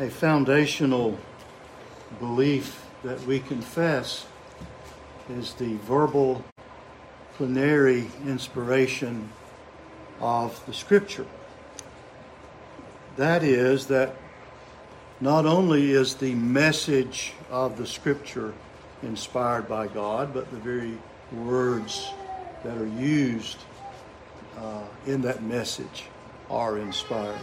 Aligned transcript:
a 0.00 0.10
foundational 0.10 1.16
belief 2.18 2.84
that 3.04 3.20
we 3.26 3.38
confess 3.38 4.26
is 5.30 5.54
the 5.54 5.76
verbal 5.86 6.44
plenary 7.36 8.10
inspiration 8.26 9.28
of 10.20 10.64
the 10.66 10.74
Scripture. 10.74 11.26
That 13.16 13.44
is, 13.44 13.86
that 13.86 14.16
not 15.20 15.46
only 15.46 15.92
is 15.92 16.16
the 16.16 16.34
message 16.34 17.32
of 17.48 17.76
the 17.76 17.86
Scripture 17.86 18.52
inspired 19.02 19.68
by 19.68 19.86
God, 19.86 20.34
but 20.34 20.50
the 20.50 20.56
very 20.56 20.98
words 21.32 22.12
that 22.64 22.76
are 22.76 22.86
used 22.86 23.58
uh, 24.58 24.82
in 25.06 25.20
that 25.22 25.42
message 25.44 26.04
are 26.50 26.78
inspired. 26.78 27.38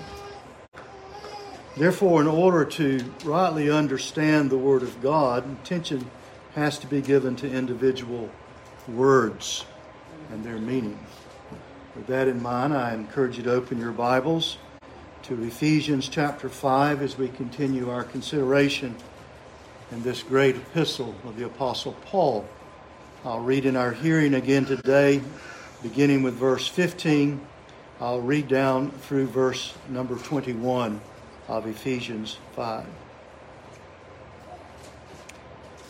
Therefore, 1.78 2.20
in 2.20 2.28
order 2.28 2.66
to 2.66 3.00
rightly 3.24 3.70
understand 3.70 4.50
the 4.50 4.58
Word 4.58 4.84
of 4.84 5.02
God, 5.02 5.50
attention 5.64 6.12
has 6.54 6.78
to 6.80 6.88
be 6.88 7.02
given 7.02 7.38
to 7.38 7.50
individual 7.50 8.30
words 8.90 9.66
and 10.30 10.44
their 10.44 10.58
meaning. 10.58 11.00
With 11.96 12.08
that 12.08 12.28
in 12.28 12.44
mind, 12.44 12.74
I 12.74 12.94
encourage 12.94 13.38
you 13.38 13.44
to 13.44 13.54
open 13.54 13.78
your 13.78 13.94
Bibles 13.94 14.58
to 15.24 15.42
Ephesians 15.44 16.10
chapter 16.10 16.50
5 16.50 17.02
as 17.02 17.18
we 17.18 17.30
continue 17.30 17.90
our 17.90 18.04
consideration 18.04 18.96
in 19.92 20.04
this 20.04 20.24
great 20.24 20.58
epistle 20.58 21.16
of 21.24 21.38
the 21.38 21.46
Apostle 21.46 21.94
Paul. 22.06 22.46
I'll 23.24 23.40
read 23.40 23.66
in 23.66 23.78
our 23.78 23.94
hearing 23.94 24.34
again 24.34 24.66
today, 24.66 25.22
beginning 25.82 26.22
with 26.22 26.34
verse 26.34 26.68
15. 26.68 27.40
I'll 28.02 28.20
read 28.20 28.50
down 28.50 28.92
through 28.92 29.28
verse 29.28 29.74
number 29.88 30.18
21 30.18 31.00
of 31.48 31.68
Ephesians 31.68 32.38
5. 32.56 32.86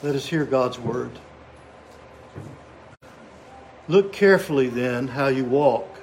Let 0.03 0.15
us 0.15 0.25
hear 0.25 0.45
God's 0.45 0.79
word. 0.79 1.11
Look 3.87 4.13
carefully 4.13 4.67
then 4.67 5.09
how 5.09 5.27
you 5.27 5.43
walk, 5.43 5.99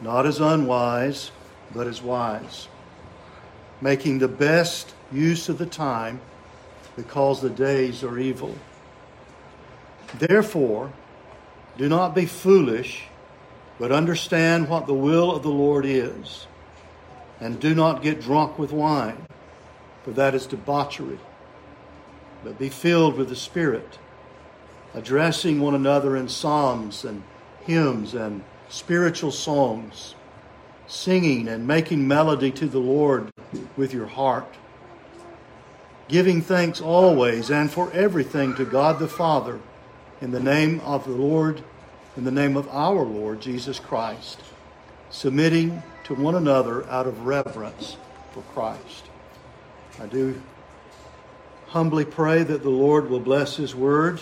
not 0.00 0.26
as 0.26 0.40
unwise 0.40 1.30
but 1.74 1.86
as 1.86 2.02
wise, 2.02 2.68
making 3.80 4.18
the 4.18 4.28
best 4.28 4.94
use 5.12 5.48
of 5.48 5.58
the 5.58 5.66
time 5.66 6.20
because 6.96 7.40
the 7.40 7.50
days 7.50 8.02
are 8.02 8.18
evil. 8.18 8.54
Therefore, 10.18 10.92
do 11.78 11.88
not 11.88 12.14
be 12.14 12.26
foolish, 12.26 13.04
but 13.78 13.92
understand 13.92 14.68
what 14.68 14.86
the 14.86 14.94
will 14.94 15.34
of 15.34 15.42
the 15.42 15.50
Lord 15.50 15.84
is. 15.86 16.46
And 17.40 17.58
do 17.58 17.74
not 17.74 18.02
get 18.02 18.20
drunk 18.20 18.58
with 18.58 18.72
wine, 18.72 19.26
for 20.04 20.10
that 20.12 20.34
is 20.34 20.46
debauchery, 20.46 21.18
but 22.44 22.58
be 22.58 22.68
filled 22.68 23.16
with 23.16 23.28
the 23.28 23.36
Spirit, 23.36 23.98
addressing 24.94 25.60
one 25.60 25.74
another 25.74 26.16
in 26.16 26.28
psalms 26.28 27.04
and 27.04 27.22
hymns 27.64 28.14
and 28.14 28.42
spiritual 28.68 29.32
songs 29.32 30.14
singing 30.90 31.48
and 31.48 31.66
making 31.66 32.06
melody 32.06 32.50
to 32.50 32.66
the 32.66 32.78
Lord 32.78 33.30
with 33.76 33.94
your 33.94 34.06
heart, 34.06 34.56
giving 36.08 36.42
thanks 36.42 36.80
always 36.80 37.50
and 37.50 37.70
for 37.70 37.92
everything 37.92 38.54
to 38.56 38.64
God 38.64 38.98
the 38.98 39.08
Father 39.08 39.60
in 40.20 40.32
the 40.32 40.40
name 40.40 40.80
of 40.80 41.04
the 41.04 41.12
Lord, 41.12 41.62
in 42.16 42.24
the 42.24 42.30
name 42.30 42.56
of 42.56 42.68
our 42.68 43.04
Lord 43.04 43.40
Jesus 43.40 43.78
Christ, 43.78 44.40
submitting 45.10 45.82
to 46.04 46.14
one 46.14 46.34
another 46.34 46.88
out 46.88 47.06
of 47.06 47.26
reverence 47.26 47.96
for 48.32 48.42
Christ. 48.54 49.04
I 50.00 50.06
do 50.06 50.40
humbly 51.68 52.04
pray 52.04 52.42
that 52.42 52.62
the 52.62 52.70
Lord 52.70 53.10
will 53.10 53.20
bless 53.20 53.56
His 53.56 53.74
word 53.74 54.20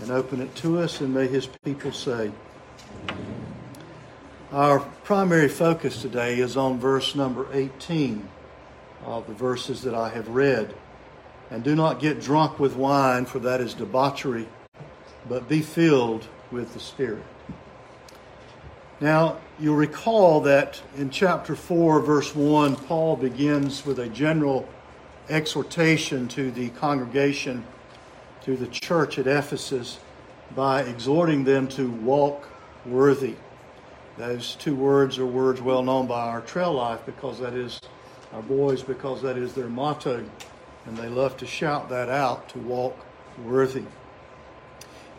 and 0.00 0.10
open 0.10 0.40
it 0.40 0.54
to 0.56 0.80
us, 0.80 1.00
and 1.00 1.14
may 1.14 1.26
His 1.26 1.46
people 1.46 1.92
say, 1.92 2.32
our 4.52 4.80
primary 5.02 5.48
focus 5.48 6.00
today 6.00 6.38
is 6.38 6.56
on 6.56 6.78
verse 6.78 7.14
number 7.14 7.48
18 7.52 8.28
of 9.04 9.26
the 9.26 9.34
verses 9.34 9.82
that 9.82 9.94
I 9.94 10.10
have 10.10 10.28
read. 10.28 10.74
And 11.50 11.64
do 11.64 11.74
not 11.74 12.00
get 12.00 12.20
drunk 12.20 12.58
with 12.58 12.76
wine, 12.76 13.26
for 13.26 13.38
that 13.40 13.60
is 13.60 13.74
debauchery, 13.74 14.48
but 15.28 15.48
be 15.48 15.60
filled 15.60 16.26
with 16.50 16.72
the 16.72 16.80
Spirit. 16.80 17.24
Now, 19.00 19.38
you'll 19.58 19.76
recall 19.76 20.40
that 20.42 20.82
in 20.96 21.10
chapter 21.10 21.54
4, 21.54 22.00
verse 22.00 22.34
1, 22.34 22.76
Paul 22.76 23.16
begins 23.16 23.86
with 23.86 23.98
a 23.98 24.08
general 24.08 24.68
exhortation 25.28 26.28
to 26.28 26.50
the 26.50 26.70
congregation, 26.70 27.64
to 28.42 28.56
the 28.56 28.66
church 28.66 29.18
at 29.18 29.26
Ephesus, 29.26 29.98
by 30.54 30.82
exhorting 30.82 31.44
them 31.44 31.68
to 31.68 31.90
walk 31.90 32.48
worthy. 32.84 33.36
Those 34.16 34.54
two 34.56 34.74
words 34.74 35.18
are 35.18 35.26
words 35.26 35.60
well 35.60 35.82
known 35.82 36.06
by 36.06 36.28
our 36.28 36.40
Trail 36.40 36.72
Life 36.72 37.00
because 37.06 37.40
that 37.40 37.54
is 37.54 37.80
our 38.32 38.42
boys, 38.42 38.82
because 38.82 39.22
that 39.22 39.36
is 39.36 39.54
their 39.54 39.68
motto, 39.68 40.24
and 40.86 40.96
they 40.96 41.08
love 41.08 41.36
to 41.38 41.46
shout 41.46 41.88
that 41.88 42.08
out 42.08 42.48
to 42.50 42.58
walk 42.58 42.96
worthy. 43.44 43.84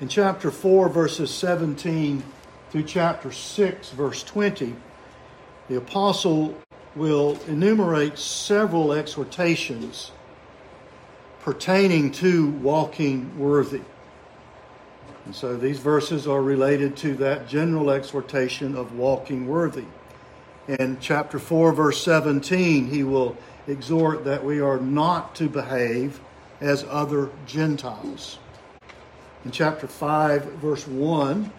In 0.02 0.10
chapter 0.10 0.52
4, 0.52 0.90
verses 0.90 1.34
17 1.34 2.22
through 2.76 2.84
chapter 2.84 3.32
6, 3.32 3.92
verse 3.92 4.22
20, 4.24 4.76
the 5.70 5.78
apostle 5.78 6.54
will 6.94 7.40
enumerate 7.48 8.18
several 8.18 8.92
exhortations 8.92 10.12
pertaining 11.40 12.12
to 12.12 12.50
walking 12.50 13.40
worthy. 13.40 13.80
And 15.24 15.34
so 15.34 15.56
these 15.56 15.80
verses 15.80 16.28
are 16.28 16.42
related 16.42 16.98
to 16.98 17.16
that 17.16 17.48
general 17.48 17.92
exhortation 17.92 18.76
of 18.76 18.92
walking 18.92 19.48
worthy. 19.48 19.86
In 20.68 20.98
chapter 21.00 21.40
4, 21.40 21.72
verse 21.72 22.04
17, 22.04 22.88
he 22.88 23.04
will 23.04 23.38
exhort 23.70 24.26
that 24.26 24.44
we 24.44 24.60
are 24.60 24.82
not 24.82 25.34
to 25.36 25.48
behave 25.48 26.20
as 26.60 26.84
other 26.90 27.30
Gentiles. 27.46 28.38
In 29.46 29.52
chapter 29.52 29.88
5, 29.88 30.44
verse 30.56 30.86
1, 30.86 31.54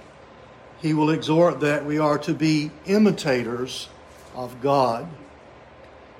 he 0.80 0.94
will 0.94 1.10
exhort 1.10 1.60
that 1.60 1.84
we 1.84 1.98
are 1.98 2.18
to 2.18 2.34
be 2.34 2.70
imitators 2.86 3.88
of 4.34 4.60
God. 4.60 5.08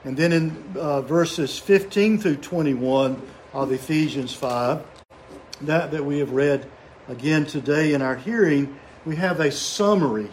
And 0.05 0.17
then 0.17 0.33
in 0.33 0.65
uh, 0.77 1.03
verses 1.03 1.59
15 1.59 2.19
through 2.19 2.37
21 2.37 3.21
of 3.53 3.73
Ephesians 3.73 4.33
5, 4.35 4.85
that 5.63 5.91
that 5.91 6.05
we 6.05 6.19
have 6.19 6.31
read 6.31 6.67
again 7.09 7.47
today 7.47 7.93
in 7.95 8.03
our 8.03 8.17
hearing, 8.17 8.79
we 9.05 9.17
have 9.17 9.41
a 9.41 9.51
summary, 9.51 10.31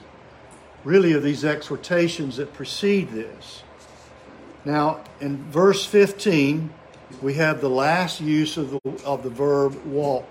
really, 0.84 1.14
of 1.14 1.24
these 1.24 1.46
exhortations 1.46 2.38
that 2.38 2.54
precede 2.54 3.10
this. 3.10 3.64
Now, 4.66 5.04
in 5.20 5.44
verse 5.52 5.86
15, 5.86 6.72
we 7.22 7.36
have 7.36 7.62
the 7.62 7.70
last 7.70 8.22
use 8.22 8.58
of 8.58 8.72
the, 8.72 9.04
of 9.06 9.24
the 9.24 9.30
verb 9.30 9.76
walk. 9.86 10.28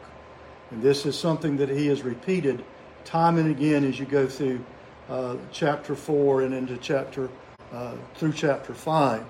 And 0.70 0.82
this 0.82 1.06
is 1.06 1.18
something 1.18 1.58
that 1.58 1.68
he 1.68 1.86
has 1.88 2.02
repeated 2.02 2.64
time 3.04 3.38
and 3.38 3.50
again 3.50 3.84
as 3.84 3.98
you 3.98 4.06
go 4.06 4.26
through 4.26 4.64
uh, 5.08 5.36
chapter 5.50 5.94
4 5.94 6.42
and 6.42 6.54
into 6.54 6.76
chapter 6.78 7.28
uh, 7.72 7.94
through 8.14 8.32
chapter 8.32 8.74
5. 8.74 9.24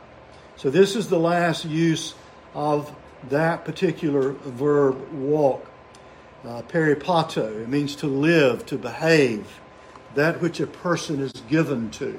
So 0.56 0.71
this 0.71 0.97
is 0.97 1.09
the 1.09 1.19
last 1.19 1.65
use 1.65 2.15
of 2.55 2.94
that 3.31 3.65
particular 3.65 4.32
verb 4.32 5.12
walk 5.12 5.66
uh, 6.44 6.62
peripato. 6.62 7.62
It 7.62 7.69
means 7.69 7.97
to 7.97 8.06
live, 8.06 8.66
to 8.66 8.77
behave, 8.77 9.61
that 10.15 10.41
which 10.41 10.61
a 10.61 10.66
person 10.66 11.21
is 11.21 11.32
given 11.49 11.91
to. 11.93 12.19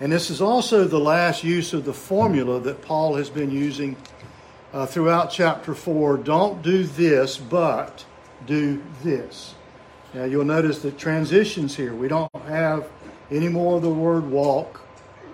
And 0.00 0.10
this 0.10 0.30
is 0.30 0.40
also 0.40 0.84
the 0.84 0.98
last 0.98 1.44
use 1.44 1.72
of 1.72 1.84
the 1.84 1.94
formula 1.94 2.60
that 2.60 2.82
Paul 2.82 3.14
has 3.16 3.30
been 3.30 3.50
using 3.50 3.96
uh, 4.72 4.86
throughout 4.86 5.30
chapter 5.30 5.74
4. 5.74 6.18
Don't 6.18 6.62
do 6.62 6.84
this, 6.84 7.36
but 7.36 8.04
do 8.46 8.82
this. 9.02 9.53
Now 10.14 10.24
you'll 10.24 10.44
notice 10.44 10.78
the 10.78 10.92
transitions 10.92 11.74
here. 11.74 11.94
We 11.94 12.06
don't 12.06 12.30
have 12.46 12.88
any 13.30 13.48
more 13.48 13.76
of 13.76 13.82
the 13.82 13.90
word 13.90 14.30
walk. 14.30 14.80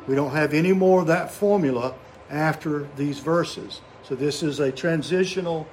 We 0.06 0.14
don't 0.14 0.32
have 0.32 0.54
any 0.54 0.72
more 0.72 1.02
of 1.02 1.06
that 1.08 1.30
formula 1.30 1.94
after 2.30 2.88
these 2.96 3.18
verses. 3.18 3.82
So 4.02 4.14
this 4.14 4.42
is 4.42 4.58
a 4.58 4.72
transitional 4.72 5.68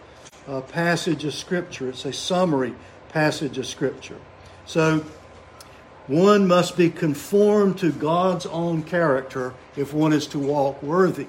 uh, 0.48 0.62
passage 0.62 1.24
of 1.24 1.34
Scripture. 1.34 1.90
It's 1.90 2.06
a 2.06 2.14
summary 2.14 2.74
passage 3.10 3.58
of 3.58 3.66
Scripture. 3.66 4.18
So, 4.66 5.06
one 6.08 6.48
must 6.48 6.78
be 6.78 6.90
conformed 6.90 7.80
to 7.80 7.92
God's 7.92 8.46
own 8.46 8.84
character 8.84 9.54
if 9.76 9.94
one 9.94 10.14
is 10.14 10.28
to 10.28 10.40
walk 10.40 10.82
worthy. 10.82 11.28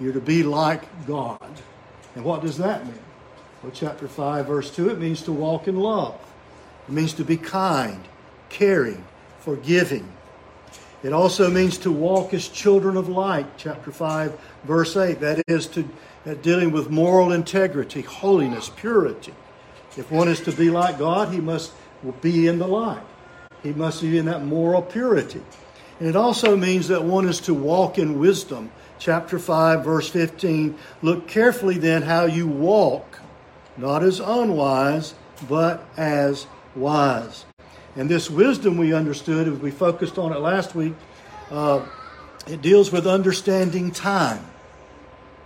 You're 0.00 0.12
to 0.12 0.20
be 0.20 0.42
like 0.42 1.06
God. 1.06 1.60
And 2.14 2.24
what 2.24 2.42
does 2.42 2.58
that 2.58 2.86
mean? 2.86 2.98
Well, 3.62 3.70
chapter 3.72 4.08
5, 4.08 4.46
verse 4.46 4.74
2, 4.74 4.90
it 4.90 4.98
means 4.98 5.22
to 5.22 5.32
walk 5.32 5.68
in 5.68 5.76
love. 5.76 6.18
It 6.88 6.92
means 6.92 7.12
to 7.14 7.24
be 7.24 7.36
kind, 7.36 8.02
caring, 8.48 9.04
forgiving. 9.40 10.12
It 11.02 11.12
also 11.12 11.50
means 11.50 11.78
to 11.78 11.90
walk 11.90 12.34
as 12.34 12.48
children 12.48 12.96
of 12.96 13.08
light, 13.08 13.46
chapter 13.56 13.90
5, 13.90 14.38
verse 14.64 14.96
8. 14.96 15.20
That 15.20 15.42
is 15.48 15.66
to 15.68 15.88
dealing 16.42 16.72
with 16.72 16.90
moral 16.90 17.32
integrity, 17.32 18.02
holiness, 18.02 18.70
purity. 18.76 19.32
If 19.96 20.10
one 20.10 20.28
is 20.28 20.40
to 20.42 20.52
be 20.52 20.68
like 20.68 20.98
God, 20.98 21.32
he 21.32 21.40
must 21.40 21.72
be 22.20 22.48
in 22.48 22.58
the 22.58 22.66
light. 22.68 23.02
He 23.62 23.72
must 23.72 24.02
be 24.02 24.18
in 24.18 24.26
that 24.26 24.44
moral 24.44 24.82
purity. 24.82 25.42
And 25.98 26.08
it 26.08 26.16
also 26.16 26.56
means 26.56 26.88
that 26.88 27.04
one 27.04 27.28
is 27.28 27.40
to 27.42 27.54
walk 27.54 27.98
in 27.98 28.18
wisdom. 28.18 28.70
Chapter 28.98 29.38
5, 29.38 29.82
verse 29.84 30.08
15. 30.08 30.76
Look 31.00 31.26
carefully 31.26 31.78
then 31.78 32.02
how 32.02 32.26
you 32.26 32.46
walk, 32.46 33.20
not 33.78 34.02
as 34.02 34.20
unwise, 34.20 35.14
but 35.48 35.82
as 35.96 36.46
wise. 36.74 37.44
And 37.96 38.08
this 38.08 38.30
wisdom 38.30 38.76
we 38.76 38.92
understood, 38.92 39.48
as 39.48 39.58
we 39.58 39.70
focused 39.70 40.18
on 40.18 40.32
it 40.32 40.38
last 40.38 40.74
week, 40.74 40.94
uh, 41.50 41.84
it 42.46 42.62
deals 42.62 42.92
with 42.92 43.06
understanding 43.06 43.90
time. 43.90 44.44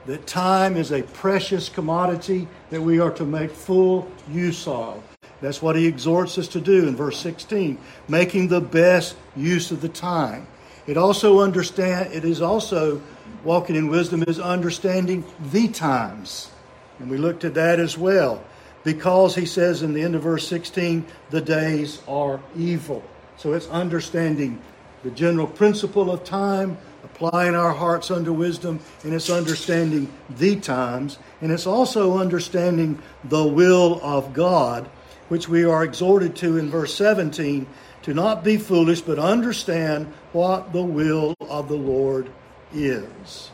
That 0.06 0.26
time 0.26 0.76
is 0.76 0.92
a 0.92 1.02
precious 1.02 1.68
commodity 1.68 2.46
that 2.70 2.82
we 2.82 3.00
are 3.00 3.10
to 3.12 3.24
make 3.24 3.50
full 3.50 4.10
use 4.30 4.66
of. 4.68 5.02
That's 5.40 5.62
what 5.62 5.76
he 5.76 5.86
exhorts 5.86 6.38
us 6.38 6.48
to 6.48 6.60
do 6.60 6.86
in 6.86 6.94
verse 6.94 7.18
16, 7.18 7.78
making 8.08 8.48
the 8.48 8.60
best 8.60 9.16
use 9.34 9.70
of 9.70 9.80
the 9.80 9.88
time. 9.88 10.46
It 10.86 10.96
also 10.98 11.40
understand 11.40 12.12
it 12.12 12.24
is 12.24 12.42
also 12.42 13.00
walking 13.42 13.76
in 13.76 13.88
wisdom 13.88 14.22
is 14.24 14.38
understanding 14.38 15.24
the 15.52 15.68
times. 15.68 16.50
And 16.98 17.10
we 17.10 17.16
looked 17.16 17.44
at 17.44 17.54
that 17.54 17.80
as 17.80 17.96
well. 17.96 18.44
Because 18.84 19.34
he 19.34 19.46
says 19.46 19.82
in 19.82 19.94
the 19.94 20.02
end 20.02 20.14
of 20.14 20.22
verse 20.22 20.46
16, 20.46 21.06
the 21.30 21.40
days 21.40 22.00
are 22.06 22.40
evil. 22.56 23.02
So 23.36 23.54
it's 23.54 23.68
understanding 23.68 24.60
the 25.02 25.10
general 25.10 25.46
principle 25.46 26.10
of 26.10 26.24
time, 26.24 26.78
applying 27.02 27.54
our 27.54 27.72
hearts 27.72 28.10
unto 28.10 28.32
wisdom, 28.32 28.80
and 29.02 29.12
it's 29.12 29.28
understanding 29.30 30.12
the 30.30 30.56
times, 30.56 31.18
and 31.40 31.50
it's 31.50 31.66
also 31.66 32.18
understanding 32.18 32.98
the 33.24 33.44
will 33.44 34.00
of 34.02 34.32
God 34.32 34.88
which 35.28 35.48
we 35.48 35.64
are 35.64 35.84
exhorted 35.84 36.36
to 36.36 36.58
in 36.58 36.70
verse 36.70 36.94
17 36.94 37.66
to 38.02 38.14
not 38.14 38.44
be 38.44 38.56
foolish, 38.56 39.00
but 39.00 39.18
understand 39.18 40.06
what 40.32 40.72
the 40.72 40.82
will 40.82 41.34
of 41.40 41.68
the 41.68 41.76
Lord 41.76 42.30
is. 42.72 43.50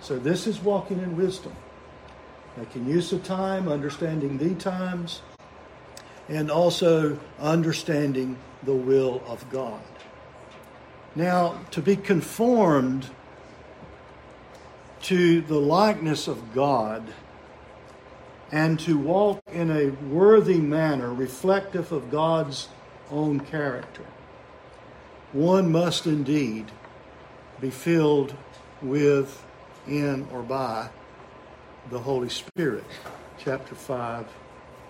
So, 0.00 0.18
this 0.18 0.46
is 0.46 0.60
walking 0.60 0.98
in 1.00 1.16
wisdom, 1.16 1.54
making 2.60 2.86
use 2.86 3.10
of 3.10 3.24
time, 3.24 3.68
understanding 3.68 4.36
the 4.36 4.54
times, 4.56 5.22
and 6.28 6.50
also 6.50 7.18
understanding 7.40 8.36
the 8.64 8.74
will 8.74 9.22
of 9.26 9.48
God. 9.48 9.80
Now, 11.14 11.58
to 11.70 11.80
be 11.80 11.96
conformed 11.96 13.08
to 15.04 15.40
the 15.40 15.58
likeness 15.58 16.28
of 16.28 16.52
God 16.52 17.02
and 18.52 18.78
to 18.80 18.98
walk 18.98 19.42
in 19.50 19.70
a 19.70 19.86
worthy 20.12 20.58
manner 20.58 21.14
reflective 21.14 21.92
of 21.92 22.10
God's 22.10 22.68
own 23.10 23.40
character. 23.40 24.04
One 25.32 25.72
must 25.72 26.06
indeed 26.06 26.66
be 27.58 27.70
filled 27.70 28.34
with, 28.82 29.42
in, 29.88 30.28
or 30.30 30.42
by 30.42 30.90
the 31.90 31.98
Holy 31.98 32.28
Spirit. 32.28 32.84
Chapter 33.38 33.74
5, 33.74 34.26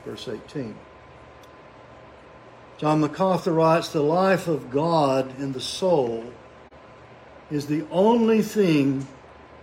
verse 0.04 0.28
18. 0.28 0.74
John 2.76 3.00
MacArthur 3.00 3.52
writes 3.52 3.88
The 3.88 4.02
life 4.02 4.48
of 4.48 4.70
God 4.70 5.38
in 5.38 5.52
the 5.52 5.60
soul 5.60 6.32
is 7.50 7.66
the 7.66 7.84
only 7.90 8.42
thing 8.42 9.06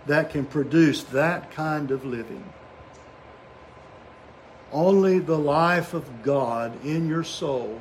that 0.06 0.30
can 0.30 0.46
produce 0.46 1.04
that 1.04 1.50
kind 1.52 1.90
of 1.90 2.04
living. 2.04 2.44
Only 4.72 5.18
the 5.20 5.38
life 5.38 5.94
of 5.94 6.22
God 6.22 6.84
in 6.84 7.08
your 7.08 7.24
soul 7.24 7.80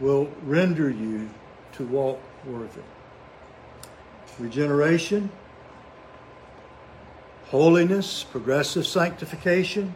will 0.00 0.30
render 0.42 0.90
you 0.90 1.28
to 1.72 1.84
walk 1.84 2.20
worthy. 2.44 2.80
Regeneration, 4.38 5.30
holiness, 7.52 8.24
progressive 8.24 8.86
sanctification, 8.86 9.92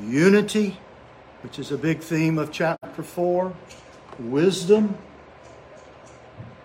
unity, 0.00 0.78
which 1.42 1.58
is 1.58 1.72
a 1.72 1.76
big 1.76 1.98
theme 1.98 2.38
of 2.38 2.52
chapter 2.52 3.02
4, 3.02 3.52
wisdom. 4.20 4.96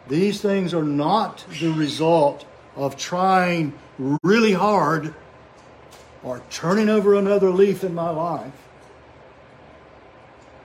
These 0.08 0.40
things 0.40 0.72
are 0.72 0.84
not 0.84 1.44
the 1.60 1.72
result 1.72 2.46
of 2.76 2.96
trying 2.96 3.74
really 4.22 4.54
hard 4.54 5.16
or 6.22 6.44
turning 6.52 6.90
over 6.90 7.16
another 7.16 7.50
leaf 7.50 7.84
in 7.84 7.96
my 7.96 8.12
life. 8.12 8.54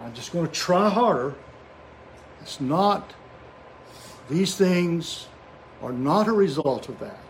I'm 0.02 0.12
just 0.12 0.30
going 0.30 0.46
to 0.46 0.52
try 0.52 0.90
harder. 0.90 1.34
It's 2.42 2.60
not, 2.60 3.14
these 4.28 4.56
things 4.56 5.26
are 5.82 5.92
not 5.92 6.28
a 6.28 6.32
result 6.32 6.90
of 6.90 6.98
that, 7.00 7.27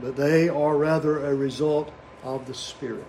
but 0.00 0.16
they 0.16 0.48
are 0.48 0.76
rather 0.76 1.24
a 1.24 1.34
result 1.34 1.90
of 2.22 2.46
the 2.46 2.54
Spirit. 2.54 3.06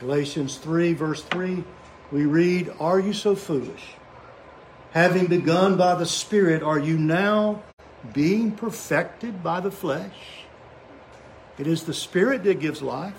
Galatians 0.00 0.56
3, 0.56 0.92
verse 0.94 1.22
3, 1.22 1.64
we 2.10 2.26
read, 2.26 2.72
Are 2.80 2.98
you 2.98 3.12
so 3.12 3.34
foolish? 3.34 3.94
Having 4.92 5.26
begun 5.26 5.76
by 5.76 5.94
the 5.94 6.06
Spirit, 6.06 6.62
are 6.62 6.78
you 6.78 6.96
now 6.98 7.62
being 8.12 8.52
perfected 8.52 9.42
by 9.42 9.60
the 9.60 9.70
flesh? 9.70 10.44
It 11.58 11.66
is 11.66 11.84
the 11.84 11.94
Spirit 11.94 12.44
that 12.44 12.60
gives 12.60 12.82
life. 12.82 13.14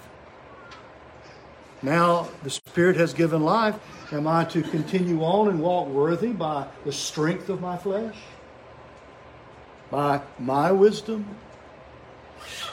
Now 1.81 2.30
the 2.44 2.50
Spirit 2.50 2.95
has 2.98 3.13
given 3.13 3.44
life. 3.44 3.75
Am 4.12 4.27
I 4.27 4.45
to 4.45 4.62
continue 4.62 5.22
on 5.24 5.50
and 5.50 5.60
walk 5.60 5.88
worthy 5.88 6.31
by 6.31 6.68
the 6.83 6.92
strength 6.92 7.50
of 7.50 7.62
my 7.62 7.77
flesh? 7.77 8.16
By 9.89 10.22
my 10.39 10.72
wisdom? 10.72 11.25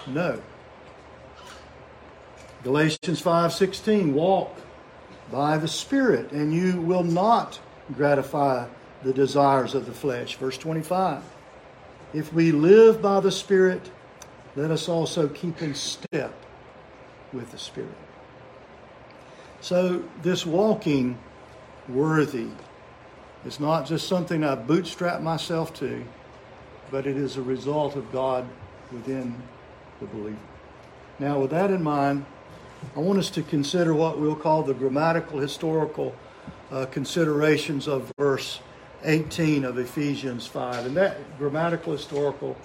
No. 0.07 0.41
Galatians 2.63 3.21
5:16 3.21 4.13
walk 4.13 4.57
by 5.31 5.59
the 5.59 5.69
spirit 5.69 6.31
and 6.33 6.53
you 6.53 6.81
will 6.81 7.05
not 7.05 7.59
gratify 7.97 8.67
the 9.03 9.13
desires 9.13 9.75
of 9.75 9.87
the 9.87 9.93
flesh 9.93 10.37
verse 10.37 10.59
25 10.59 11.23
if 12.13 12.33
we 12.33 12.53
live 12.53 13.03
by 13.03 13.19
the 13.19 13.33
spirit 13.33 13.91
let 14.55 14.71
us 14.71 14.89
also 14.89 15.29
keep 15.29 15.63
in 15.63 15.75
step 15.75 16.35
with 17.33 17.51
the 17.51 17.59
Spirit. 17.59 17.91
So, 19.61 20.05
this 20.23 20.45
walking 20.45 21.19
worthy 21.89 22.49
is 23.47 23.59
not 23.59 23.87
just 23.87 24.09
something 24.09 24.45
I 24.45 24.55
bootstrap 24.55 25.23
myself 25.23 25.73
to, 25.75 26.05
but 26.91 27.07
it 27.07 27.17
is 27.17 27.37
a 27.37 27.43
result 27.43 27.97
of 27.97 28.13
God 28.13 28.47
within 28.93 29.43
the 30.03 30.17
believer. 30.17 30.39
Now, 31.19 31.41
with 31.41 31.51
that 31.51 31.71
in 31.71 31.83
mind, 31.83 32.27
I 32.97 33.01
want 33.01 33.19
us 33.19 33.31
to 33.31 33.43
consider 33.43 33.95
what 33.95 34.19
we'll 34.19 34.37
call 34.37 34.63
the 34.63 34.75
grammatical 34.75 35.39
historical 35.39 36.15
uh, 36.71 36.87
considerations 36.87 37.87
of 37.87 38.13
verse 38.19 38.61
18 39.05 39.65
of 39.65 39.79
Ephesians 39.79 40.47
5. 40.47 40.87
And 40.87 40.97
that 40.97 41.39
grammatical 41.39 41.93
historical 41.93 42.57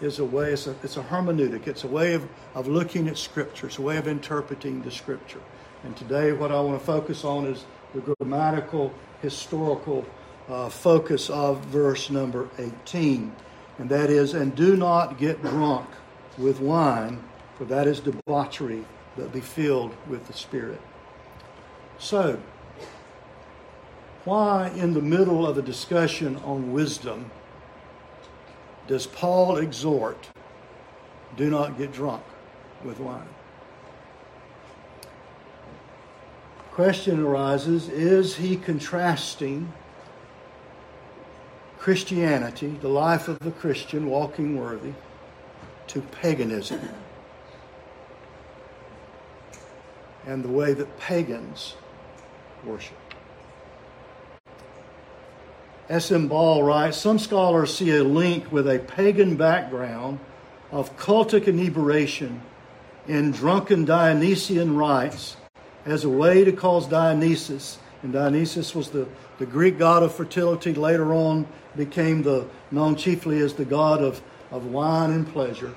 is 0.00 0.18
a 0.18 0.24
way, 0.24 0.52
it's 0.52 0.66
a, 0.66 0.76
it's 0.82 0.96
a 0.96 1.02
hermeneutic, 1.02 1.66
it's 1.66 1.84
a 1.84 1.88
way 1.88 2.14
of, 2.14 2.26
of 2.54 2.68
looking 2.68 3.08
at 3.08 3.18
Scripture, 3.18 3.66
it's 3.66 3.78
a 3.78 3.82
way 3.82 3.96
of 3.96 4.06
interpreting 4.06 4.82
the 4.82 4.90
Scripture. 4.90 5.40
And 5.82 5.96
today, 5.96 6.32
what 6.32 6.50
I 6.50 6.60
want 6.60 6.78
to 6.78 6.84
focus 6.84 7.24
on 7.24 7.46
is 7.46 7.64
the 7.94 8.00
grammatical, 8.00 8.92
historical 9.22 10.04
uh, 10.48 10.68
focus 10.68 11.30
of 11.30 11.64
verse 11.66 12.10
number 12.10 12.48
18. 12.58 13.34
And 13.78 13.88
that 13.88 14.08
is, 14.08 14.34
and 14.34 14.54
do 14.54 14.76
not 14.76 15.18
get 15.18 15.42
drunk 15.42 15.88
with 16.38 16.60
wine, 16.60 17.22
for 17.56 17.64
that 17.66 17.86
is 17.86 18.00
debauchery, 18.00 18.84
but 19.16 19.32
be 19.32 19.40
filled 19.40 19.94
with 20.08 20.26
the 20.26 20.32
Spirit. 20.32 20.80
So, 21.98 22.40
why, 24.24 24.68
in 24.70 24.94
the 24.94 25.02
middle 25.02 25.46
of 25.46 25.58
a 25.58 25.62
discussion 25.62 26.36
on 26.44 26.72
wisdom, 26.72 27.30
does 28.86 29.06
Paul 29.06 29.58
exhort, 29.58 30.30
do 31.36 31.50
not 31.50 31.78
get 31.78 31.92
drunk 31.92 32.22
with 32.84 32.98
wine? 32.98 33.28
Question 36.72 37.20
arises 37.20 37.88
is 37.88 38.36
he 38.36 38.56
contrasting 38.56 39.72
Christianity, 41.78 42.78
the 42.80 42.88
life 42.88 43.28
of 43.28 43.38
the 43.40 43.52
Christian 43.52 44.06
walking 44.06 44.58
worthy, 44.58 44.94
to 45.88 46.00
paganism 46.00 46.80
and 50.26 50.42
the 50.42 50.48
way 50.48 50.72
that 50.72 50.98
pagans 50.98 51.74
worship? 52.64 52.96
S.M. 55.88 56.28
Baugh 56.28 56.62
writes 56.62 56.96
Some 56.96 57.18
scholars 57.18 57.76
see 57.76 57.94
a 57.94 58.02
link 58.02 58.50
with 58.50 58.66
a 58.66 58.78
pagan 58.78 59.36
background 59.36 60.18
of 60.70 60.96
cultic 60.96 61.46
inebriation 61.46 62.40
in 63.06 63.30
drunken 63.32 63.84
Dionysian 63.84 64.76
rites 64.76 65.36
as 65.84 66.04
a 66.04 66.08
way 66.08 66.44
to 66.44 66.52
cause 66.52 66.86
Dionysus, 66.86 67.78
and 68.02 68.12
Dionysus 68.12 68.74
was 68.74 68.90
the, 68.90 69.06
the 69.38 69.46
Greek 69.46 69.78
god 69.78 70.02
of 70.02 70.14
fertility, 70.14 70.72
later 70.72 71.12
on 71.12 71.46
became 71.76 72.22
the 72.22 72.46
known 72.70 72.96
chiefly 72.96 73.40
as 73.40 73.54
the 73.54 73.64
god 73.64 74.02
of, 74.02 74.22
of 74.50 74.66
wine 74.66 75.10
and 75.10 75.26
pleasure. 75.26 75.74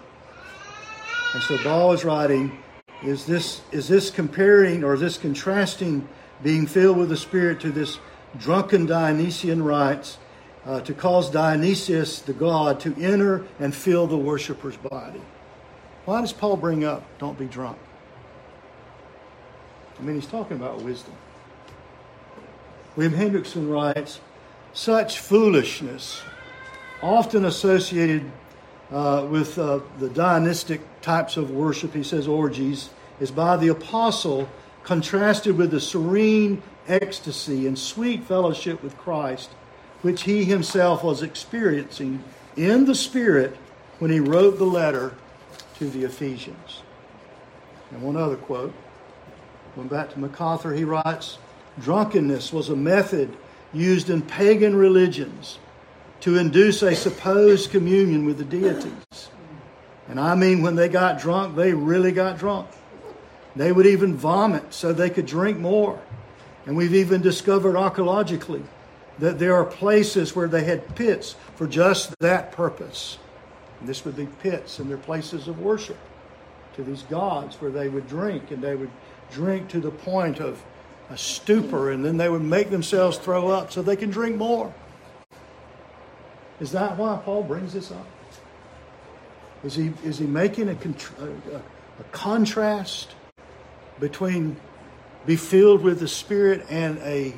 And 1.33 1.43
so 1.43 1.57
Paul 1.57 1.93
is 1.93 2.03
writing, 2.03 2.57
is 3.03 3.25
this 3.25 3.61
is 3.71 3.87
this 3.87 4.09
comparing 4.09 4.83
or 4.83 4.93
is 4.95 5.01
this 5.01 5.17
contrasting 5.17 6.07
being 6.41 6.65
filled 6.65 6.97
with 6.97 7.09
the 7.09 7.17
Spirit 7.17 7.59
to 7.61 7.71
this 7.71 7.99
drunken 8.37 8.85
Dionysian 8.85 9.63
rites 9.63 10.17
uh, 10.65 10.81
to 10.81 10.93
cause 10.93 11.29
Dionysius, 11.29 12.19
the 12.21 12.33
god, 12.33 12.79
to 12.81 12.95
enter 12.95 13.45
and 13.59 13.73
fill 13.73 14.07
the 14.07 14.17
worshiper's 14.17 14.77
body. 14.77 15.21
Why 16.05 16.21
does 16.21 16.33
Paul 16.33 16.57
bring 16.57 16.83
up, 16.83 17.03
don't 17.19 17.37
be 17.37 17.45
drunk? 17.45 17.77
I 19.99 20.03
mean, 20.03 20.15
he's 20.15 20.29
talking 20.29 20.57
about 20.57 20.81
wisdom. 20.81 21.13
William 22.95 23.13
Hendriksen 23.13 23.69
writes, 23.69 24.19
such 24.73 25.19
foolishness, 25.19 26.21
often 27.01 27.45
associated 27.45 28.31
uh, 28.91 29.27
with 29.29 29.57
uh, 29.57 29.79
the 29.99 30.09
Dionysic 30.09 30.81
types 31.01 31.37
of 31.37 31.51
worship, 31.51 31.93
he 31.93 32.03
says 32.03 32.27
orgies, 32.27 32.89
is 33.19 33.31
by 33.31 33.57
the 33.57 33.67
apostle 33.67 34.49
contrasted 34.83 35.57
with 35.57 35.71
the 35.71 35.79
serene 35.79 36.61
ecstasy 36.87 37.67
and 37.67 37.77
sweet 37.77 38.23
fellowship 38.23 38.81
with 38.81 38.97
Christ, 38.97 39.49
which 40.01 40.23
he 40.23 40.45
himself 40.45 41.03
was 41.03 41.21
experiencing 41.21 42.23
in 42.55 42.85
the 42.85 42.95
Spirit 42.95 43.57
when 43.99 44.11
he 44.11 44.19
wrote 44.19 44.57
the 44.57 44.65
letter 44.65 45.13
to 45.79 45.89
the 45.89 46.03
Ephesians. 46.05 46.81
And 47.91 48.01
one 48.01 48.15
other 48.15 48.37
quote. 48.37 48.73
Going 49.75 49.87
back 49.89 50.11
to 50.11 50.19
MacArthur, 50.19 50.73
he 50.73 50.83
writes 50.83 51.37
Drunkenness 51.79 52.51
was 52.51 52.69
a 52.69 52.75
method 52.75 53.35
used 53.73 54.09
in 54.09 54.21
pagan 54.21 54.75
religions 54.75 55.59
to 56.21 56.37
induce 56.37 56.81
a 56.81 56.95
supposed 56.95 57.71
communion 57.71 58.25
with 58.25 58.37
the 58.37 58.43
deities. 58.43 59.29
And 60.07 60.19
I 60.19 60.35
mean, 60.35 60.61
when 60.61 60.75
they 60.75 60.87
got 60.87 61.19
drunk, 61.19 61.55
they 61.55 61.73
really 61.73 62.11
got 62.11 62.37
drunk. 62.37 62.67
They 63.55 63.71
would 63.71 63.85
even 63.85 64.15
vomit 64.15 64.73
so 64.73 64.93
they 64.93 65.09
could 65.09 65.25
drink 65.25 65.57
more. 65.57 65.99
And 66.65 66.75
we've 66.75 66.93
even 66.93 67.21
discovered 67.21 67.75
archaeologically 67.75 68.63
that 69.19 69.39
there 69.39 69.55
are 69.55 69.65
places 69.65 70.35
where 70.35 70.47
they 70.47 70.63
had 70.63 70.95
pits 70.95 71.35
for 71.55 71.67
just 71.67 72.17
that 72.19 72.51
purpose. 72.51 73.17
And 73.79 73.89
this 73.89 74.05
would 74.05 74.15
be 74.15 74.27
pits 74.41 74.79
and 74.79 74.89
they're 74.89 74.97
places 74.97 75.47
of 75.47 75.59
worship 75.59 75.97
to 76.75 76.83
these 76.83 77.03
gods 77.03 77.55
where 77.55 77.71
they 77.71 77.89
would 77.89 78.07
drink 78.07 78.51
and 78.51 78.63
they 78.63 78.75
would 78.75 78.91
drink 79.31 79.67
to 79.69 79.79
the 79.79 79.91
point 79.91 80.39
of 80.39 80.63
a 81.09 81.17
stupor 81.17 81.91
and 81.91 82.03
then 82.05 82.17
they 82.17 82.29
would 82.29 82.43
make 82.43 82.69
themselves 82.69 83.17
throw 83.17 83.49
up 83.49 83.71
so 83.71 83.81
they 83.81 83.95
can 83.95 84.09
drink 84.09 84.35
more. 84.35 84.73
Is 86.59 86.71
that 86.71 86.97
why 86.97 87.19
Paul 87.23 87.43
brings 87.43 87.73
this 87.73 87.91
up? 87.91 88.07
Is 89.63 89.75
he, 89.75 89.93
is 90.03 90.17
he 90.17 90.25
making 90.25 90.69
a, 90.69 90.73
a, 90.73 91.57
a 91.99 92.03
contrast 92.11 93.15
between 93.99 94.55
be 95.27 95.35
filled 95.35 95.81
with 95.81 95.99
the 95.99 96.07
Spirit 96.07 96.65
and 96.69 96.97
a 96.99 97.33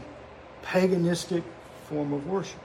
paganistic 0.63 1.43
form 1.89 2.13
of 2.13 2.27
worship. 2.27 2.59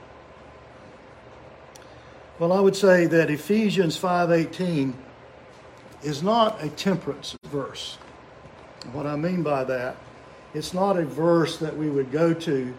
Well, 2.37 2.53
I 2.53 2.59
would 2.59 2.75
say 2.75 3.07
that 3.07 3.31
Ephesians 3.31 3.97
5:18 3.97 4.93
is 6.03 6.21
not 6.21 6.63
a 6.63 6.69
temperance 6.69 7.35
verse. 7.45 7.97
What 8.91 9.07
I 9.07 9.15
mean 9.15 9.41
by 9.41 9.63
that, 9.63 9.97
it's 10.53 10.73
not 10.73 10.97
a 10.97 11.05
verse 11.05 11.57
that 11.57 11.75
we 11.75 11.89
would 11.89 12.11
go 12.11 12.33
to, 12.33 12.73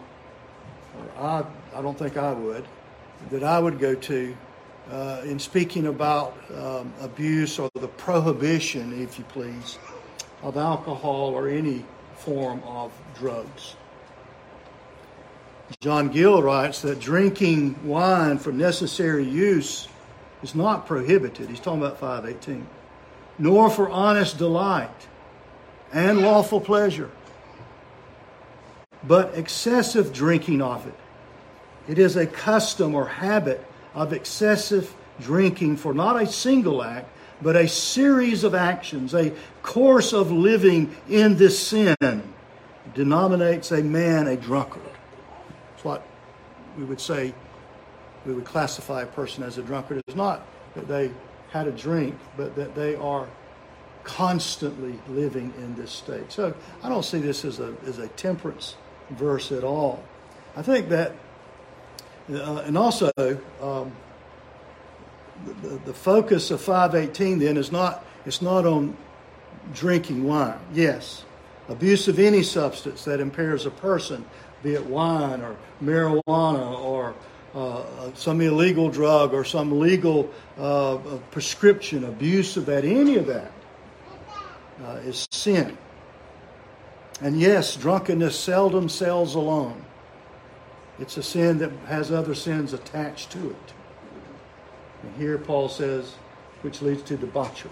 I, 1.19 1.43
I 1.75 1.81
don't 1.81 1.99
think 1.99 2.15
I 2.15 2.31
would, 2.31 2.65
that 3.29 3.43
I 3.43 3.59
would 3.59 3.79
go 3.79 3.95
to 3.95 4.35
uh, 4.91 5.21
in 5.25 5.39
speaking 5.39 5.87
about 5.87 6.37
um, 6.55 6.93
abuse 7.01 7.59
or 7.59 7.69
the 7.75 7.87
prohibition, 7.87 9.01
if 9.01 9.17
you 9.17 9.25
please, 9.25 9.77
of 10.43 10.57
alcohol 10.57 11.33
or 11.33 11.49
any 11.49 11.85
form 12.15 12.61
of 12.65 12.91
drugs. 13.15 13.75
John 15.81 16.09
Gill 16.09 16.41
writes 16.41 16.81
that 16.83 16.99
drinking 16.99 17.85
wine 17.85 18.37
for 18.37 18.53
necessary 18.53 19.25
use 19.25 19.87
is 20.41 20.55
not 20.55 20.87
prohibited. 20.87 21.49
He's 21.49 21.59
talking 21.59 21.81
about 21.81 21.99
518. 21.99 22.65
Nor 23.39 23.69
for 23.69 23.89
honest 23.89 24.37
delight 24.37 25.07
and 25.93 26.21
lawful 26.21 26.61
pleasure, 26.61 27.11
but 29.03 29.35
excessive 29.35 30.13
drinking 30.13 30.61
of 30.61 30.87
it. 30.87 30.95
It 31.87 31.97
is 31.99 32.15
a 32.15 32.27
custom 32.27 32.95
or 32.95 33.07
habit 33.07 33.65
of 33.93 34.13
excessive 34.13 34.93
drinking 35.19 35.77
for 35.77 35.93
not 35.93 36.21
a 36.21 36.27
single 36.27 36.83
act, 36.83 37.09
but 37.41 37.55
a 37.55 37.67
series 37.67 38.43
of 38.43 38.55
actions, 38.55 39.13
a 39.13 39.33
course 39.61 40.13
of 40.13 40.31
living 40.31 40.95
in 41.07 41.37
this 41.37 41.67
sin 41.67 41.95
denominates 42.93 43.71
a 43.71 43.81
man 43.83 44.27
a 44.27 44.35
drunkard. 44.35 44.81
It's 45.75 45.83
what 45.83 46.05
we 46.77 46.83
would 46.83 47.01
say, 47.01 47.33
we 48.25 48.33
would 48.33 48.45
classify 48.45 49.03
a 49.03 49.05
person 49.05 49.43
as 49.43 49.57
a 49.57 49.63
drunkard. 49.63 50.01
It's 50.07 50.15
not 50.15 50.45
that 50.75 50.87
they 50.87 51.11
had 51.51 51.67
a 51.67 51.71
drink, 51.71 52.17
but 52.35 52.55
that 52.55 52.75
they 52.75 52.95
are 52.95 53.27
constantly 54.03 54.99
living 55.09 55.53
in 55.57 55.75
this 55.75 55.91
state. 55.91 56.31
So 56.31 56.53
I 56.81 56.89
don't 56.89 57.03
see 57.03 57.19
this 57.19 57.45
as 57.45 57.59
a, 57.59 57.75
as 57.85 57.99
a 57.99 58.07
temperance 58.09 58.75
verse 59.11 59.51
at 59.51 59.63
all. 59.63 60.03
I 60.55 60.61
think 60.61 60.89
that, 60.89 61.13
uh, 62.29 62.63
and 62.65 62.77
also, 62.77 63.11
um, 63.61 63.91
the, 65.61 65.79
the 65.85 65.93
focus 65.93 66.51
of 66.51 66.61
518 66.61 67.39
then 67.39 67.57
is 67.57 67.71
not 67.71 68.05
it's 68.25 68.41
not 68.41 68.65
on 68.65 68.97
drinking 69.73 70.25
wine. 70.25 70.59
Yes, 70.73 71.23
abuse 71.69 72.07
of 72.07 72.19
any 72.19 72.43
substance 72.43 73.05
that 73.05 73.19
impairs 73.19 73.65
a 73.65 73.71
person, 73.71 74.25
be 74.63 74.73
it 74.73 74.85
wine 74.85 75.41
or 75.41 75.55
marijuana 75.81 76.79
or 76.79 77.15
uh, 77.55 77.83
some 78.13 78.41
illegal 78.41 78.89
drug 78.89 79.33
or 79.33 79.45
some 79.45 79.79
legal 79.79 80.29
uh, 80.57 80.97
prescription, 81.31 82.03
abuse 82.03 82.57
of 82.57 82.65
that, 82.65 82.83
any 82.83 83.15
of 83.15 83.27
that 83.27 83.51
uh, 84.83 84.99
is 85.05 85.27
sin. 85.31 85.77
And 87.21 87.39
yes, 87.39 87.75
drunkenness 87.75 88.37
seldom 88.37 88.89
sells 88.89 89.35
alone. 89.35 89.83
It's 90.99 91.17
a 91.17 91.23
sin 91.23 91.59
that 91.59 91.71
has 91.87 92.11
other 92.11 92.33
sins 92.33 92.73
attached 92.73 93.31
to 93.31 93.51
it. 93.51 93.73
And 95.03 95.15
here 95.15 95.37
Paul 95.37 95.69
says, 95.69 96.15
which 96.61 96.81
leads 96.81 97.03
to 97.03 97.17
debauchery. 97.17 97.71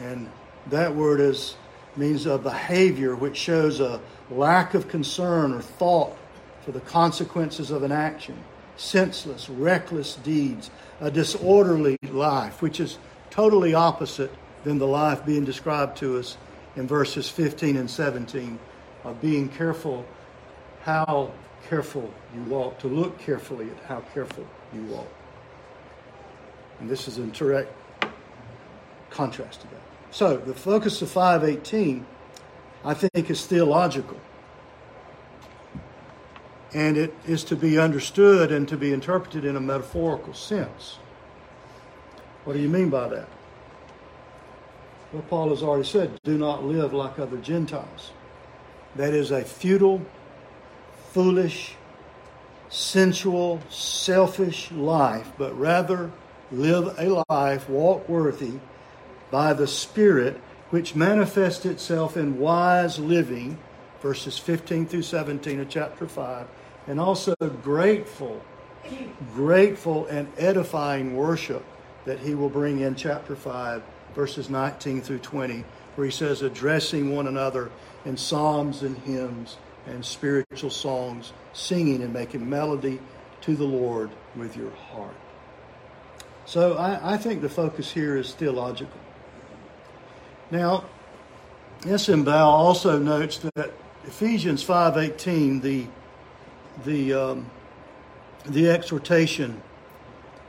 And 0.00 0.30
that 0.68 0.94
word 0.94 1.20
is 1.20 1.56
means 1.96 2.26
a 2.26 2.38
behavior 2.38 3.16
which 3.16 3.36
shows 3.36 3.80
a 3.80 4.00
lack 4.30 4.74
of 4.74 4.88
concern 4.88 5.52
or 5.52 5.60
thought 5.60 6.16
for 6.64 6.70
the 6.70 6.80
consequences 6.80 7.70
of 7.70 7.82
an 7.82 7.90
action, 7.90 8.36
senseless, 8.76 9.48
reckless 9.48 10.14
deeds, 10.16 10.70
a 11.00 11.10
disorderly 11.10 11.96
life, 12.10 12.62
which 12.62 12.78
is 12.78 12.98
totally 13.30 13.74
opposite 13.74 14.30
than 14.64 14.78
the 14.78 14.86
life 14.86 15.24
being 15.24 15.44
described 15.44 15.96
to 15.96 16.18
us 16.18 16.36
in 16.76 16.86
verses 16.86 17.28
15 17.28 17.76
and 17.76 17.90
17 17.90 18.58
of 19.04 19.20
being 19.20 19.48
careful 19.48 20.06
how 20.82 21.32
careful 21.68 22.12
you 22.34 22.42
walk, 22.44 22.78
to 22.80 22.88
look 22.88 23.18
carefully 23.18 23.68
at 23.70 23.78
how 23.84 24.00
careful 24.14 24.46
you 24.72 24.82
walk. 24.84 25.08
And 26.80 26.88
this 26.88 27.08
is 27.08 27.18
in 27.18 27.30
direct 27.32 27.72
contrast 29.10 29.62
to 29.62 29.66
that. 29.68 29.80
So 30.10 30.36
the 30.36 30.54
focus 30.54 31.02
of 31.02 31.10
518, 31.10 32.06
I 32.84 32.94
think, 32.94 33.30
is 33.30 33.44
theological. 33.46 34.18
And 36.74 36.96
it 36.96 37.14
is 37.26 37.44
to 37.44 37.56
be 37.56 37.78
understood 37.78 38.52
and 38.52 38.68
to 38.68 38.76
be 38.76 38.92
interpreted 38.92 39.44
in 39.44 39.56
a 39.56 39.60
metaphorical 39.60 40.34
sense. 40.34 40.98
What 42.44 42.52
do 42.54 42.60
you 42.60 42.68
mean 42.68 42.90
by 42.90 43.08
that? 43.08 43.28
Well, 45.12 45.22
Paul 45.28 45.48
has 45.50 45.62
already 45.62 45.88
said, 45.88 46.20
do 46.22 46.36
not 46.36 46.64
live 46.64 46.92
like 46.92 47.18
other 47.18 47.38
Gentiles. 47.38 48.12
That 48.96 49.14
is 49.14 49.30
a 49.30 49.42
futile, 49.42 50.02
foolish, 51.18 51.74
sensual, 52.68 53.60
selfish 53.70 54.70
life, 54.70 55.32
but 55.36 55.52
rather 55.58 56.12
live 56.52 56.94
a 56.96 57.24
life, 57.28 57.68
walk 57.68 58.08
worthy 58.08 58.52
by 59.28 59.52
the 59.52 59.66
Spirit, 59.66 60.40
which 60.70 60.94
manifests 60.94 61.66
itself 61.66 62.16
in 62.16 62.38
wise 62.38 63.00
living, 63.00 63.58
verses 64.00 64.38
15 64.38 64.86
through 64.86 65.02
17 65.02 65.58
of 65.58 65.68
chapter 65.68 66.06
5, 66.06 66.46
and 66.86 67.00
also 67.00 67.34
grateful, 67.64 68.40
grateful 69.34 70.06
and 70.06 70.28
edifying 70.38 71.16
worship 71.16 71.64
that 72.04 72.20
he 72.20 72.36
will 72.36 72.48
bring 72.48 72.78
in 72.78 72.94
chapter 72.94 73.34
5, 73.34 73.82
verses 74.14 74.48
19 74.48 75.02
through 75.02 75.18
20, 75.18 75.64
where 75.96 76.04
he 76.04 76.12
says, 76.12 76.42
addressing 76.42 77.12
one 77.12 77.26
another 77.26 77.72
in 78.04 78.16
psalms 78.16 78.84
and 78.84 78.96
hymns 78.98 79.56
and 79.88 80.04
spiritual 80.04 80.70
songs, 80.70 81.32
singing 81.52 82.02
and 82.02 82.12
making 82.12 82.48
melody 82.48 83.00
to 83.42 83.56
the 83.56 83.64
Lord 83.64 84.10
with 84.36 84.56
your 84.56 84.70
heart. 84.70 85.16
So 86.44 86.76
I, 86.76 87.14
I 87.14 87.16
think 87.16 87.42
the 87.42 87.48
focus 87.48 87.90
here 87.90 88.16
is 88.16 88.32
theological. 88.32 88.98
Now, 90.50 90.84
S.M. 91.86 92.24
Baugh 92.24 92.48
also 92.48 92.98
notes 92.98 93.38
that 93.54 93.72
Ephesians 94.04 94.64
5.18, 94.64 95.60
the, 95.62 95.86
the, 96.84 97.12
um, 97.12 97.50
the 98.46 98.70
exhortation 98.70 99.60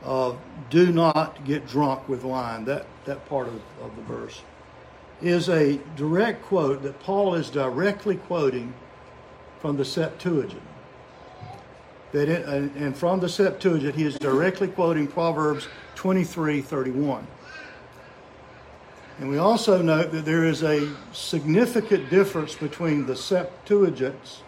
of 0.02 0.38
do 0.70 0.90
not 0.90 1.44
get 1.44 1.66
drunk 1.66 2.08
with 2.08 2.24
wine, 2.24 2.64
that, 2.64 2.86
that 3.04 3.28
part 3.28 3.48
of, 3.48 3.60
of 3.82 3.94
the 3.96 4.02
verse, 4.02 4.40
is 5.20 5.48
a 5.50 5.78
direct 5.96 6.42
quote 6.44 6.82
that 6.82 6.98
Paul 7.00 7.34
is 7.34 7.50
directly 7.50 8.16
quoting 8.16 8.72
from 9.60 9.76
the 9.76 9.84
Septuagint. 9.84 10.62
That 12.12 12.28
it, 12.28 12.46
uh, 12.46 12.68
and 12.82 12.96
from 12.96 13.20
the 13.20 13.28
Septuagint, 13.28 13.94
he 13.94 14.04
is 14.04 14.18
directly 14.18 14.68
quoting 14.68 15.06
Proverbs 15.06 15.68
23 15.94 16.60
31. 16.60 17.26
And 19.18 19.28
we 19.28 19.36
also 19.36 19.82
note 19.82 20.12
that 20.12 20.24
there 20.24 20.44
is 20.44 20.62
a 20.62 20.90
significant 21.12 22.08
difference 22.08 22.54
between 22.54 23.06
the 23.06 23.14
Septuagint's 23.14 24.42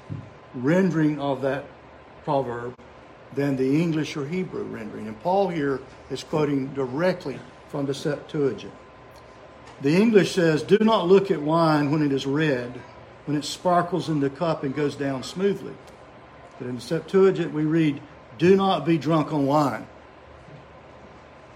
rendering 0.54 1.20
of 1.20 1.42
that 1.42 1.66
proverb 2.24 2.74
than 3.34 3.56
the 3.56 3.82
English 3.82 4.16
or 4.16 4.26
Hebrew 4.26 4.64
rendering. 4.64 5.06
And 5.06 5.20
Paul 5.20 5.48
here 5.48 5.80
is 6.10 6.24
quoting 6.24 6.72
directly 6.74 7.38
from 7.68 7.86
the 7.86 7.94
Septuagint. 7.94 8.72
The 9.82 9.94
English 9.94 10.34
says, 10.34 10.62
Do 10.62 10.78
not 10.80 11.06
look 11.06 11.30
at 11.30 11.40
wine 11.40 11.90
when 11.90 12.02
it 12.02 12.12
is 12.12 12.26
red, 12.26 12.80
when 13.24 13.36
it 13.36 13.44
sparkles 13.44 14.08
in 14.08 14.20
the 14.20 14.30
cup 14.30 14.62
and 14.62 14.74
goes 14.74 14.96
down 14.96 15.22
smoothly. 15.22 15.74
But 16.58 16.68
in 16.68 16.76
the 16.76 16.80
Septuagint, 16.80 17.52
we 17.52 17.64
read, 17.64 18.00
Do 18.38 18.56
not 18.56 18.84
be 18.84 18.98
drunk 18.98 19.32
on 19.32 19.46
wine. 19.46 19.86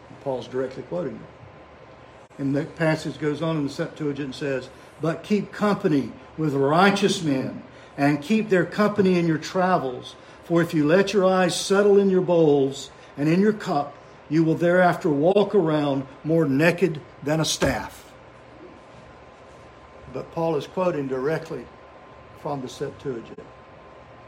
And 0.08 0.20
Paul's 0.22 0.48
directly 0.48 0.82
quoting 0.84 1.16
it. 1.16 2.40
And 2.40 2.54
the 2.54 2.64
passage 2.64 3.18
goes 3.18 3.40
on 3.42 3.56
in 3.56 3.64
the 3.64 3.72
Septuagint 3.72 4.26
and 4.26 4.34
says, 4.34 4.68
But 5.00 5.22
keep 5.22 5.52
company 5.52 6.12
with 6.36 6.54
righteous 6.54 7.22
men, 7.22 7.62
and 7.96 8.22
keep 8.22 8.48
their 8.48 8.66
company 8.66 9.18
in 9.18 9.26
your 9.26 9.38
travels. 9.38 10.16
For 10.44 10.62
if 10.62 10.74
you 10.74 10.86
let 10.86 11.12
your 11.12 11.24
eyes 11.24 11.58
settle 11.58 11.98
in 11.98 12.10
your 12.10 12.20
bowls 12.20 12.90
and 13.16 13.28
in 13.28 13.40
your 13.40 13.52
cup, 13.52 13.96
you 14.28 14.44
will 14.44 14.54
thereafter 14.54 15.08
walk 15.08 15.54
around 15.54 16.06
more 16.24 16.46
naked 16.46 17.00
than 17.22 17.40
a 17.40 17.44
staff. 17.44 18.05
But 20.16 20.32
Paul 20.32 20.56
is 20.56 20.66
quoting 20.66 21.08
directly 21.08 21.66
from 22.40 22.62
the 22.62 22.70
Septuagint 22.70 23.38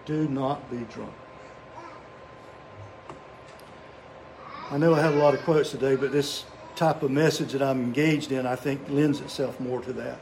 Do 0.05 0.29
not 0.29 0.71
be 0.71 0.85
drunk. 0.93 1.15
I 4.71 4.77
know 4.77 4.95
I 4.95 5.01
have 5.01 5.15
a 5.15 5.17
lot 5.17 5.33
of 5.33 5.41
quotes 5.45 5.71
today, 5.71 5.97
but 5.97 6.13
this 6.13 6.45
type 6.77 7.03
of 7.03 7.11
message 7.11 7.53
that 7.53 7.63
I'm 7.63 7.81
engaged 7.81 8.33
in, 8.33 8.45
I 8.45 8.55
think, 8.55 8.83
lends 8.91 9.23
itself 9.23 9.59
more 9.61 9.81
to 9.81 9.95
that. 9.95 10.19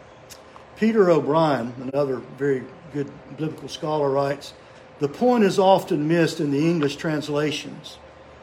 Peter 0.76 1.10
O'Brien, 1.10 1.74
another 1.92 2.18
very 2.38 2.62
good 2.92 3.10
biblical 3.36 3.68
scholar, 3.68 4.08
writes 4.08 4.54
The 5.00 5.08
point 5.08 5.42
is 5.42 5.58
often 5.58 6.06
missed 6.06 6.38
in 6.38 6.52
the 6.52 6.64
English 6.64 6.94
translations 6.94 7.98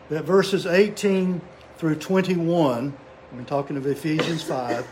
that 0.10 0.26
verses 0.26 0.66
18 0.66 1.40
through 1.78 1.96
21, 1.96 2.94
I'm 3.32 3.46
talking 3.46 3.78
of 3.78 3.88
Ephesians 3.88 4.44
5, 4.44 4.86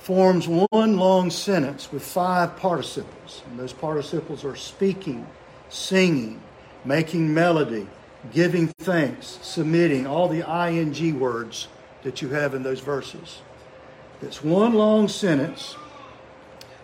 forms 0.00 0.48
one 0.48 0.96
long 0.96 1.30
sentence 1.30 1.92
with 1.92 2.02
five 2.02 2.56
participles. 2.56 3.42
And 3.46 3.58
those 3.58 3.72
participles 3.72 4.44
are 4.44 4.56
speaking, 4.56 5.26
singing, 5.68 6.40
making 6.84 7.32
melody, 7.32 7.86
giving 8.32 8.68
thanks, 8.68 9.38
submitting, 9.42 10.06
all 10.06 10.26
the 10.26 10.42
ing 10.48 11.20
words 11.20 11.68
that 12.02 12.22
you 12.22 12.30
have 12.30 12.54
in 12.54 12.62
those 12.62 12.80
verses. 12.80 13.42
It's 14.22 14.42
one 14.42 14.74
long 14.74 15.06
sentence 15.06 15.76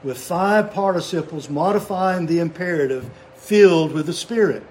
with 0.03 0.19
five 0.19 0.73
participles 0.73 1.49
modifying 1.49 2.27
the 2.27 2.39
imperative 2.39 3.11
filled 3.35 3.93
with 3.93 4.07
the 4.07 4.13
Spirit. 4.13 4.65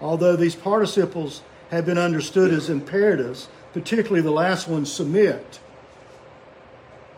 Although 0.00 0.34
these 0.34 0.56
participles 0.56 1.42
have 1.70 1.86
been 1.86 1.98
understood 1.98 2.52
as 2.52 2.68
imperatives, 2.68 3.48
particularly 3.72 4.22
the 4.22 4.32
last 4.32 4.66
one, 4.66 4.84
submit, 4.84 5.60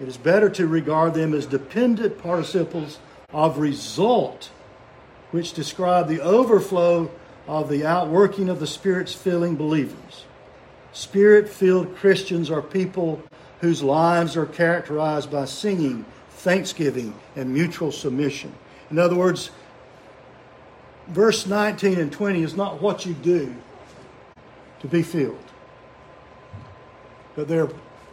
it 0.02 0.08
is 0.08 0.16
better 0.16 0.50
to 0.50 0.66
regard 0.66 1.14
them 1.14 1.32
as 1.32 1.46
dependent 1.46 2.18
participles 2.18 2.98
of 3.32 3.58
result, 3.58 4.50
which 5.30 5.52
describe 5.52 6.08
the 6.08 6.20
overflow 6.20 7.08
of 7.46 7.68
the 7.68 7.86
outworking 7.86 8.48
of 8.48 8.58
the 8.58 8.66
Spirit's 8.66 9.14
filling 9.14 9.54
believers. 9.54 10.24
Spirit 10.92 11.48
filled 11.48 11.94
Christians 11.94 12.50
are 12.50 12.60
people 12.60 13.22
whose 13.60 13.80
lives 13.80 14.36
are 14.36 14.44
characterized 14.44 15.30
by 15.30 15.44
singing, 15.44 16.04
thanksgiving, 16.30 17.14
and 17.36 17.54
mutual 17.54 17.92
submission. 17.92 18.52
In 18.90 18.98
other 18.98 19.14
words, 19.14 19.52
verse 21.06 21.46
19 21.46 22.00
and 22.00 22.10
20 22.10 22.42
is 22.42 22.56
not 22.56 22.82
what 22.82 23.06
you 23.06 23.14
do 23.14 23.54
to 24.80 24.88
be 24.88 25.04
filled, 25.04 25.38
but 27.36 27.46
they're 27.46 27.70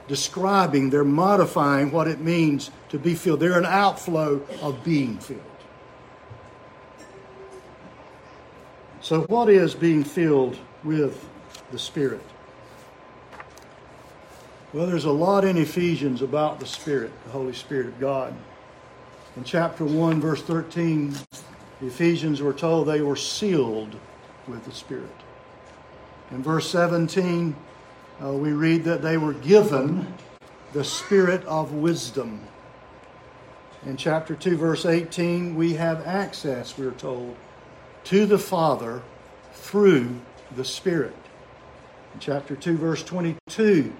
describing, 0.10 0.89
they're 0.89 1.06
modifying 1.06 1.91
what 1.91 2.08
it 2.08 2.19
means 2.19 2.72
to 2.89 3.00
be 3.00 3.15
filled. 3.15 3.39
They're 3.39 3.58
an 3.58 3.65
outflow 3.65 4.45
of 4.62 4.84
being 4.84 5.17
filled. 5.19 5.41
So, 9.02 9.22
what 9.22 9.50
is 9.50 9.74
being 9.74 10.04
filled 10.04 10.58
with 10.84 11.26
the 11.72 11.80
Spirit? 11.80 12.24
Well, 14.74 14.86
there's 14.86 15.06
a 15.06 15.12
lot 15.12 15.45
in 15.45 15.58
Ephesians 15.58 16.22
about 16.22 16.60
the 16.60 16.65
Spirit, 16.65 17.12
the 17.26 17.32
Holy 17.32 17.54
Spirit 17.54 17.88
of 17.88 18.00
God. 18.00 18.36
In 19.38 19.43
chapter 19.43 19.86
1, 19.86 20.19
verse 20.19 20.41
13, 20.41 21.15
the 21.80 21.88
Ephesians 21.88 22.41
were 22.41 22.54
told 22.54 22.88
they 22.88 23.02
were 23.02 23.15
sealed 23.15 23.95
with 24.48 24.65
the 24.65 24.72
Spirit. 24.72 25.10
In 26.32 26.43
verse 26.43 26.69
17, 26.69 27.56
uh, 28.23 28.32
we 28.32 28.51
read 28.51 28.84
that 28.84 29.01
they 29.01 29.17
were 29.17 29.34
given 29.34 30.13
the 30.73 30.84
Spirit 30.84 31.43
of 31.45 31.71
wisdom. 31.71 32.41
In 33.86 33.95
chapter 33.95 34.36
2, 34.36 34.58
verse 34.58 34.86
18, 34.86 35.55
we 35.55 35.75
have 35.75 36.05
access, 36.05 36.77
we're 36.77 36.91
told, 36.91 37.36
to 38.05 38.25
the 38.25 38.38
Father 38.38 39.01
through 39.53 40.19
the 40.55 40.65
Spirit. 40.65 41.15
In 42.13 42.19
chapter 42.19 42.55
2, 42.55 42.77
verse 42.77 43.03
22, 43.03 43.93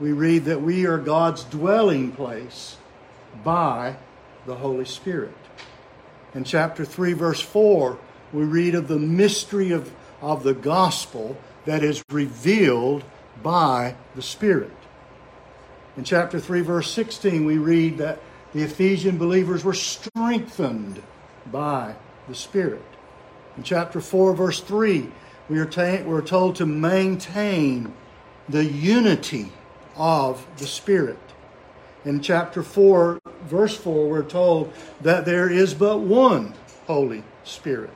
we 0.00 0.12
read 0.12 0.44
that 0.44 0.60
we 0.60 0.86
are 0.86 0.98
God's 0.98 1.44
dwelling 1.44 2.12
place 2.12 2.76
by 3.42 3.96
the 4.46 4.56
Holy 4.56 4.84
Spirit. 4.84 5.34
In 6.34 6.44
chapter 6.44 6.84
3, 6.84 7.14
verse 7.14 7.40
4, 7.40 7.98
we 8.32 8.44
read 8.44 8.74
of 8.74 8.88
the 8.88 8.98
mystery 8.98 9.70
of, 9.70 9.92
of 10.20 10.42
the 10.42 10.54
gospel 10.54 11.38
that 11.64 11.82
is 11.82 12.02
revealed 12.10 13.04
by 13.42 13.94
the 14.14 14.22
Spirit. 14.22 14.70
In 15.96 16.04
chapter 16.04 16.40
3, 16.40 16.62
verse 16.62 16.90
16, 16.90 17.44
we 17.44 17.58
read 17.58 17.98
that 17.98 18.20
the 18.52 18.62
Ephesian 18.62 19.18
believers 19.18 19.64
were 19.64 19.74
strengthened 19.74 21.02
by 21.50 21.94
the 22.28 22.34
Spirit. 22.34 22.84
In 23.56 23.62
chapter 23.62 24.00
4, 24.00 24.34
verse 24.34 24.60
3, 24.60 25.10
we 25.48 25.58
are, 25.58 25.66
ta- 25.66 26.02
we're 26.04 26.22
told 26.22 26.56
to 26.56 26.66
maintain 26.66 27.92
the 28.48 28.64
unity 28.64 29.52
of 29.96 30.46
the 30.56 30.66
Spirit. 30.66 31.18
In 32.04 32.20
chapter 32.20 32.62
4, 32.62 33.20
verse 33.44 33.76
4, 33.76 34.08
we're 34.08 34.22
told 34.22 34.72
that 35.02 35.24
there 35.24 35.48
is 35.48 35.74
but 35.74 35.98
one 35.98 36.54
Holy 36.86 37.22
Spirit. 37.44 37.94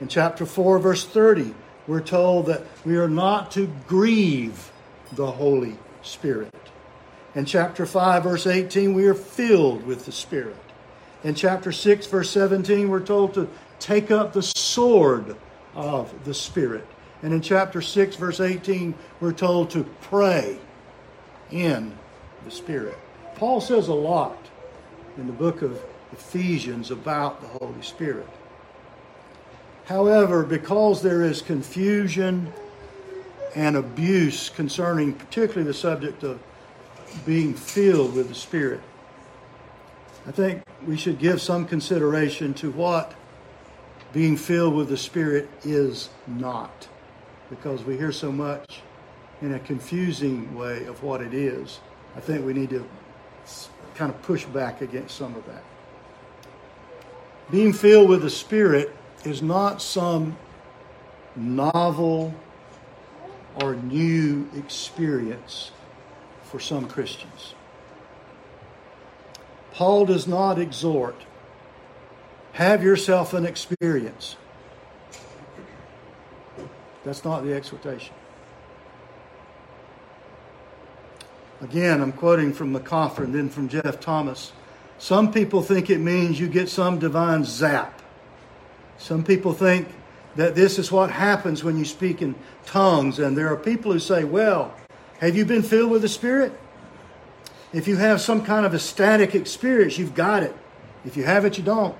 In 0.00 0.08
chapter 0.08 0.46
4, 0.46 0.78
verse 0.78 1.04
30, 1.04 1.54
we're 1.92 2.00
told 2.00 2.46
that 2.46 2.62
we 2.86 2.96
are 2.96 3.06
not 3.06 3.50
to 3.50 3.70
grieve 3.86 4.72
the 5.12 5.30
Holy 5.30 5.76
Spirit. 6.00 6.54
In 7.34 7.44
chapter 7.44 7.84
5, 7.84 8.22
verse 8.22 8.46
18, 8.46 8.94
we 8.94 9.04
are 9.04 9.14
filled 9.14 9.84
with 9.84 10.06
the 10.06 10.12
Spirit. 10.12 10.56
In 11.22 11.34
chapter 11.34 11.70
6, 11.70 12.06
verse 12.06 12.30
17, 12.30 12.88
we're 12.88 13.00
told 13.00 13.34
to 13.34 13.46
take 13.78 14.10
up 14.10 14.32
the 14.32 14.42
sword 14.42 15.36
of 15.74 16.24
the 16.24 16.32
Spirit. 16.32 16.86
And 17.22 17.34
in 17.34 17.42
chapter 17.42 17.82
6, 17.82 18.16
verse 18.16 18.40
18, 18.40 18.94
we're 19.20 19.32
told 19.32 19.68
to 19.72 19.84
pray 20.00 20.58
in 21.50 21.94
the 22.46 22.50
Spirit. 22.50 22.96
Paul 23.34 23.60
says 23.60 23.88
a 23.88 23.94
lot 23.94 24.38
in 25.18 25.26
the 25.26 25.32
book 25.34 25.60
of 25.60 25.78
Ephesians 26.10 26.90
about 26.90 27.42
the 27.42 27.48
Holy 27.48 27.82
Spirit. 27.82 28.28
However, 29.92 30.42
because 30.42 31.02
there 31.02 31.22
is 31.22 31.42
confusion 31.42 32.50
and 33.54 33.76
abuse 33.76 34.48
concerning 34.48 35.12
particularly 35.12 35.64
the 35.64 35.74
subject 35.74 36.22
of 36.22 36.42
being 37.26 37.52
filled 37.52 38.14
with 38.14 38.30
the 38.30 38.34
Spirit, 38.34 38.80
I 40.26 40.30
think 40.30 40.62
we 40.86 40.96
should 40.96 41.18
give 41.18 41.42
some 41.42 41.66
consideration 41.66 42.54
to 42.54 42.70
what 42.70 43.12
being 44.14 44.38
filled 44.38 44.72
with 44.76 44.88
the 44.88 44.96
Spirit 44.96 45.50
is 45.62 46.08
not, 46.26 46.88
because 47.50 47.84
we 47.84 47.98
hear 47.98 48.12
so 48.12 48.32
much 48.32 48.80
in 49.42 49.52
a 49.52 49.58
confusing 49.58 50.54
way 50.54 50.86
of 50.86 51.02
what 51.02 51.20
it 51.20 51.34
is. 51.34 51.80
I 52.16 52.20
think 52.20 52.46
we 52.46 52.54
need 52.54 52.70
to 52.70 52.88
kind 53.94 54.10
of 54.10 54.22
push 54.22 54.46
back 54.46 54.80
against 54.80 55.18
some 55.18 55.34
of 55.34 55.44
that. 55.48 55.62
Being 57.50 57.74
filled 57.74 58.08
with 58.08 58.22
the 58.22 58.30
Spirit 58.30 58.96
is 59.24 59.42
not 59.42 59.80
some 59.80 60.36
novel 61.36 62.34
or 63.60 63.74
new 63.76 64.48
experience 64.56 65.70
for 66.44 66.60
some 66.60 66.88
Christians. 66.88 67.54
Paul 69.72 70.06
does 70.06 70.26
not 70.26 70.58
exhort, 70.58 71.24
have 72.52 72.82
yourself 72.82 73.32
an 73.32 73.46
experience. 73.46 74.36
That's 77.04 77.24
not 77.24 77.42
the 77.44 77.54
exhortation. 77.54 78.14
Again, 81.62 82.00
I'm 82.00 82.12
quoting 82.12 82.52
from 82.52 82.72
MacArthur 82.72 83.24
and 83.24 83.34
then 83.34 83.48
from 83.48 83.68
Geoff 83.68 84.00
Thomas. 84.00 84.52
Some 84.98 85.32
people 85.32 85.62
think 85.62 85.90
it 85.90 85.98
means 85.98 86.38
you 86.38 86.48
get 86.48 86.68
some 86.68 86.98
divine 86.98 87.44
zap. 87.44 88.01
Some 89.02 89.24
people 89.24 89.52
think 89.52 89.88
that 90.36 90.54
this 90.54 90.78
is 90.78 90.92
what 90.92 91.10
happens 91.10 91.64
when 91.64 91.76
you 91.76 91.84
speak 91.84 92.22
in 92.22 92.36
tongues. 92.64 93.18
And 93.18 93.36
there 93.36 93.48
are 93.48 93.56
people 93.56 93.92
who 93.92 93.98
say, 93.98 94.22
well, 94.22 94.72
have 95.18 95.36
you 95.36 95.44
been 95.44 95.62
filled 95.62 95.90
with 95.90 96.02
the 96.02 96.08
Spirit? 96.08 96.52
If 97.72 97.88
you 97.88 97.96
have 97.96 98.20
some 98.20 98.44
kind 98.44 98.64
of 98.64 98.76
ecstatic 98.76 99.34
experience, 99.34 99.98
you've 99.98 100.14
got 100.14 100.44
it. 100.44 100.54
If 101.04 101.16
you 101.16 101.24
have 101.24 101.44
it, 101.44 101.58
you 101.58 101.64
don't. 101.64 101.96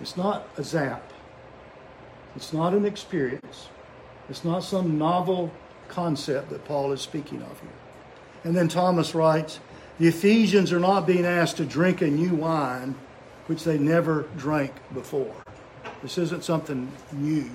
It's 0.00 0.16
not 0.16 0.48
a 0.56 0.64
zap. 0.64 1.12
It's 2.34 2.52
not 2.52 2.74
an 2.74 2.84
experience. 2.84 3.68
It's 4.28 4.44
not 4.44 4.64
some 4.64 4.98
novel 4.98 5.52
concept 5.86 6.50
that 6.50 6.64
Paul 6.64 6.90
is 6.90 7.00
speaking 7.00 7.40
of 7.40 7.60
here. 7.60 7.70
And 8.42 8.56
then 8.56 8.66
Thomas 8.66 9.14
writes 9.14 9.60
the 10.00 10.08
Ephesians 10.08 10.72
are 10.72 10.80
not 10.80 11.06
being 11.06 11.24
asked 11.24 11.58
to 11.58 11.64
drink 11.64 12.02
a 12.02 12.08
new 12.08 12.34
wine 12.34 12.96
which 13.50 13.64
they 13.64 13.76
never 13.76 14.28
drank 14.36 14.70
before. 14.94 15.34
This 16.04 16.18
isn't 16.18 16.44
something 16.44 16.88
new 17.10 17.50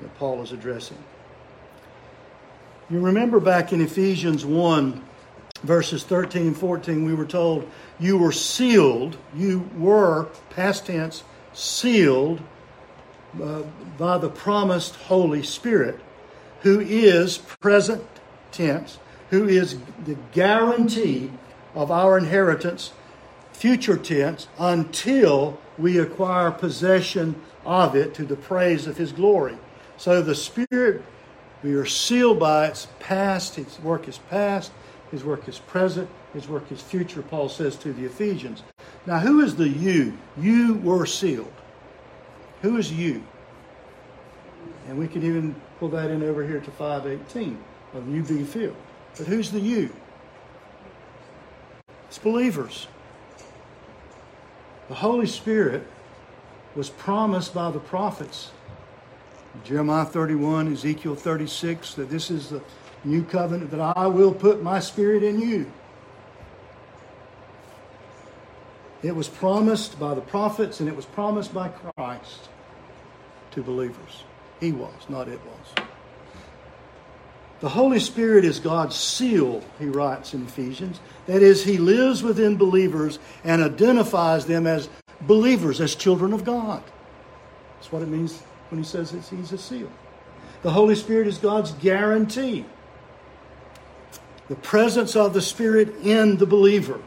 that 0.00 0.16
Paul 0.16 0.42
is 0.42 0.52
addressing. 0.52 0.96
You 2.88 3.00
remember 3.00 3.40
back 3.40 3.72
in 3.72 3.80
Ephesians 3.80 4.46
1, 4.46 5.02
verses 5.64 6.04
13 6.04 6.46
and 6.46 6.56
14, 6.56 7.04
we 7.04 7.14
were 7.14 7.24
told, 7.24 7.68
You 7.98 8.16
were 8.16 8.30
sealed, 8.30 9.16
you 9.34 9.68
were, 9.76 10.28
past 10.50 10.86
tense, 10.86 11.24
sealed 11.52 12.40
uh, 13.42 13.62
by 13.98 14.18
the 14.18 14.28
promised 14.28 14.94
Holy 14.94 15.42
Spirit, 15.42 15.98
who 16.60 16.78
is, 16.78 17.38
present 17.38 18.04
tense, 18.52 19.00
who 19.30 19.48
is 19.48 19.78
the 20.04 20.16
guarantee 20.30 21.32
of 21.74 21.90
our 21.90 22.16
inheritance, 22.16 22.92
future 23.54 23.96
tense, 23.96 24.48
until 24.58 25.58
we 25.78 25.98
acquire 25.98 26.50
possession 26.50 27.40
of 27.64 27.96
it 27.96 28.14
to 28.14 28.24
the 28.24 28.36
praise 28.36 28.86
of 28.86 28.98
His 28.98 29.12
glory. 29.12 29.56
So 29.96 30.20
the 30.20 30.34
Spirit 30.34 31.02
we 31.64 31.72
are 31.72 31.86
sealed 31.86 32.38
by 32.38 32.66
its 32.66 32.88
past. 33.00 33.54
His 33.54 33.80
work 33.80 34.06
is 34.06 34.18
past. 34.28 34.70
His 35.10 35.24
work 35.24 35.48
is 35.48 35.58
present. 35.60 36.10
His 36.34 36.46
work 36.46 36.70
is 36.70 36.82
future, 36.82 37.22
Paul 37.22 37.48
says 37.48 37.76
to 37.76 37.92
the 37.92 38.04
Ephesians. 38.04 38.62
Now, 39.06 39.18
who 39.18 39.40
is 39.40 39.56
the 39.56 39.68
you? 39.68 40.18
You 40.36 40.74
were 40.74 41.06
sealed. 41.06 41.52
Who 42.60 42.76
is 42.76 42.92
you? 42.92 43.24
And 44.88 44.98
we 44.98 45.08
can 45.08 45.22
even 45.22 45.54
pull 45.78 45.88
that 45.90 46.10
in 46.10 46.22
over 46.22 46.46
here 46.46 46.60
to 46.60 46.70
518 46.70 47.56
of 47.94 48.08
you 48.14 48.22
being 48.22 48.44
filled. 48.44 48.76
But 49.16 49.26
who's 49.26 49.50
the 49.50 49.60
you? 49.60 49.88
It's 52.08 52.18
believers. 52.18 52.88
The 54.88 54.94
Holy 54.94 55.26
Spirit 55.26 55.86
was 56.74 56.90
promised 56.90 57.54
by 57.54 57.70
the 57.70 57.80
prophets 57.80 58.50
Jeremiah 59.62 60.04
31, 60.04 60.72
Ezekiel 60.72 61.14
36, 61.14 61.94
that 61.94 62.10
this 62.10 62.30
is 62.30 62.48
the 62.48 62.60
new 63.04 63.22
covenant, 63.22 63.70
that 63.70 63.80
I 63.80 64.06
will 64.08 64.32
put 64.32 64.62
my 64.62 64.80
spirit 64.80 65.22
in 65.22 65.40
you. 65.40 65.70
It 69.02 69.14
was 69.14 69.28
promised 69.28 70.00
by 70.00 70.14
the 70.14 70.22
prophets 70.22 70.80
and 70.80 70.88
it 70.88 70.96
was 70.96 71.04
promised 71.04 71.54
by 71.54 71.68
Christ 71.68 72.48
to 73.52 73.62
believers. 73.62 74.24
He 74.60 74.72
was, 74.72 74.94
not 75.08 75.28
it 75.28 75.40
was. 75.44 75.86
The 77.64 77.70
Holy 77.70 77.98
Spirit 77.98 78.44
is 78.44 78.60
God's 78.60 78.94
seal, 78.94 79.64
he 79.78 79.86
writes 79.86 80.34
in 80.34 80.42
Ephesians. 80.44 81.00
That 81.24 81.40
is, 81.40 81.64
he 81.64 81.78
lives 81.78 82.22
within 82.22 82.58
believers 82.58 83.18
and 83.42 83.62
identifies 83.62 84.44
them 84.44 84.66
as 84.66 84.90
believers, 85.22 85.80
as 85.80 85.94
children 85.94 86.34
of 86.34 86.44
God. 86.44 86.82
That's 87.76 87.90
what 87.90 88.02
it 88.02 88.08
means 88.08 88.38
when 88.68 88.82
he 88.82 88.86
says 88.86 89.12
he's 89.30 89.50
a 89.50 89.56
seal. 89.56 89.90
The 90.60 90.72
Holy 90.72 90.94
Spirit 90.94 91.26
is 91.26 91.38
God's 91.38 91.72
guarantee. 91.72 92.66
The 94.48 94.56
presence 94.56 95.16
of 95.16 95.32
the 95.32 95.40
Spirit 95.40 95.88
in 96.02 96.36
the 96.36 96.44
believer 96.44 97.00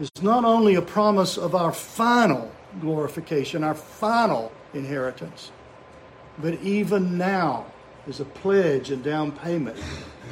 is 0.00 0.10
not 0.22 0.44
only 0.44 0.74
a 0.74 0.82
promise 0.82 1.38
of 1.38 1.54
our 1.54 1.70
final 1.70 2.50
glorification, 2.80 3.62
our 3.62 3.76
final 3.76 4.50
inheritance, 4.74 5.52
but 6.40 6.54
even 6.62 7.16
now 7.16 7.66
is 8.06 8.20
a 8.20 8.24
pledge 8.24 8.90
and 8.90 9.02
down 9.02 9.32
payment. 9.32 9.78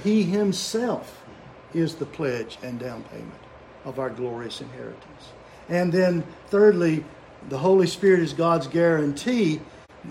He 0.02 0.22
himself 0.22 1.22
is 1.72 1.94
the 1.94 2.06
pledge 2.06 2.58
and 2.62 2.78
down 2.78 3.04
payment 3.04 3.32
of 3.84 3.98
our 3.98 4.10
glorious 4.10 4.60
inheritance. 4.60 5.28
And 5.68 5.92
then, 5.92 6.24
thirdly, 6.48 7.04
the 7.48 7.58
Holy 7.58 7.86
Spirit 7.86 8.20
is 8.20 8.32
God's 8.32 8.66
guarantee 8.66 9.60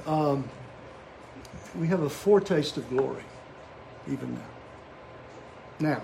um, 0.06 0.50
we 1.76 1.88
have 1.88 2.02
a 2.02 2.10
foretaste 2.10 2.78
of 2.78 2.90
glory 2.90 3.24
even 4.08 4.34
now. 4.34 4.42
Now, 5.80 6.02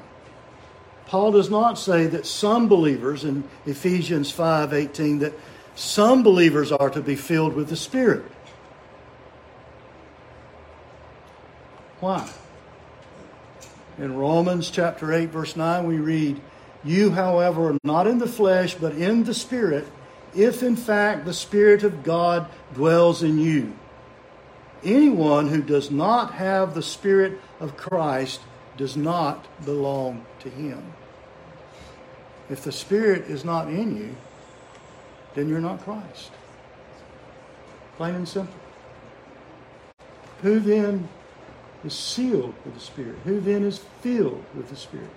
Paul 1.07 1.31
does 1.31 1.49
not 1.49 1.77
say 1.77 2.07
that 2.07 2.25
some 2.25 2.67
believers 2.67 3.23
in 3.23 3.43
Ephesians 3.65 4.31
5:18 4.31 5.19
that 5.19 5.33
some 5.75 6.23
believers 6.23 6.71
are 6.71 6.89
to 6.89 7.01
be 7.01 7.15
filled 7.15 7.53
with 7.53 7.69
the 7.69 7.75
Spirit. 7.75 8.23
Why? 12.05 12.29
In 13.97 14.15
Romans 14.15 14.69
chapter 14.69 15.11
8 15.11 15.31
verse 15.31 15.55
9 15.55 15.87
we 15.87 15.97
read, 15.97 16.39
"You 16.83 17.09
however 17.09 17.71
are 17.71 17.77
not 17.83 18.05
in 18.05 18.19
the 18.19 18.27
flesh 18.27 18.75
but 18.75 18.93
in 18.93 19.23
the 19.23 19.33
Spirit, 19.33 19.87
if 20.35 20.61
in 20.61 20.75
fact 20.75 21.25
the 21.25 21.33
Spirit 21.33 21.81
of 21.81 22.03
God 22.03 22.45
dwells 22.75 23.23
in 23.23 23.39
you. 23.39 23.73
Anyone 24.83 25.47
who 25.47 25.63
does 25.63 25.89
not 25.89 26.33
have 26.33 26.75
the 26.75 26.83
Spirit 26.83 27.41
of 27.59 27.75
Christ 27.75 28.39
does 28.77 28.95
not 28.95 29.47
belong 29.65 30.27
to 30.41 30.49
him. 30.51 30.93
If 32.51 32.63
the 32.63 32.71
Spirit 32.71 33.23
is 33.23 33.43
not 33.43 33.67
in 33.67 33.97
you, 33.97 34.15
then 35.33 35.49
you're 35.49 35.59
not 35.59 35.83
Christ. 35.83 36.29
Plain 37.97 38.13
and 38.13 38.27
simple. 38.29 38.53
Who 40.43 40.59
then 40.59 41.09
is 41.85 41.93
sealed 41.93 42.53
with 42.65 42.73
the 42.73 42.79
Spirit? 42.79 43.15
Who 43.23 43.39
then 43.39 43.63
is 43.63 43.79
filled 44.01 44.43
with 44.55 44.69
the 44.69 44.75
Spirit? 44.75 45.09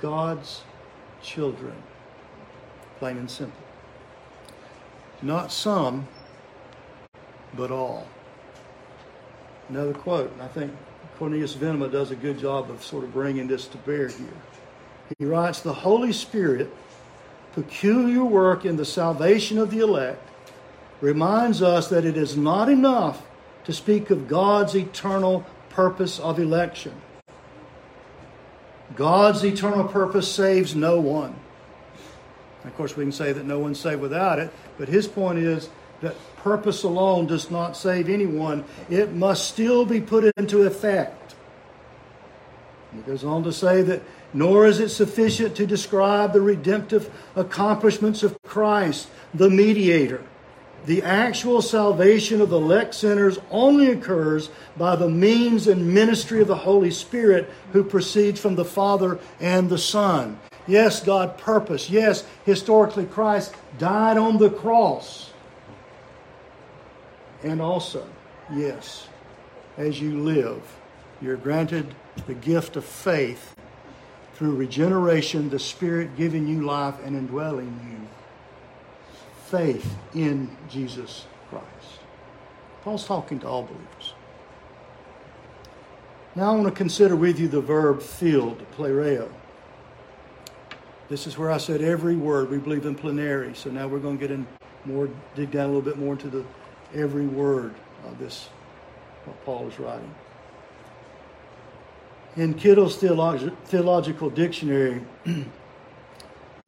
God's 0.00 0.62
children. 1.22 1.74
Plain 2.98 3.18
and 3.18 3.30
simple. 3.30 3.62
Not 5.22 5.52
some, 5.52 6.06
but 7.54 7.70
all. 7.70 8.06
Another 9.68 9.92
quote, 9.92 10.32
and 10.32 10.42
I 10.42 10.48
think 10.48 10.72
Cornelius 11.18 11.54
Venema 11.54 11.90
does 11.90 12.10
a 12.10 12.16
good 12.16 12.38
job 12.38 12.70
of 12.70 12.82
sort 12.82 13.04
of 13.04 13.12
bringing 13.12 13.46
this 13.46 13.66
to 13.66 13.78
bear 13.78 14.08
here. 14.08 14.26
He 15.18 15.24
writes, 15.24 15.60
The 15.60 15.74
Holy 15.74 16.12
Spirit, 16.12 16.74
peculiar 17.52 18.24
work 18.24 18.64
in 18.64 18.76
the 18.76 18.84
salvation 18.84 19.58
of 19.58 19.70
the 19.70 19.80
elect, 19.80 20.26
reminds 21.00 21.62
us 21.62 21.88
that 21.88 22.04
it 22.04 22.16
is 22.16 22.36
not 22.36 22.68
enough 22.68 23.22
to 23.64 23.72
speak 23.72 24.10
of 24.10 24.28
God's 24.28 24.74
eternal 24.74 25.44
purpose 25.70 26.18
of 26.18 26.38
election. 26.38 26.92
God's 28.96 29.44
eternal 29.44 29.84
purpose 29.84 30.30
saves 30.30 30.74
no 30.74 31.00
one. 31.00 31.34
Of 32.64 32.76
course, 32.76 32.96
we 32.96 33.04
can 33.04 33.12
say 33.12 33.32
that 33.32 33.46
no 33.46 33.58
one's 33.58 33.80
saved 33.80 34.02
without 34.02 34.38
it, 34.38 34.52
but 34.76 34.88
his 34.88 35.08
point 35.08 35.38
is 35.38 35.70
that 36.02 36.14
purpose 36.36 36.82
alone 36.82 37.26
does 37.26 37.50
not 37.50 37.76
save 37.76 38.08
anyone, 38.08 38.64
it 38.88 39.12
must 39.12 39.48
still 39.48 39.84
be 39.84 40.00
put 40.00 40.24
into 40.36 40.62
effect. 40.62 41.34
He 42.94 43.00
goes 43.02 43.24
on 43.24 43.44
to 43.44 43.52
say 43.52 43.82
that, 43.82 44.02
nor 44.32 44.66
is 44.66 44.80
it 44.80 44.88
sufficient 44.88 45.56
to 45.56 45.66
describe 45.66 46.32
the 46.32 46.40
redemptive 46.40 47.10
accomplishments 47.36 48.22
of 48.22 48.40
Christ, 48.42 49.08
the 49.32 49.50
mediator. 49.50 50.22
The 50.86 51.02
actual 51.02 51.60
salvation 51.60 52.40
of 52.40 52.50
the 52.50 52.56
elect 52.56 52.94
sinners 52.94 53.38
only 53.50 53.88
occurs 53.88 54.50
by 54.76 54.96
the 54.96 55.08
means 55.08 55.66
and 55.66 55.92
ministry 55.92 56.40
of 56.40 56.48
the 56.48 56.56
Holy 56.56 56.90
Spirit 56.90 57.50
who 57.72 57.84
proceeds 57.84 58.40
from 58.40 58.54
the 58.54 58.64
Father 58.64 59.18
and 59.40 59.68
the 59.68 59.78
Son. 59.78 60.38
Yes, 60.66 61.02
God 61.02 61.36
purpose. 61.36 61.90
Yes, 61.90 62.24
historically, 62.44 63.04
Christ 63.04 63.54
died 63.78 64.16
on 64.16 64.38
the 64.38 64.50
cross. 64.50 65.32
And 67.42 67.60
also, 67.60 68.06
yes, 68.54 69.08
as 69.76 70.00
you 70.00 70.20
live, 70.20 70.62
you're 71.20 71.36
granted 71.36 71.94
the 72.26 72.34
gift 72.34 72.76
of 72.76 72.84
faith 72.84 73.54
through 74.34 74.56
regeneration, 74.56 75.50
the 75.50 75.58
Spirit 75.58 76.16
giving 76.16 76.46
you 76.46 76.62
life 76.62 76.96
and 77.04 77.16
indwelling 77.16 77.80
you. 77.90 78.19
Faith 79.50 79.96
in 80.14 80.48
Jesus 80.68 81.26
Christ. 81.48 81.66
Paul's 82.82 83.04
talking 83.04 83.40
to 83.40 83.48
all 83.48 83.64
believers. 83.64 84.14
Now 86.36 86.52
I 86.52 86.54
want 86.54 86.68
to 86.68 86.72
consider 86.72 87.16
with 87.16 87.40
you 87.40 87.48
the 87.48 87.60
verb 87.60 88.00
filled, 88.00 88.64
plereo. 88.76 89.28
This 91.08 91.26
is 91.26 91.36
where 91.36 91.50
I 91.50 91.58
said 91.58 91.82
every 91.82 92.14
word. 92.14 92.48
We 92.48 92.58
believe 92.58 92.86
in 92.86 92.94
plenary. 92.94 93.52
So 93.56 93.70
now 93.70 93.88
we're 93.88 93.98
going 93.98 94.18
to 94.18 94.20
get 94.20 94.30
in 94.30 94.46
more, 94.84 95.10
dig 95.34 95.50
down 95.50 95.64
a 95.64 95.72
little 95.72 95.82
bit 95.82 95.98
more 95.98 96.12
into 96.12 96.28
the 96.28 96.44
every 96.94 97.26
word 97.26 97.74
of 98.06 98.20
this, 98.20 98.48
what 99.24 99.44
Paul 99.44 99.66
is 99.66 99.80
writing. 99.80 100.14
In 102.36 102.54
Theolog- 102.54 103.56
Theological 103.64 104.30
Dictionary, 104.30 105.04
the 105.24 105.44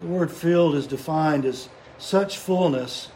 word 0.00 0.32
filled 0.32 0.74
is 0.74 0.88
defined 0.88 1.44
as 1.44 1.68
such 2.02 2.36
fullness 2.36 3.08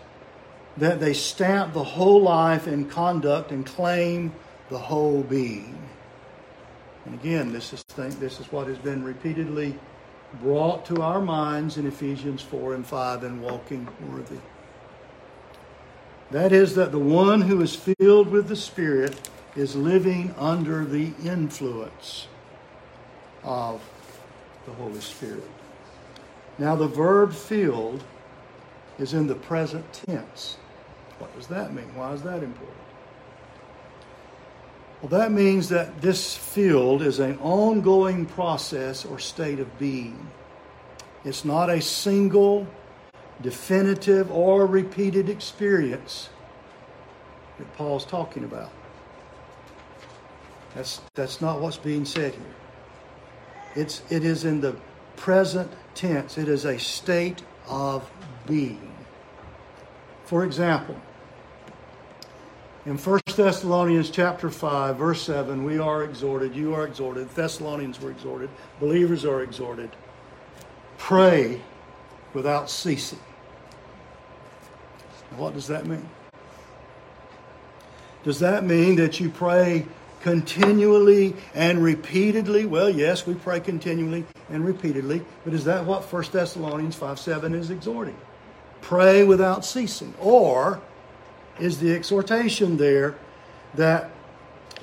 that 0.77 1.01
they 1.01 1.13
stamp 1.13 1.73
the 1.73 1.83
whole 1.83 2.23
life 2.23 2.69
and 2.69 2.89
conduct 2.89 3.51
and 3.51 3.67
claim 3.67 4.33
the 4.69 4.79
whole 4.79 5.23
being. 5.25 5.77
And 7.05 7.15
again, 7.15 7.53
this 7.53 7.73
is, 7.73 7.83
this 7.85 8.39
is 8.39 8.47
what 8.53 8.69
has 8.69 8.79
been 8.79 9.03
repeatedly 9.03 9.77
brought 10.41 10.87
to 10.87 11.03
our 11.03 11.21
minds 11.21 11.79
in 11.79 11.87
Ephesians 11.87 12.43
4 12.43 12.75
and 12.75 12.87
5 12.87 13.25
in 13.25 13.41
walking 13.41 13.89
worthy. 14.09 14.39
That 16.31 16.53
is, 16.53 16.75
that 16.77 16.93
the 16.93 16.99
one 16.99 17.41
who 17.41 17.63
is 17.63 17.75
filled 17.75 18.29
with 18.29 18.49
the 18.49 18.57
Spirit 18.57 19.31
is 19.57 19.75
living 19.75 20.33
under 20.39 20.85
the 20.85 21.13
influence 21.25 22.29
of 23.43 23.81
the 24.65 24.73
Holy 24.73 25.01
Spirit. 25.01 25.49
Now, 26.59 26.77
the 26.77 26.89
verb 26.89 27.33
filled 27.33 28.03
is 28.99 29.15
in 29.15 29.27
the 29.27 29.35
present 29.35 29.85
tense. 29.93 30.57
What 31.19 31.35
does 31.37 31.47
that 31.49 31.73
mean? 31.73 31.95
Why 31.95 32.13
is 32.13 32.23
that 32.23 32.43
important? 32.43 32.77
Well, 35.01 35.11
that 35.21 35.31
means 35.31 35.69
that 35.69 36.01
this 36.01 36.37
field 36.37 37.03
is 37.03 37.19
an 37.19 37.39
ongoing 37.39 38.27
process 38.27 39.05
or 39.05 39.19
state 39.19 39.61
of 39.61 39.79
being. 39.79 40.31
It's 41.25 41.45
not 41.45 41.69
a 41.69 41.81
single, 41.81 42.67
definitive, 43.43 44.31
or 44.31 44.67
repeated 44.67 45.29
experience 45.29 46.31
that 47.59 47.77
Paul's 47.77 48.07
talking 48.07 48.45
about. 48.45 48.71
That's, 50.75 51.01
that's 51.15 51.41
not 51.41 51.61
what's 51.61 51.79
being 51.79 52.05
said 52.05 52.35
here. 52.35 52.55
It's, 53.75 54.03
it 54.11 54.25
is 54.25 54.45
in 54.45 54.61
the 54.61 54.77
present 55.17 55.71
tense, 55.95 56.39
it 56.39 56.49
is 56.49 56.65
a 56.65 56.79
state 56.79 57.43
of 57.69 58.11
being. 58.47 58.86
For 60.27 60.45
example, 60.45 60.97
in 62.85 62.99
1 62.99 63.21
Thessalonians 63.37 64.11
chapter 64.11 64.51
5, 64.51 64.97
verse 64.97 65.23
7, 65.23 65.63
we 65.63 65.79
are 65.79 66.03
exhorted, 66.03 66.55
you 66.55 66.75
are 66.75 66.85
exhorted, 66.85 67.31
Thessalonians 67.31 68.01
were 68.01 68.11
exhorted, 68.11 68.51
believers 68.81 69.25
are 69.25 69.43
exhorted. 69.43 69.91
Pray 70.99 71.61
without 72.35 72.69
ceasing. 72.69 73.21
What 75.37 75.55
does 75.55 75.69
that 75.69 75.87
mean? 75.87 76.09
Does 78.25 78.41
that 78.41 78.65
mean 78.65 78.97
that 78.97 79.21
you 79.21 79.31
pray 79.31 79.87
continually 80.23 81.37
and 81.55 81.85
repeatedly? 81.85 82.67
Well, 82.67 82.91
yes, 82.91 83.27
we 83.29 83.35
pray 83.35 83.61
continually 83.61 84.25
and 84.51 84.65
repeatedly, 84.65 85.23
but 85.45 85.55
is 85.55 85.65
that 85.67 85.85
what 85.85 86.03
1 86.13 86.25
Thessalonians 86.33 86.97
5 86.97 87.17
7 87.17 87.55
is 87.55 87.71
exhorting? 87.71 88.17
Pray 88.87 89.25
without 89.25 89.65
ceasing. 89.65 90.15
Or 90.21 90.81
is 91.59 91.81
the 91.81 91.93
exhortation 91.93 92.77
there 92.77 93.17
that 93.75 94.11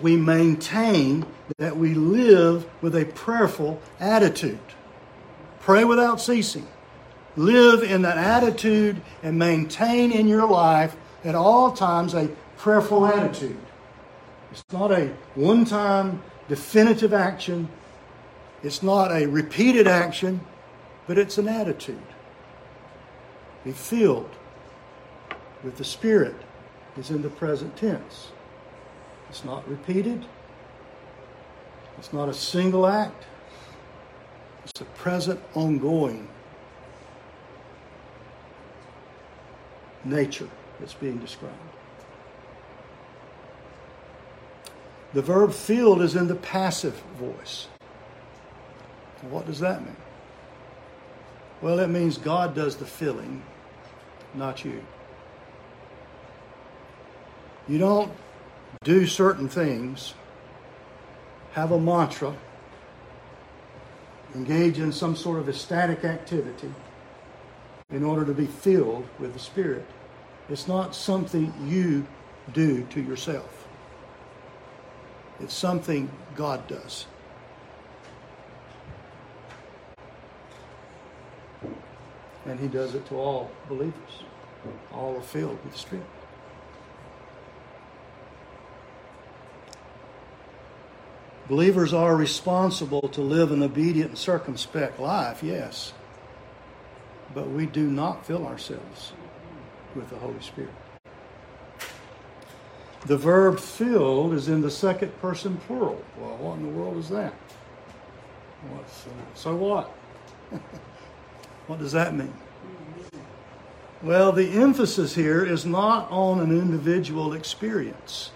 we 0.01 0.17
maintain 0.17 1.25
that 1.57 1.77
we 1.77 1.93
live 1.93 2.65
with 2.81 2.97
a 2.97 3.05
prayerful 3.05 3.81
attitude. 4.01 4.59
Pray 5.61 5.85
without 5.85 6.19
ceasing. 6.19 6.67
Live 7.37 7.81
in 7.81 8.01
that 8.01 8.17
attitude 8.17 9.01
and 9.23 9.39
maintain 9.39 10.11
in 10.11 10.27
your 10.27 10.49
life 10.49 10.97
at 11.23 11.33
all 11.33 11.71
times 11.71 12.13
a 12.13 12.27
prayerful 12.57 13.05
attitude. 13.05 13.55
It's 14.51 14.65
not 14.73 14.91
a 14.91 15.13
one 15.35 15.63
time 15.63 16.21
definitive 16.49 17.13
action, 17.13 17.69
it's 18.63 18.83
not 18.83 19.13
a 19.13 19.27
repeated 19.27 19.87
action, 19.87 20.41
but 21.07 21.17
it's 21.17 21.37
an 21.37 21.47
attitude. 21.47 22.03
Be 23.63 23.71
filled 23.71 24.29
with 25.63 25.77
the 25.77 25.83
Spirit 25.85 26.35
is 26.97 27.09
in 27.09 27.21
the 27.21 27.29
present 27.29 27.75
tense. 27.77 28.31
It's 29.29 29.45
not 29.45 29.67
repeated. 29.67 30.25
It's 31.97 32.11
not 32.11 32.29
a 32.29 32.33
single 32.33 32.85
act. 32.85 33.25
It's 34.65 34.81
a 34.81 34.85
present, 34.85 35.39
ongoing 35.53 36.27
nature 40.03 40.49
that's 40.79 40.93
being 40.93 41.17
described. 41.17 41.55
The 45.13 45.21
verb 45.21 45.53
filled 45.53 46.01
is 46.01 46.15
in 46.15 46.27
the 46.27 46.35
passive 46.35 46.95
voice. 47.17 47.67
What 49.29 49.45
does 49.45 49.59
that 49.59 49.83
mean? 49.85 49.95
Well, 51.61 51.79
it 51.79 51.87
means 51.87 52.17
God 52.17 52.53
does 52.55 52.75
the 52.75 52.85
filling, 52.85 53.41
not 54.35 54.65
you. 54.65 54.83
You 57.67 57.77
don't 57.77 58.11
do 58.83 59.07
certain 59.07 59.47
things, 59.47 60.13
have 61.53 61.71
a 61.71 61.79
mantra, 61.79 62.35
engage 64.35 64.79
in 64.79 64.91
some 64.91 65.15
sort 65.15 65.39
of 65.39 65.47
ecstatic 65.47 66.03
activity 66.03 66.73
in 67.89 68.03
order 68.03 68.25
to 68.25 68.33
be 68.33 68.47
filled 68.47 69.07
with 69.19 69.33
the 69.33 69.39
Spirit. 69.39 69.85
It's 70.49 70.67
not 70.67 70.95
something 70.95 71.53
you 71.65 72.05
do 72.51 72.83
to 72.87 73.01
yourself, 73.01 73.67
it's 75.39 75.53
something 75.53 76.09
God 76.35 76.67
does. 76.67 77.05
And 82.53 82.59
He 82.59 82.67
does 82.67 82.93
it 82.93 83.03
to 83.07 83.15
all 83.15 83.49
believers. 83.67 84.23
All 84.93 85.17
are 85.17 85.23
filled 85.23 85.57
with 85.63 85.73
the 85.73 85.79
Spirit. 85.79 86.05
Believers 91.49 91.95
are 91.95 92.15
responsible 92.15 93.09
to 93.09 93.21
live 93.21 93.51
an 93.51 93.63
obedient 93.63 94.09
and 94.09 94.17
circumspect 94.19 94.99
life, 94.99 95.41
yes. 95.41 95.93
But 97.33 97.49
we 97.49 97.65
do 97.65 97.89
not 97.89 98.23
fill 98.23 98.45
ourselves 98.45 99.13
with 99.95 100.11
the 100.11 100.17
Holy 100.17 100.39
Spirit. 100.41 100.75
The 103.07 103.17
verb 103.17 103.59
filled 103.59 104.35
is 104.35 104.47
in 104.47 104.61
the 104.61 104.69
second 104.69 105.19
person 105.19 105.57
plural. 105.65 106.03
Well, 106.19 106.37
what 106.37 106.59
in 106.59 106.71
the 106.71 106.77
world 106.77 106.97
is 106.97 107.09
that? 107.09 107.33
What's, 108.69 109.07
uh, 109.07 109.09
so 109.33 109.55
what? 109.55 109.85
what 111.65 111.79
does 111.79 111.93
that 111.93 112.13
mean? 112.13 112.31
Well, 114.03 114.31
the 114.31 114.49
emphasis 114.49 115.15
here 115.15 115.45
is 115.45 115.65
not 115.65 116.11
on 116.11 116.39
an 116.41 116.51
individual 116.51 117.33
experience 117.33 118.31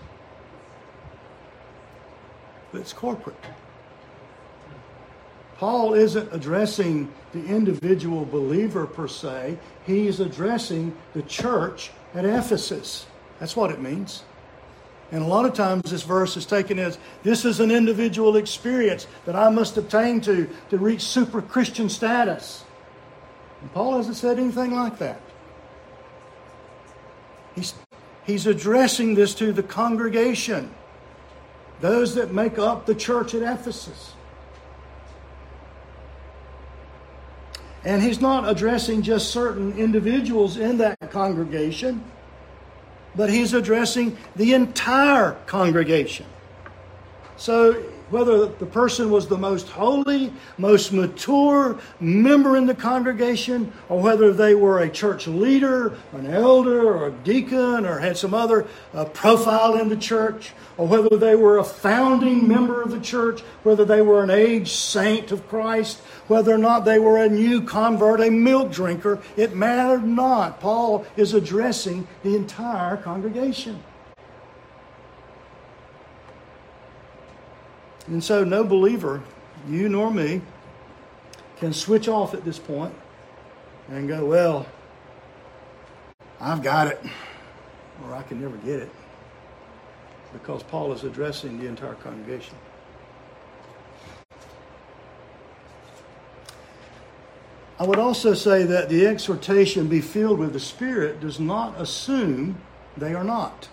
but 2.71 2.81
it's 2.81 2.93
corporate. 2.93 3.35
Paul 5.57 5.95
isn't 5.95 6.31
addressing 6.31 7.11
the 7.33 7.43
individual 7.45 8.25
believer 8.25 8.85
per 8.85 9.07
se, 9.07 9.57
he's 9.85 10.19
addressing 10.19 10.95
the 11.13 11.23
church 11.23 11.91
at 12.13 12.25
Ephesus. 12.25 13.07
That's 13.39 13.55
what 13.55 13.71
it 13.71 13.81
means. 13.81 14.23
And 15.11 15.23
a 15.23 15.25
lot 15.25 15.45
of 15.45 15.53
times 15.53 15.89
this 15.89 16.03
verse 16.03 16.35
is 16.37 16.45
taken 16.45 16.77
as 16.77 16.99
this 17.23 17.45
is 17.45 17.59
an 17.59 17.71
individual 17.71 18.35
experience 18.35 19.07
that 19.25 19.35
I 19.35 19.49
must 19.49 19.77
obtain 19.77 20.21
to 20.21 20.49
to 20.69 20.77
reach 20.77 21.01
super 21.01 21.41
Christian 21.41 21.89
status. 21.89 22.63
And 23.61 23.73
Paul 23.73 23.97
hasn't 23.97 24.17
said 24.17 24.37
anything 24.37 24.73
like 24.73 24.99
that. 24.99 25.21
He's, 27.57 27.73
he's 28.25 28.47
addressing 28.47 29.15
this 29.15 29.35
to 29.35 29.51
the 29.51 29.63
congregation, 29.63 30.73
those 31.81 32.15
that 32.15 32.33
make 32.33 32.57
up 32.57 32.85
the 32.85 32.95
church 32.95 33.35
at 33.35 33.41
Ephesus. 33.41 34.13
And 37.83 38.01
he's 38.01 38.21
not 38.21 38.49
addressing 38.49 39.01
just 39.01 39.31
certain 39.31 39.77
individuals 39.77 40.55
in 40.55 40.77
that 40.77 41.11
congregation 41.11 42.03
but 43.17 43.31
he's 43.31 43.53
addressing 43.53 44.15
the 44.35 44.53
entire 44.53 45.31
congregation. 45.47 46.27
So, 47.35 47.83
whether 48.09 48.45
the 48.45 48.65
person 48.65 49.11
was 49.11 49.27
the 49.27 49.37
most 49.37 49.67
holy, 49.69 50.31
most 50.57 50.91
mature 50.93 51.79
member 51.99 52.55
in 52.55 52.65
the 52.65 52.75
congregation, 52.75 53.71
or 53.89 54.01
whether 54.01 54.33
they 54.33 54.55
were 54.55 54.79
a 54.79 54.89
church 54.89 55.27
leader, 55.27 55.97
an 56.13 56.25
elder, 56.27 56.87
or 56.87 57.07
a 57.07 57.11
deacon, 57.11 57.85
or 57.85 57.99
had 57.99 58.17
some 58.17 58.33
other 58.33 58.65
uh, 58.93 59.05
profile 59.05 59.75
in 59.75 59.89
the 59.89 59.97
church, 59.97 60.53
or 60.77 60.87
whether 60.87 61.17
they 61.17 61.35
were 61.35 61.57
a 61.57 61.63
founding 61.63 62.47
member 62.47 62.81
of 62.81 62.91
the 62.91 62.99
church, 62.99 63.41
whether 63.63 63.83
they 63.83 64.01
were 64.01 64.23
an 64.23 64.29
aged 64.29 64.69
saint 64.69 65.31
of 65.31 65.47
Christ, 65.49 65.99
whether 66.27 66.53
or 66.53 66.57
not 66.57 66.85
they 66.85 66.99
were 66.99 67.17
a 67.17 67.29
new 67.29 67.61
convert, 67.61 68.21
a 68.21 68.29
milk 68.29 68.71
drinker, 68.71 69.19
it 69.35 69.55
mattered 69.55 70.05
not. 70.05 70.59
Paul 70.59 71.05
is 71.15 71.33
addressing 71.33 72.07
the 72.23 72.35
entire 72.35 72.97
congregation. 72.97 73.83
And 78.07 78.23
so, 78.23 78.43
no 78.43 78.63
believer, 78.63 79.21
you 79.67 79.89
nor 79.89 80.09
me, 80.09 80.41
can 81.57 81.73
switch 81.73 82.07
off 82.07 82.33
at 82.33 82.45
this 82.45 82.57
point 82.57 82.93
and 83.89 84.07
go, 84.07 84.25
Well, 84.25 84.65
I've 86.39 86.61
got 86.61 86.87
it, 86.87 87.03
or 88.03 88.13
I 88.13 88.23
can 88.23 88.41
never 88.41 88.57
get 88.57 88.79
it. 88.79 88.91
Because 90.31 90.63
Paul 90.63 90.93
is 90.93 91.03
addressing 91.03 91.59
the 91.59 91.67
entire 91.67 91.95
congregation. 91.95 92.55
I 97.79 97.85
would 97.85 97.99
also 97.99 98.33
say 98.33 98.63
that 98.63 98.89
the 98.89 99.05
exhortation 99.05 99.87
be 99.87 100.01
filled 100.01 100.39
with 100.39 100.53
the 100.53 100.59
Spirit 100.59 101.19
does 101.19 101.39
not 101.39 101.79
assume 101.79 102.59
they 102.95 103.13
are 103.13 103.23
not. 103.23 103.69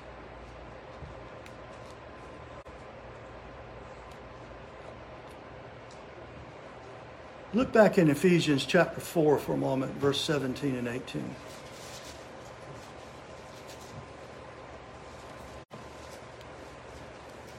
Look 7.54 7.72
back 7.72 7.98
in 7.98 8.10
Ephesians 8.10 8.66
chapter 8.66 9.00
4 9.00 9.38
for 9.38 9.52
a 9.52 9.56
moment, 9.56 9.92
verse 9.98 10.20
17 10.20 10.74
and 10.74 10.88
18. 10.88 11.36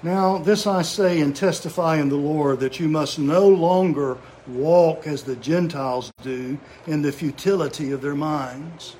Now, 0.03 0.37
this 0.37 0.67
I 0.67 0.81
say 0.81 1.21
and 1.21 1.33
testify 1.33 1.95
in 1.95 2.09
the 2.09 2.17
Lord 2.17 2.59
that 2.59 2.77
you 2.77 2.89
must 2.89 3.17
no 3.19 3.47
longer 3.47 4.17
walk 4.47 5.07
as 5.07 5.23
the 5.23 5.37
Gentiles 5.37 6.11
do 6.21 6.57
in 6.87 7.01
the 7.01 7.13
futility 7.13 7.91
of 7.91 8.01
their 8.01 8.15
minds. 8.15 8.97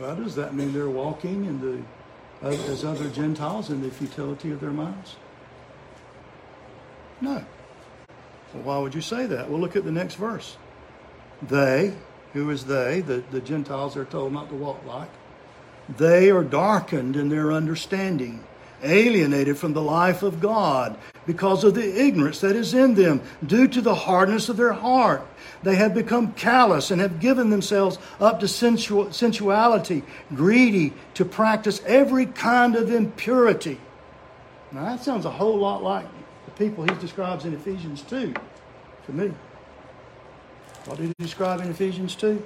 Well, 0.00 0.16
does 0.16 0.34
that 0.34 0.56
mean 0.56 0.72
they're 0.72 0.90
walking 0.90 1.44
in 1.44 1.60
the, 1.60 2.48
as 2.48 2.84
other 2.84 3.08
Gentiles 3.10 3.70
in 3.70 3.80
the 3.80 3.90
futility 3.90 4.50
of 4.50 4.60
their 4.60 4.72
minds? 4.72 5.14
No. 7.20 7.44
Well, 8.54 8.62
why 8.62 8.78
would 8.78 8.94
you 8.94 9.00
say 9.00 9.26
that? 9.26 9.50
Well, 9.50 9.60
look 9.60 9.76
at 9.76 9.84
the 9.84 9.92
next 9.92 10.14
verse. 10.14 10.56
They, 11.42 11.94
who 12.32 12.50
is 12.50 12.64
they? 12.64 13.00
The, 13.00 13.22
the 13.30 13.40
Gentiles 13.40 13.96
are 13.96 14.04
told 14.04 14.32
not 14.32 14.48
to 14.48 14.54
walk 14.54 14.84
like. 14.86 15.10
They 15.88 16.30
are 16.30 16.44
darkened 16.44 17.16
in 17.16 17.28
their 17.28 17.52
understanding 17.52 18.44
alienated 18.82 19.58
from 19.58 19.72
the 19.72 19.82
life 19.82 20.22
of 20.22 20.40
God 20.40 20.96
because 21.26 21.64
of 21.64 21.74
the 21.74 22.00
ignorance 22.00 22.40
that 22.40 22.56
is 22.56 22.74
in 22.74 22.94
them 22.94 23.20
due 23.44 23.68
to 23.68 23.80
the 23.80 23.94
hardness 23.94 24.48
of 24.48 24.56
their 24.56 24.72
heart. 24.72 25.26
They 25.62 25.76
have 25.76 25.94
become 25.94 26.32
callous 26.32 26.90
and 26.90 27.00
have 27.00 27.20
given 27.20 27.50
themselves 27.50 27.98
up 28.20 28.40
to 28.40 28.48
sensual, 28.48 29.12
sensuality, 29.12 30.04
greedy 30.34 30.92
to 31.14 31.24
practice 31.24 31.82
every 31.86 32.26
kind 32.26 32.76
of 32.76 32.92
impurity. 32.92 33.78
Now, 34.70 34.84
that 34.84 35.02
sounds 35.02 35.24
a 35.24 35.30
whole 35.30 35.58
lot 35.58 35.82
like 35.82 36.06
people 36.58 36.84
he 36.84 36.94
describes 37.00 37.44
in 37.44 37.54
Ephesians 37.54 38.02
2 38.02 38.34
to 39.06 39.12
me. 39.12 39.32
What 40.86 40.98
did 40.98 41.08
he 41.08 41.14
describe 41.18 41.60
in 41.60 41.70
Ephesians 41.70 42.16
2? 42.16 42.44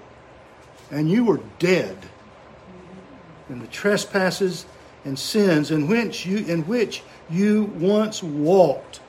And 0.91 1.11
you 1.11 1.25
were 1.25 1.41
dead 1.59 1.97
in 3.49 3.61
the 3.61 3.67
trespasses 3.69 4.67
and 5.05 5.19
sins 5.19 5.71
in 5.71 5.89
which 5.89 6.27
you 6.27 6.39
in 6.39 6.67
which 6.67 7.03
you 7.31 7.65
once 7.77 8.23
walked, 8.23 9.01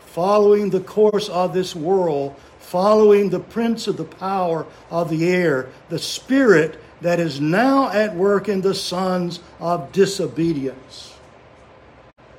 following 0.00 0.70
the 0.70 0.80
course 0.80 1.28
of 1.28 1.54
this 1.54 1.74
world, 1.74 2.36
following 2.58 3.30
the 3.30 3.40
prince 3.40 3.86
of 3.86 3.96
the 3.96 4.04
power 4.04 4.66
of 4.90 5.10
the 5.10 5.26
air, 5.26 5.68
the 5.88 5.98
spirit 5.98 6.78
that 7.00 7.18
is 7.18 7.40
now 7.40 7.90
at 7.90 8.14
work 8.14 8.48
in 8.48 8.60
the 8.60 8.74
sons 8.74 9.40
of 9.58 9.90
disobedience. 9.92 11.13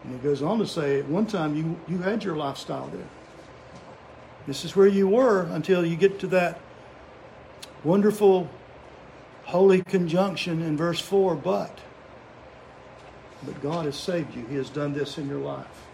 And 0.06 0.14
he 0.14 0.20
goes 0.20 0.42
on 0.44 0.60
to 0.60 0.68
say, 0.68 1.00
at 1.00 1.08
one 1.08 1.26
time 1.26 1.56
you, 1.56 1.76
you 1.88 1.98
had 2.02 2.24
your 2.24 2.36
lifestyle 2.36 2.88
there. 2.88 3.08
This 4.46 4.64
is 4.64 4.76
where 4.76 4.88
you 4.88 5.08
were 5.08 5.44
until 5.52 5.84
you 5.84 5.96
get 5.96 6.20
to 6.20 6.28
that 6.28 6.60
wonderful 7.84 8.48
holy 9.46 9.82
conjunction 9.82 10.62
in 10.62 10.78
verse 10.78 11.00
4 11.00 11.36
but 11.36 11.80
but 13.44 13.62
God 13.62 13.86
has 13.86 13.96
saved 13.96 14.36
you. 14.36 14.44
He 14.48 14.56
has 14.56 14.70
done 14.70 14.94
this 14.94 15.20
in 15.20 15.28
your 15.28 15.40
life. 15.40 15.86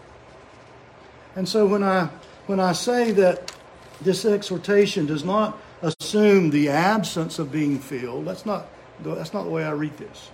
And 1.36 1.48
so 1.48 1.66
when 1.66 1.82
I 1.82 2.08
when 2.46 2.60
I 2.60 2.72
say 2.72 3.10
that 3.12 3.54
this 4.00 4.24
exhortation 4.24 5.06
does 5.06 5.24
not 5.24 5.58
assume 5.82 6.50
the 6.50 6.68
absence 6.68 7.38
of 7.38 7.52
being 7.52 7.78
filled, 7.78 8.26
that's 8.26 8.46
not 8.46 8.68
that's 9.02 9.32
not 9.32 9.44
the 9.44 9.50
way 9.50 9.64
I 9.64 9.72
read 9.72 9.96
this. 9.98 10.30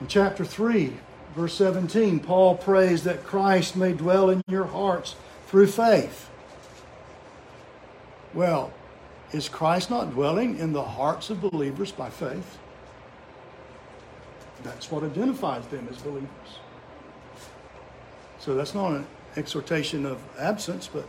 In 0.00 0.06
chapter 0.06 0.44
3, 0.44 0.92
verse 1.36 1.54
17, 1.54 2.20
Paul 2.20 2.56
prays 2.56 3.04
that 3.04 3.24
Christ 3.24 3.76
may 3.76 3.92
dwell 3.92 4.30
in 4.30 4.42
your 4.48 4.64
hearts 4.64 5.14
through 5.46 5.66
faith. 5.66 6.28
Well, 8.32 8.72
is 9.32 9.48
Christ 9.48 9.90
not 9.90 10.12
dwelling 10.12 10.58
in 10.58 10.72
the 10.72 10.82
hearts 10.82 11.30
of 11.30 11.40
believers 11.40 11.92
by 11.92 12.08
faith? 12.08 12.58
That's 14.62 14.90
what 14.90 15.02
identifies 15.04 15.66
them 15.66 15.86
as 15.90 15.98
believers. 15.98 16.28
So 18.38 18.54
that's 18.54 18.74
not 18.74 18.92
an 18.92 19.06
exhortation 19.36 20.06
of 20.06 20.18
absence, 20.38 20.88
but 20.90 21.06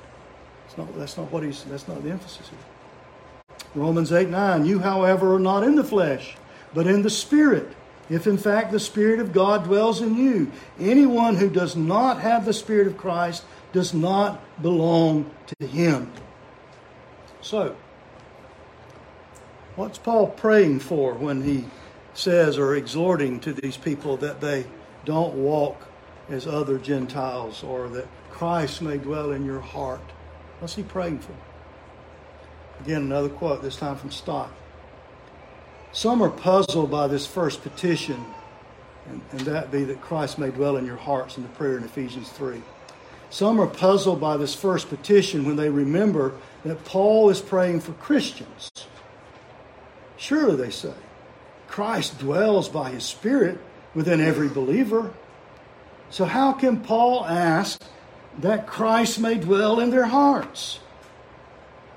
it's 0.68 0.78
not, 0.78 0.94
that's 0.98 1.18
not 1.18 1.32
what 1.32 1.44
he's, 1.44 1.64
that's 1.66 1.88
not 1.88 2.04
the 2.04 2.12
emphasis 2.12 2.50
here. 2.50 3.58
Romans 3.74 4.12
8 4.12 4.30
9, 4.30 4.66
you, 4.66 4.80
however, 4.80 5.36
are 5.36 5.40
not 5.40 5.64
in 5.64 5.76
the 5.76 5.84
flesh, 5.84 6.36
but 6.74 6.88
in 6.88 7.02
the 7.02 7.10
Spirit. 7.10 7.72
If 8.12 8.28
in 8.28 8.38
fact 8.38 8.72
the 8.72 8.80
Spirit 8.80 9.20
of 9.20 9.32
God 9.32 9.64
dwells 9.64 10.02
in 10.02 10.16
you, 10.16 10.52
anyone 10.78 11.38
who 11.38 11.50
does 11.50 11.78
not 11.78 12.20
have 12.20 12.46
the 12.46 12.54
Spirit 12.54 12.86
of 12.86 12.98
Christ 12.98 13.44
does 13.72 13.94
not 13.94 14.40
belong 14.62 15.32
to 15.60 15.66
him. 15.66 16.12
So, 17.42 17.76
what's 19.78 19.98
Paul 19.98 20.28
praying 20.28 20.82
for 20.82 21.14
when 21.14 21.42
he 21.42 21.66
says 22.14 22.58
or 22.58 22.76
exhorting 22.76 23.40
to 23.40 23.54
these 23.54 23.78
people 23.78 24.18
that 24.18 24.42
they 24.42 24.66
don't 25.06 25.34
walk 25.36 25.88
as 26.30 26.46
other 26.46 26.78
Gentiles 26.78 27.64
or 27.64 27.88
that 27.90 28.08
Christ 28.30 28.82
may 28.82 28.98
dwell 28.98 29.32
in 29.32 29.46
your 29.46 29.62
heart. 29.62 30.02
What's 30.60 30.76
he 30.76 30.84
praying 30.84 31.20
for? 31.20 31.36
Again, 32.82 33.04
another 33.04 33.30
quote, 33.30 33.62
this 33.62 33.78
time 33.78 33.96
from 33.96 34.12
Stott. 34.12 34.52
Some 35.94 36.22
are 36.22 36.30
puzzled 36.30 36.90
by 36.90 37.08
this 37.08 37.28
first 37.28 37.64
petition, 37.64 38.26
and, 39.10 39.22
and 39.32 39.42
that 39.42 39.72
be 39.72 39.84
that 39.84 40.02
Christ 40.02 40.40
may 40.40 40.50
dwell 40.50 40.78
in 40.78 40.86
your 40.86 40.96
hearts 40.96 41.38
in 41.38 41.44
the 41.44 41.50
prayer 41.50 41.78
in 41.78 41.84
Ephesians 41.84 42.30
3. 42.30 42.62
Some 43.30 43.60
are 43.60 43.68
puzzled 43.68 44.20
by 44.20 44.38
this 44.38 44.56
first 44.56 44.90
petition 44.90 45.46
when 45.46 45.56
they 45.56 45.70
remember 45.70 46.34
that 46.64 46.84
Paul 46.86 47.30
is 47.30 47.42
praying 47.42 47.82
for 47.82 47.94
Christians. 47.94 48.70
Surely, 50.18 50.56
they 50.56 50.70
say, 50.70 50.94
Christ 51.68 52.20
dwells 52.20 52.70
by 52.70 52.92
his 52.92 53.06
Spirit 53.06 53.58
within 53.94 54.22
every 54.22 54.50
believer. 54.50 55.14
So, 56.10 56.26
how 56.26 56.54
can 56.54 56.82
Paul 56.82 57.26
ask 57.26 57.82
that 58.40 58.68
Christ 58.68 59.20
may 59.20 59.36
dwell 59.36 59.80
in 59.80 59.90
their 59.90 60.06
hearts? 60.06 60.80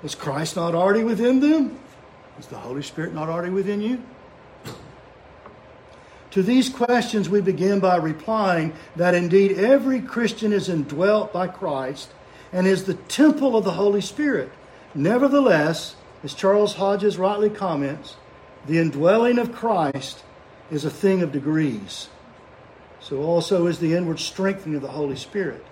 Is 0.03 0.15
Christ 0.15 0.57
not 0.57 0.75
already 0.75 1.05
within 1.05 1.41
them? 1.41 1.79
Is 2.39 2.47
the 2.47 2.59
Holy 2.59 2.83
Spirit 2.83 3.15
not 3.15 3.29
already 3.29 3.53
within 3.53 3.81
you? 3.81 4.03
To 6.33 6.43
these 6.43 6.69
questions, 6.69 7.29
we 7.29 7.41
begin 7.41 7.79
by 7.79 7.97
replying 7.97 8.73
that 8.97 9.15
indeed 9.15 9.57
every 9.57 10.01
Christian 10.01 10.53
is 10.53 10.69
indwelt 10.69 11.33
by 11.33 11.47
Christ 11.47 12.11
and 12.53 12.67
is 12.67 12.85
the 12.85 12.95
temple 12.95 13.57
of 13.57 13.65
the 13.65 13.73
Holy 13.73 14.01
Spirit. 14.01 14.51
Nevertheless, 14.97 15.95
as 16.25 16.35
Charles 16.35 16.75
Hodges 16.75 17.19
rightly 17.19 17.51
comments, 17.51 18.17
the 18.67 18.79
indwelling 18.79 19.39
of 19.39 19.53
Christ 19.53 20.25
is 20.73 20.85
a 20.85 20.91
thing 20.91 21.23
of 21.23 21.31
degrees. 21.31 22.09
So 22.99 23.23
also 23.23 23.67
is 23.67 23.79
the 23.79 23.95
inward 23.95 24.19
strengthening 24.19 24.77
of 24.77 24.83
the 24.83 24.89
Holy 24.89 25.17
Spirit. 25.17 25.65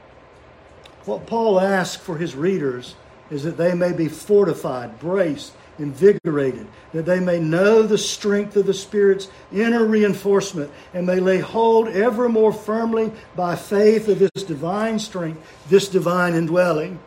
What 1.06 1.26
Paul 1.26 1.58
asks 1.58 2.00
for 2.00 2.18
his 2.18 2.36
readers 2.36 2.94
is 3.30 3.42
that 3.42 3.56
they 3.56 3.74
may 3.74 3.92
be 3.92 4.06
fortified, 4.08 5.00
braced, 5.00 5.54
invigorated, 5.78 6.66
that 6.92 7.06
they 7.06 7.20
may 7.20 7.40
know 7.40 7.82
the 7.82 7.98
strength 7.98 8.56
of 8.56 8.66
the 8.66 8.74
Spirit's 8.74 9.28
inner 9.52 9.84
reinforcement, 9.84 10.70
and 10.94 11.06
may 11.06 11.20
lay 11.20 11.38
hold 11.38 11.88
ever 11.88 12.28
more 12.28 12.52
firmly 12.52 13.12
by 13.34 13.56
faith 13.56 14.08
of 14.08 14.18
this 14.18 14.42
divine 14.44 14.98
strength, 14.98 15.40
this 15.68 15.88
divine 15.88 16.34
indwelling. 16.34 16.98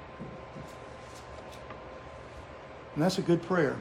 And 2.95 3.03
that's 3.03 3.17
a 3.17 3.21
good 3.21 3.41
prayer. 3.43 3.75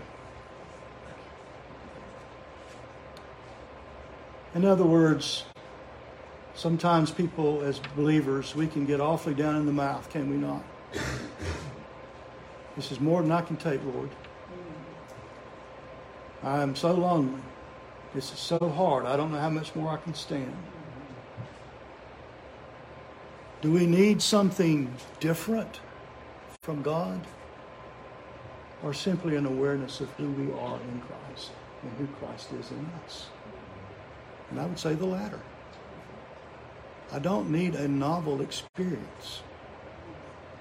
In 4.54 4.64
other 4.64 4.84
words, 4.84 5.44
sometimes 6.54 7.10
people, 7.10 7.62
as 7.62 7.80
believers, 7.96 8.54
we 8.54 8.66
can 8.66 8.86
get 8.86 9.00
awfully 9.00 9.34
down 9.34 9.56
in 9.56 9.66
the 9.66 9.72
mouth, 9.72 10.08
can 10.10 10.30
we 10.30 10.36
not? 10.36 10.62
This 12.76 12.92
is 12.92 13.00
more 13.00 13.22
than 13.22 13.32
I 13.32 13.40
can 13.40 13.56
take, 13.56 13.80
Lord. 13.84 14.10
I 16.44 16.62
am 16.62 16.76
so 16.76 16.92
lonely. 16.92 17.40
This 18.14 18.30
is 18.30 18.38
so 18.38 18.58
hard. 18.58 19.06
I 19.06 19.16
don't 19.16 19.32
know 19.32 19.40
how 19.40 19.48
much 19.48 19.74
more 19.74 19.90
I 19.90 19.96
can 19.96 20.12
stand. 20.12 20.54
Do 23.62 23.72
we 23.72 23.86
need 23.86 24.20
something 24.20 24.94
different 25.20 25.80
from 26.60 26.82
God? 26.82 27.26
Or 28.82 28.92
simply 28.92 29.36
an 29.36 29.46
awareness 29.46 30.02
of 30.02 30.10
who 30.12 30.28
we 30.32 30.52
are 30.52 30.78
in 30.78 31.00
Christ 31.00 31.52
and 31.82 31.92
who 31.96 32.06
Christ 32.18 32.52
is 32.52 32.70
in 32.70 32.90
us? 33.06 33.28
And 34.50 34.60
I 34.60 34.66
would 34.66 34.78
say 34.78 34.92
the 34.92 35.06
latter. 35.06 35.40
I 37.10 37.20
don't 37.20 37.48
need 37.48 37.74
a 37.74 37.88
novel 37.88 38.42
experience. 38.42 39.42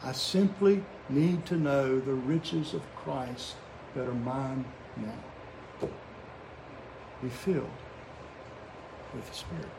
I 0.02 0.14
simply 0.14 0.82
need 1.10 1.46
to 1.48 1.58
know 1.58 2.00
the 2.00 2.14
riches 2.14 2.74
of 2.74 2.82
Christ 2.96 3.56
that 3.96 4.08
are 4.08 4.14
mine 4.14 4.64
now 4.96 5.33
be 7.24 7.30
filled 7.30 7.70
with 9.14 9.28
the 9.28 9.36
Spirit. 9.36 9.70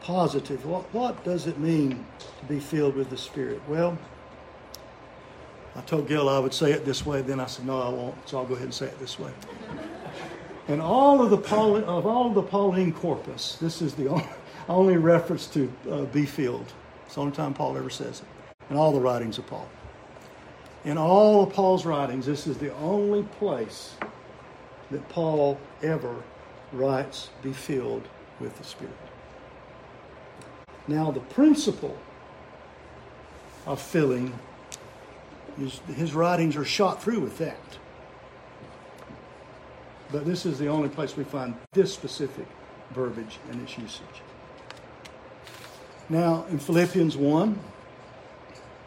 Positive. 0.00 0.64
What, 0.64 0.82
what 0.94 1.24
does 1.24 1.46
it 1.46 1.58
mean 1.58 2.06
to 2.38 2.44
be 2.46 2.60
filled 2.60 2.94
with 2.94 3.10
the 3.10 3.16
Spirit? 3.16 3.60
Well, 3.68 3.98
I 5.74 5.80
told 5.80 6.06
Gil 6.06 6.28
I 6.28 6.38
would 6.38 6.54
say 6.54 6.72
it 6.72 6.84
this 6.84 7.04
way, 7.04 7.22
then 7.22 7.40
I 7.40 7.46
said, 7.46 7.66
no, 7.66 7.80
I 7.80 7.88
won't, 7.88 8.28
so 8.28 8.38
I'll 8.38 8.44
go 8.44 8.54
ahead 8.54 8.66
and 8.66 8.74
say 8.74 8.86
it 8.86 8.98
this 8.98 9.18
way. 9.18 9.32
And 10.66 10.80
all 10.80 11.20
of 11.20 11.28
the 11.28 11.36
Paul, 11.36 11.76
of 11.76 12.06
all 12.06 12.30
the 12.30 12.42
Pauline 12.42 12.90
corpus, 12.94 13.58
this 13.60 13.82
is 13.82 13.92
the 13.92 14.08
only, 14.08 14.24
only 14.66 14.96
reference 14.96 15.46
to 15.48 15.70
uh, 15.90 16.04
be 16.06 16.24
filled. 16.24 16.72
It's 17.04 17.16
the 17.16 17.20
only 17.20 17.36
time 17.36 17.52
Paul 17.52 17.76
ever 17.76 17.90
says 17.90 18.22
it. 18.22 18.26
In 18.70 18.78
all 18.78 18.90
the 18.90 19.00
writings 19.00 19.36
of 19.36 19.46
Paul. 19.46 19.68
In 20.86 20.96
all 20.96 21.42
of 21.42 21.52
Paul's 21.52 21.84
writings, 21.84 22.24
this 22.24 22.46
is 22.46 22.56
the 22.56 22.74
only 22.76 23.24
place 23.24 23.94
that 24.94 25.08
Paul 25.08 25.58
ever 25.82 26.22
writes 26.72 27.30
be 27.42 27.52
filled 27.52 28.06
with 28.38 28.56
the 28.58 28.64
Spirit. 28.64 28.94
Now, 30.86 31.10
the 31.10 31.18
principle 31.18 31.98
of 33.66 33.82
filling, 33.82 34.38
his, 35.58 35.80
his 35.96 36.14
writings 36.14 36.54
are 36.54 36.64
shot 36.64 37.02
through 37.02 37.18
with 37.18 37.38
that. 37.38 37.58
But 40.12 40.26
this 40.26 40.46
is 40.46 40.60
the 40.60 40.68
only 40.68 40.88
place 40.88 41.16
we 41.16 41.24
find 41.24 41.56
this 41.72 41.92
specific 41.92 42.46
verbiage 42.92 43.40
and 43.50 43.60
its 43.62 43.76
usage. 43.76 44.22
Now, 46.08 46.46
in 46.50 46.60
Philippians 46.60 47.16
1, 47.16 47.58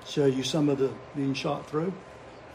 show 0.08 0.26
you 0.26 0.43
some 0.43 0.70
of 0.70 0.78
the 0.78 0.93
being 1.18 1.34
shot 1.34 1.70
through. 1.70 1.91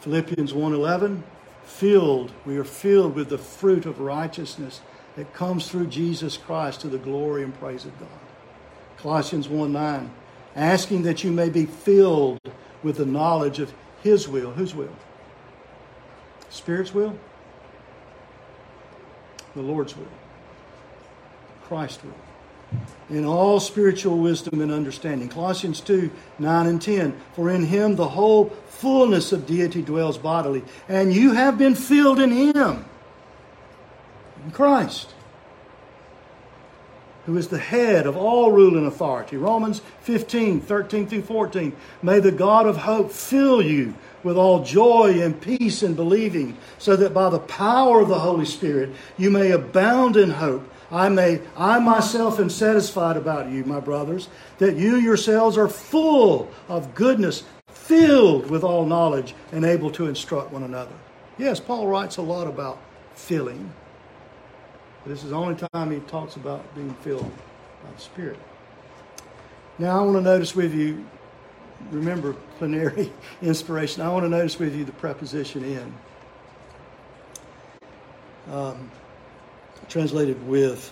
Philippians 0.01 0.55
1:11 0.55 1.23
filled, 1.65 2.33
we 2.45 2.57
are 2.57 2.65
filled 2.65 3.15
with 3.15 3.29
the 3.29 3.39
fruit 3.39 3.87
of 3.87 4.01
righteousness 4.01 4.81
that 5.17 5.35
comes 5.35 5.69
through 5.69 5.87
Jesus 5.87 6.37
Christ 6.37 6.81
to 6.83 6.89
the 6.89 6.99
glory 6.99 7.43
and 7.43 7.59
praise 7.59 7.85
of 7.85 7.99
God. 7.99 8.09
Colossians 8.99 9.49
1 9.49 9.73
9, 9.73 10.11
asking 10.57 11.03
that 11.03 11.25
you 11.25 11.31
may 11.31 11.49
be 11.49 11.67
filled 11.67 12.41
with 12.83 12.97
the 12.97 13.07
knowledge 13.07 13.59
of 13.59 13.73
His 14.03 14.29
will. 14.29 14.53
Whose 14.53 14.75
will? 14.75 14.95
Spirit's 16.51 16.95
will? 16.95 17.19
The 19.55 19.63
Lord's 19.63 19.97
will. 19.97 20.07
Christ's 21.65 22.05
will 22.05 22.32
in 23.13 23.25
all 23.25 23.61
spiritual 23.61 24.19
wisdom 24.19 24.61
and 24.61 24.73
understanding. 24.73 25.29
Colossians 25.29 25.81
2 25.81 26.11
9 26.39 26.67
and 26.67 26.81
10. 26.81 27.15
For 27.35 27.51
in 27.51 27.65
him 27.65 27.97
the 27.97 28.09
whole 28.09 28.47
fullness 28.69 29.33
of 29.33 29.47
deity 29.47 29.83
dwells 29.83 30.19
bodily, 30.19 30.65
and 30.89 31.13
you 31.13 31.33
have 31.33 31.59
been 31.59 31.75
filled 31.75 32.19
in 32.19 32.31
him, 32.31 32.85
in 34.45 34.51
Christ, 34.51 35.15
who 37.27 37.37
is 37.37 37.49
the 37.49 37.59
head 37.59 38.07
of 38.07 38.17
all 38.17 38.51
rule 38.51 38.77
and 38.77 38.87
authority. 38.87 39.37
Romans 39.37 39.81
15 40.01 40.61
13 40.61 41.07
through 41.07 41.23
14. 41.23 41.77
May 42.03 42.19
the 42.19 42.33
God 42.33 42.67
of 42.67 42.79
hope 42.79 43.13
fill 43.13 43.63
you 43.63 43.95
with 44.25 44.37
all 44.37 44.65
joy 44.65 45.21
and 45.21 45.41
peace 45.41 45.83
in 45.83 45.95
believing, 45.95 46.57
so 46.79 46.97
that 46.97 47.13
by 47.13 47.29
the 47.29 47.41
power 47.41 48.01
of 48.01 48.09
the 48.09 48.19
Holy 48.19 48.47
Spirit 48.47 48.91
you 49.19 49.31
may 49.31 49.51
abound 49.51 50.17
in 50.17 50.31
hope 50.31 50.69
I 50.93 51.09
may, 51.09 51.41
I 51.57 51.79
myself 51.79 52.39
am 52.39 52.51
satisfied 52.51 53.17
about 53.17 53.51
you, 53.51 53.65
my 53.65 53.81
brothers, 53.81 54.29
that 54.59 54.77
you 54.77 54.97
yourselves 54.97 55.57
are 55.57 55.67
full 55.67 56.51
of 56.69 56.95
goodness, 56.95 57.45
filled 57.69 58.51
with 58.51 58.63
all 58.63 58.85
knowledge, 58.85 59.35
and 59.53 59.65
able 59.65 59.91
to 59.93 60.07
instruct 60.07 60.53
one 60.53 60.65
another. 60.65 60.93
Yes, 61.39 61.59
Paul 61.59 61.89
writes 61.89 62.19
a 62.19 62.23
lot 62.23 62.47
about 62.47 62.79
filling. 63.15 63.73
This 65.07 65.25
is 65.25 65.31
the 65.31 65.37
only 65.37 65.57
time 65.73 65.91
he 65.91 66.01
talks 66.01 66.37
about 66.37 66.75
being 66.75 66.93
filled 66.97 67.33
by 67.83 67.91
the 67.91 68.01
Spirit. 68.01 68.39
Now, 69.79 69.99
I 69.99 70.03
want 70.05 70.19
to 70.19 70.23
notice 70.23 70.55
with 70.55 70.75
you, 70.75 71.07
remember 71.91 72.35
plenary 72.59 73.11
inspiration, 73.43 74.03
I 74.03 74.11
want 74.11 74.27
to 74.27 74.29
notice 74.29 74.59
with 74.59 74.77
you 74.77 74.85
the 74.85 74.93
preposition 74.93 75.65
in. 75.65 75.95
Um, 78.53 78.91
translated 79.93 80.49
with, 80.49 80.91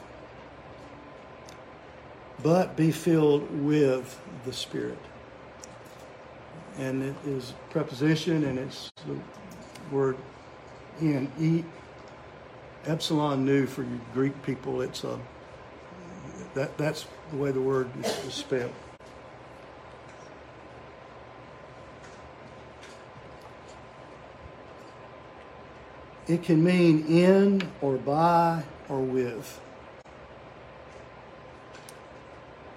but 2.42 2.76
be 2.76 2.90
filled 2.90 3.50
with 3.64 4.20
the 4.44 4.52
Spirit. 4.52 4.98
And 6.76 7.02
it 7.02 7.14
is 7.24 7.54
preposition 7.70 8.44
and 8.44 8.58
it's 8.58 8.90
the 9.06 9.16
word 9.90 10.18
in, 11.00 11.32
e, 11.40 11.64
epsilon 12.84 13.46
nu 13.46 13.64
for 13.66 13.84
you 13.84 13.98
Greek 14.12 14.34
people. 14.42 14.82
It's 14.82 15.02
a, 15.02 15.18
that, 16.52 16.76
that's 16.76 17.06
the 17.30 17.38
way 17.38 17.52
the 17.52 17.60
word 17.60 17.88
is, 18.04 18.26
is 18.26 18.34
spelled. 18.34 18.70
It 26.28 26.42
can 26.42 26.62
mean 26.62 27.06
in 27.06 27.62
or 27.80 27.96
by 27.96 28.62
or 28.90 29.00
with. 29.00 29.60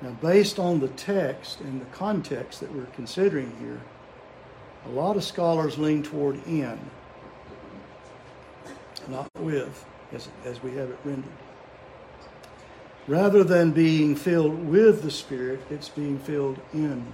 Now, 0.02 0.12
based 0.22 0.60
on 0.60 0.80
the 0.80 0.90
text 0.90 1.62
and 1.62 1.82
the 1.82 1.86
context 1.86 2.60
that 2.60 2.74
we're 2.74 2.86
considering 2.88 3.56
here, 3.60 3.82
a 4.86 4.90
lot 4.90 5.16
of 5.16 5.24
scholars 5.24 5.78
lean 5.78 6.04
toward 6.04 6.46
in, 6.46 6.78
not 9.08 9.30
with, 9.40 9.86
as, 10.12 10.28
as 10.46 10.62
we 10.62 10.72
have 10.72 10.90
it 10.90 11.00
rendered. 11.06 11.32
Rather 13.08 13.44
than 13.44 13.72
being 13.72 14.16
filled 14.16 14.66
with 14.68 15.04
the 15.04 15.12
Spirit, 15.12 15.62
it's 15.70 15.90
being 15.90 16.20
filled 16.20 16.60
in 16.74 17.06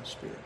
the 0.00 0.06
Spirit. 0.06 0.38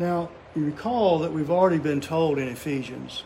Now, 0.00 0.30
you 0.56 0.64
recall 0.64 1.18
that 1.18 1.30
we've 1.30 1.50
already 1.50 1.76
been 1.76 2.00
told 2.00 2.38
in 2.38 2.48
Ephesians, 2.48 3.24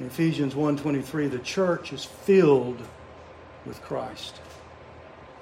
in 0.00 0.06
Ephesians 0.06 0.56
1:23, 0.56 1.28
the 1.28 1.38
church 1.38 1.92
is 1.92 2.04
filled 2.04 2.82
with 3.64 3.80
Christ. 3.80 4.40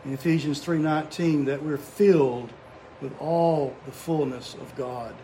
In 0.05 0.13
Ephesians 0.13 0.61
3:19 0.61 1.47
that 1.47 1.63
we're 1.63 1.79
filled 1.79 2.51
with 3.01 3.19
all 3.19 3.75
the 3.87 3.93
fullness 3.93 4.53
of 4.61 4.77
God. 4.77 5.15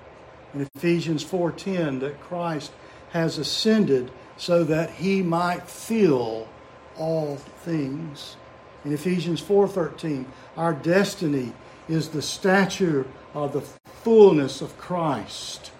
In 0.54 0.66
Ephesians 0.74 1.22
4:10 1.22 1.98
that 2.00 2.18
Christ 2.22 2.72
has 3.10 3.36
ascended 3.36 4.10
so 4.38 4.64
that 4.64 4.92
he 4.92 5.20
might 5.20 5.68
fill 5.68 6.48
all 6.96 7.36
things. 7.36 8.36
In 8.82 8.94
Ephesians 8.94 9.42
4:13, 9.42 10.24
our 10.56 10.72
destiny 10.72 11.52
is 11.88 12.08
the 12.08 12.22
stature 12.22 13.06
of 13.34 13.52
the 13.52 13.60
fullness 13.60 14.60
of 14.60 14.76
Christ. 14.78 15.70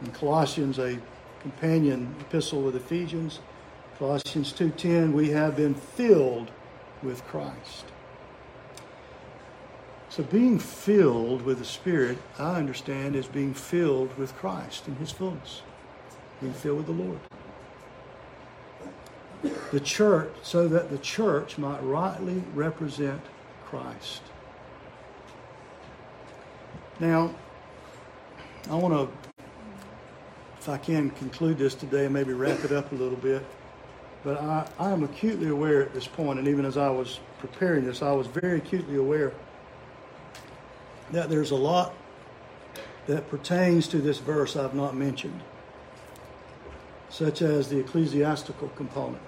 In 0.00 0.10
Colossians, 0.12 0.78
a 0.78 0.98
companion 1.40 2.14
epistle 2.20 2.62
with 2.62 2.76
Ephesians, 2.76 3.40
Colossians 3.98 4.52
2:10, 4.52 5.12
we 5.12 5.30
have 5.30 5.56
been 5.56 5.74
filled 5.74 6.50
with 7.02 7.24
Christ. 7.26 7.84
So 10.08 10.22
being 10.22 10.58
filled 10.58 11.42
with 11.42 11.58
the 11.58 11.64
Spirit, 11.64 12.18
I 12.38 12.56
understand, 12.56 13.16
is 13.16 13.26
being 13.26 13.54
filled 13.54 14.16
with 14.18 14.36
Christ 14.36 14.88
in 14.88 14.96
his 14.96 15.10
fullness. 15.10 15.62
Being 16.40 16.52
filled 16.52 16.78
with 16.78 16.86
the 16.86 17.02
Lord 17.04 17.20
the 19.72 19.80
church 19.80 20.32
so 20.42 20.68
that 20.68 20.90
the 20.90 20.98
church 20.98 21.58
might 21.58 21.82
rightly 21.82 22.42
represent 22.54 23.22
Christ. 23.64 24.22
Now, 27.02 27.34
I 28.70 28.76
want 28.76 28.94
to, 28.94 29.42
if 30.60 30.68
I 30.68 30.78
can, 30.78 31.10
conclude 31.10 31.58
this 31.58 31.74
today 31.74 32.04
and 32.04 32.14
maybe 32.14 32.32
wrap 32.32 32.62
it 32.62 32.70
up 32.70 32.92
a 32.92 32.94
little 32.94 33.18
bit. 33.18 33.44
But 34.22 34.40
I, 34.40 34.68
I 34.78 34.92
am 34.92 35.02
acutely 35.02 35.48
aware 35.48 35.82
at 35.82 35.92
this 35.94 36.06
point, 36.06 36.38
and 36.38 36.46
even 36.46 36.64
as 36.64 36.76
I 36.76 36.90
was 36.90 37.18
preparing 37.40 37.84
this, 37.84 38.02
I 38.02 38.12
was 38.12 38.28
very 38.28 38.58
acutely 38.58 38.98
aware 38.98 39.32
that 41.10 41.28
there's 41.28 41.50
a 41.50 41.56
lot 41.56 41.92
that 43.08 43.28
pertains 43.28 43.88
to 43.88 43.98
this 43.98 44.18
verse 44.18 44.54
I've 44.54 44.76
not 44.76 44.94
mentioned, 44.94 45.40
such 47.08 47.42
as 47.42 47.68
the 47.68 47.80
ecclesiastical 47.80 48.68
component. 48.76 49.24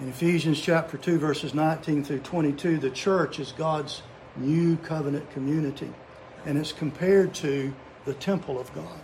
In 0.00 0.08
Ephesians 0.08 0.58
chapter 0.58 0.96
2, 0.96 1.18
verses 1.18 1.52
19 1.52 2.02
through 2.02 2.20
22, 2.20 2.78
the 2.78 2.88
church 2.88 3.38
is 3.38 3.52
God's 3.52 4.00
new 4.36 4.76
covenant 4.78 5.30
community, 5.30 5.90
and 6.44 6.58
it's 6.58 6.72
compared 6.72 7.34
to 7.34 7.74
the 8.04 8.14
temple 8.14 8.58
of 8.58 8.72
God. 8.74 9.00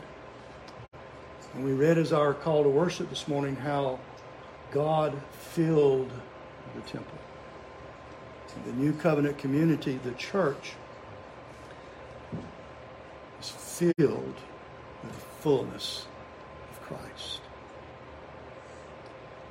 And 1.54 1.64
we 1.64 1.72
read 1.72 1.98
as 1.98 2.12
our 2.12 2.34
call 2.34 2.62
to 2.62 2.68
worship 2.68 3.08
this 3.10 3.26
morning 3.26 3.56
how 3.56 3.98
God 4.70 5.20
filled 5.32 6.10
the 6.74 6.80
temple. 6.82 7.18
the 8.66 8.72
new 8.72 8.92
covenant 8.92 9.38
community, 9.38 10.00
the 10.02 10.10
church, 10.12 10.74
is 13.40 13.48
filled 13.48 14.34
with 15.02 15.12
the 15.12 15.20
fullness 15.40 16.06
of 16.70 16.82
Christ. 16.82 17.40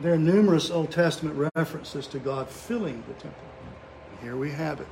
There 0.01 0.13
are 0.13 0.17
numerous 0.17 0.69
Old 0.69 0.91
Testament 0.91 1.49
references 1.55 2.07
to 2.07 2.19
God 2.19 2.49
filling 2.49 3.03
the 3.07 3.13
temple. 3.13 3.47
And 4.11 4.19
Here 4.19 4.36
we 4.36 4.51
have 4.51 4.82
it 4.82 4.88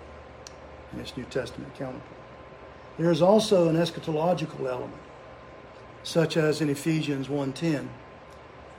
in 0.94 1.00
its 1.00 1.16
New 1.18 1.26
Testament 1.26 1.74
counterpart. 1.76 2.18
There 2.98 3.12
is 3.12 3.22
also 3.22 3.70
an 3.70 3.76
eschatological 3.76 4.68
element, 4.68 5.02
such 6.04 6.38
as 6.38 6.62
in 6.62 6.70
Ephesians 6.70 7.30
1:10, 7.30 7.90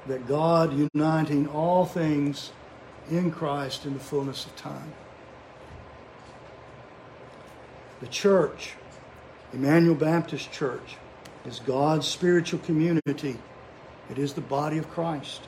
that 0.06 0.26
God 0.26 0.72
uniting 0.94 1.46
all 1.48 1.84
things 1.84 2.52
in 3.11 3.30
Christ 3.30 3.84
in 3.86 3.94
the 3.94 4.00
fullness 4.00 4.46
of 4.46 4.56
time. 4.56 4.92
The 8.00 8.06
church, 8.06 8.74
Emmanuel 9.52 9.94
Baptist 9.94 10.52
Church, 10.52 10.96
is 11.44 11.61
God's 11.61 12.06
spiritual 12.06 12.61
community. 12.61 13.38
It 14.11 14.18
is 14.18 14.34
the 14.34 14.40
body 14.40 14.78
of 14.78 14.90
Christ. 14.90 15.42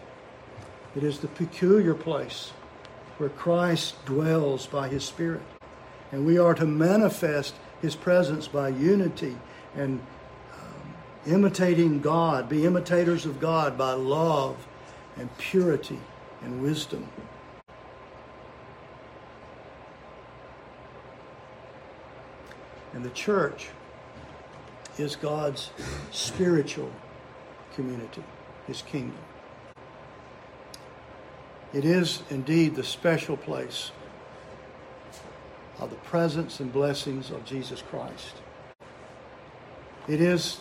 It 0.97 1.05
is 1.05 1.21
the 1.21 1.29
peculiar 1.29 1.95
place 1.95 2.53
where 3.19 3.31
Christ 3.31 4.05
dwells 4.05 4.67
by 4.67 4.89
his 4.89 5.05
Spirit. 5.05 5.43
And 6.13 6.27
we 6.27 6.39
are 6.39 6.55
to 6.55 6.67
manifest 6.67 7.55
his 7.81 7.95
presence 7.95 8.49
by 8.49 8.69
unity 8.69 9.37
and 9.77 10.01
um, 10.53 10.95
imitating 11.27 12.01
God, 12.01 12.49
be 12.49 12.67
imitators 12.67 13.27
of 13.27 13.41
God 13.41 13.79
by 13.79 13.93
love 13.93 14.67
and 15.17 15.37
purity 15.39 16.01
and 16.43 16.63
wisdom. 16.63 17.09
And 22.93 23.05
the 23.05 23.11
church 23.11 23.69
is 24.99 25.17
God's 25.17 25.71
spiritual 26.11 26.91
community, 27.75 28.25
his 28.67 28.83
kingdom. 28.83 29.19
It 31.73 31.85
is 31.85 32.23
indeed 32.31 32.75
the 32.75 32.83
special 32.83 33.37
place 33.37 33.93
of 35.81 35.91
the 35.91 35.97
presence 35.97 36.61
and 36.61 36.73
blessings 36.73 37.31
of 37.31 37.45
Jesus 37.45 37.83
Christ. 37.83 38.35
It 40.09 40.21
is 40.21 40.57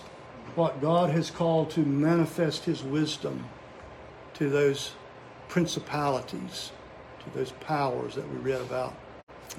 what 0.55 0.82
God 0.82 1.09
has 1.11 1.30
called 1.30 1.70
to 1.72 1.82
manifest 1.82 2.65
his 2.65 2.84
wisdom 2.84 3.45
to 4.36 4.49
those 4.49 4.93
principalities, 5.47 6.72
to 7.24 7.38
those 7.38 7.51
powers 7.53 8.15
that 8.15 8.30
we 8.30 8.38
read 8.38 8.61
about 8.61 8.95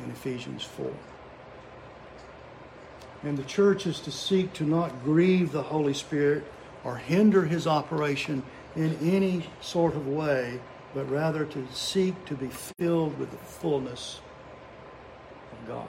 in 0.03 0.11
Ephesians 0.11 0.63
4. 0.63 0.91
And 3.23 3.37
the 3.37 3.45
church 3.45 3.87
is 3.87 4.01
to 4.01 4.11
seek 4.11 4.53
to 4.55 4.65
not 4.65 5.05
grieve 5.05 5.53
the 5.53 5.63
Holy 5.63 5.95
Spirit 5.95 6.45
or 6.85 6.97
hinder 6.97 7.45
his 7.45 7.67
operation 7.67 8.43
in 8.75 8.97
any 9.03 9.47
sort 9.61 9.95
of 9.95 10.07
way 10.09 10.61
but 10.95 11.09
rather 11.11 11.45
to 11.45 11.67
seek 11.73 12.25
to 12.25 12.35
be 12.35 12.49
filled 12.49 13.19
with 13.19 13.31
the 13.31 13.37
fullness 13.37 14.21
God. 15.71 15.89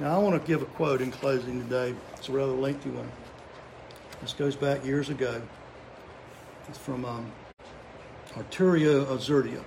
Now, 0.00 0.16
I 0.16 0.18
want 0.18 0.40
to 0.40 0.44
give 0.44 0.62
a 0.62 0.64
quote 0.64 1.00
in 1.00 1.12
closing 1.12 1.62
today. 1.62 1.94
It's 2.14 2.28
a 2.28 2.32
rather 2.32 2.50
lengthy 2.50 2.90
one. 2.90 3.08
This 4.20 4.32
goes 4.32 4.56
back 4.56 4.84
years 4.84 5.10
ago. 5.10 5.40
It's 6.68 6.76
from 6.76 7.04
um, 7.04 7.30
Arturo 8.36 9.04
Azurdia. 9.04 9.62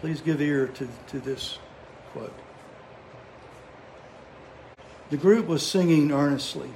Please 0.00 0.20
give 0.20 0.40
ear 0.40 0.66
to, 0.66 0.88
to 1.06 1.20
this 1.20 1.60
quote. 2.10 2.34
The 5.10 5.16
group 5.16 5.46
was 5.46 5.64
singing 5.64 6.10
earnestly. 6.10 6.70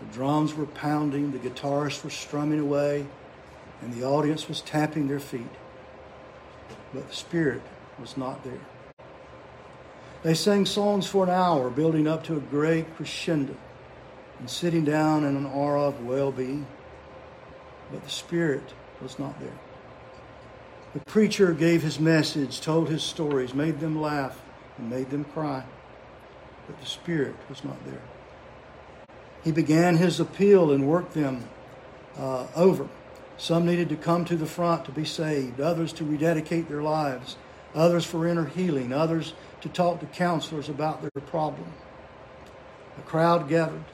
The 0.00 0.14
drums 0.14 0.54
were 0.54 0.64
pounding, 0.64 1.32
the 1.32 1.38
guitarists 1.38 2.02
were 2.02 2.10
strumming 2.10 2.60
away, 2.60 3.06
and 3.82 3.92
the 3.92 4.06
audience 4.06 4.48
was 4.48 4.62
tapping 4.62 5.08
their 5.08 5.20
feet, 5.20 5.54
but 6.94 7.06
the 7.06 7.14
Spirit 7.14 7.60
was 8.00 8.16
not 8.16 8.44
there. 8.44 8.60
They 10.22 10.34
sang 10.34 10.66
songs 10.66 11.06
for 11.06 11.24
an 11.24 11.30
hour, 11.30 11.70
building 11.70 12.08
up 12.08 12.24
to 12.24 12.36
a 12.36 12.40
great 12.40 12.94
crescendo 12.96 13.56
and 14.38 14.50
sitting 14.50 14.84
down 14.84 15.24
in 15.24 15.36
an 15.36 15.46
aura 15.46 15.82
of 15.82 16.04
well 16.04 16.32
being, 16.32 16.66
but 17.92 18.02
the 18.02 18.10
Spirit 18.10 18.74
was 19.00 19.18
not 19.18 19.38
there. 19.40 19.58
The 20.94 21.00
preacher 21.00 21.52
gave 21.52 21.82
his 21.82 22.00
message, 22.00 22.60
told 22.60 22.88
his 22.88 23.02
stories, 23.02 23.54
made 23.54 23.80
them 23.80 24.00
laugh, 24.00 24.40
and 24.76 24.90
made 24.90 25.10
them 25.10 25.24
cry, 25.24 25.64
but 26.66 26.80
the 26.80 26.86
Spirit 26.86 27.36
was 27.48 27.64
not 27.64 27.84
there. 27.84 28.02
He 29.44 29.52
began 29.52 29.96
his 29.96 30.18
appeal 30.18 30.72
and 30.72 30.88
worked 30.88 31.14
them 31.14 31.44
uh, 32.18 32.46
over 32.56 32.88
some 33.38 33.64
needed 33.64 33.88
to 33.88 33.96
come 33.96 34.24
to 34.24 34.36
the 34.36 34.46
front 34.46 34.84
to 34.84 34.90
be 34.90 35.04
saved, 35.04 35.60
others 35.60 35.92
to 35.94 36.04
rededicate 36.04 36.68
their 36.68 36.82
lives, 36.82 37.36
others 37.74 38.04
for 38.04 38.26
inner 38.26 38.46
healing, 38.46 38.92
others 38.92 39.34
to 39.60 39.68
talk 39.68 40.00
to 40.00 40.06
counselors 40.06 40.68
about 40.68 41.00
their 41.00 41.10
problem. 41.10 41.72
A 42.98 43.02
crowd 43.02 43.48
gathered. 43.48 43.84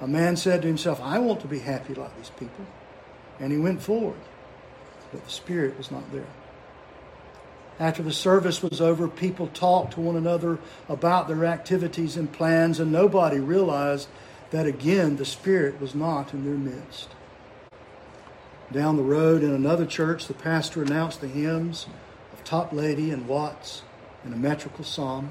A 0.00 0.06
man 0.06 0.36
said 0.36 0.62
to 0.62 0.68
himself, 0.68 1.00
I 1.00 1.18
want 1.18 1.40
to 1.40 1.48
be 1.48 1.60
happy 1.60 1.94
like 1.94 2.16
these 2.16 2.30
people. 2.30 2.66
And 3.40 3.52
he 3.52 3.58
went 3.58 3.82
forward, 3.82 4.18
but 5.12 5.24
the 5.24 5.30
Spirit 5.30 5.76
was 5.76 5.90
not 5.90 6.10
there. 6.12 6.26
After 7.78 8.02
the 8.02 8.12
service 8.12 8.62
was 8.62 8.80
over, 8.80 9.06
people 9.08 9.48
talked 9.48 9.94
to 9.94 10.00
one 10.00 10.16
another 10.16 10.58
about 10.88 11.28
their 11.28 11.44
activities 11.44 12.16
and 12.16 12.32
plans, 12.32 12.80
and 12.80 12.90
nobody 12.90 13.38
realized 13.38 14.08
that 14.50 14.66
again 14.66 15.16
the 15.16 15.24
Spirit 15.24 15.80
was 15.80 15.94
not 15.94 16.32
in 16.32 16.44
their 16.44 16.54
midst. 16.54 17.08
Down 18.72 18.96
the 18.96 19.02
road 19.02 19.42
in 19.42 19.52
another 19.52 19.86
church, 19.86 20.26
the 20.26 20.34
pastor 20.34 20.82
announced 20.82 21.20
the 21.20 21.28
hymns 21.28 21.86
of 22.46 22.70
Toplady 22.70 23.12
and 23.12 23.26
Watts 23.26 23.82
and 24.24 24.34
a 24.34 24.36
metrical 24.36 24.84
psalm, 24.84 25.30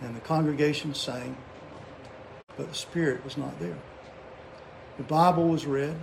and 0.00 0.14
the 0.14 0.20
congregation 0.20 0.94
sang, 0.94 1.36
but 2.56 2.68
the 2.68 2.74
Spirit 2.74 3.24
was 3.24 3.36
not 3.36 3.58
there. 3.60 3.78
The 4.96 5.04
Bible 5.04 5.48
was 5.48 5.66
read, 5.66 5.96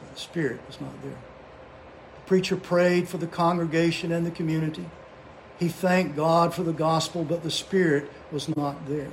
but 0.00 0.14
the 0.14 0.20
Spirit 0.20 0.60
was 0.66 0.80
not 0.80 1.02
there. 1.02 1.12
The 1.12 2.26
preacher 2.26 2.56
prayed 2.56 3.08
for 3.08 3.18
the 3.18 3.26
congregation 3.26 4.12
and 4.12 4.26
the 4.26 4.30
community. 4.30 4.86
He 5.58 5.68
thanked 5.68 6.16
God 6.16 6.54
for 6.54 6.62
the 6.62 6.72
gospel, 6.72 7.24
but 7.24 7.42
the 7.42 7.50
Spirit 7.50 8.10
was 8.30 8.54
not 8.56 8.86
there. 8.86 9.12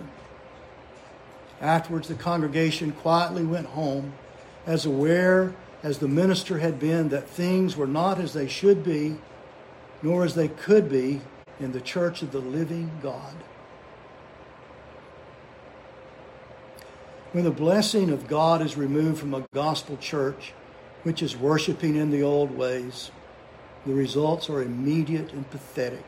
Afterwards, 1.61 2.07
the 2.09 2.15
congregation 2.15 2.91
quietly 2.91 3.43
went 3.43 3.67
home, 3.67 4.13
as 4.65 4.85
aware 4.85 5.53
as 5.81 5.99
the 5.99 6.07
minister 6.07 6.57
had 6.57 6.79
been 6.79 7.09
that 7.09 7.29
things 7.29 7.75
were 7.77 7.87
not 7.87 8.19
as 8.19 8.33
they 8.33 8.47
should 8.47 8.83
be, 8.83 9.17
nor 10.03 10.25
as 10.25 10.35
they 10.35 10.49
could 10.49 10.89
be 10.89 11.21
in 11.59 11.71
the 11.71 11.81
church 11.81 12.21
of 12.21 12.31
the 12.31 12.39
living 12.39 12.91
God. 13.01 13.35
When 17.31 17.45
the 17.45 17.51
blessing 17.51 18.11
of 18.11 18.27
God 18.27 18.61
is 18.61 18.77
removed 18.77 19.19
from 19.19 19.33
a 19.33 19.45
gospel 19.53 19.97
church, 19.97 20.53
which 21.01 21.23
is 21.23 21.35
worshiping 21.35 21.95
in 21.95 22.11
the 22.11 22.21
old 22.21 22.55
ways, 22.55 23.09
the 23.85 23.93
results 23.93 24.49
are 24.49 24.61
immediate 24.61 25.33
and 25.33 25.49
pathetic. 25.49 26.05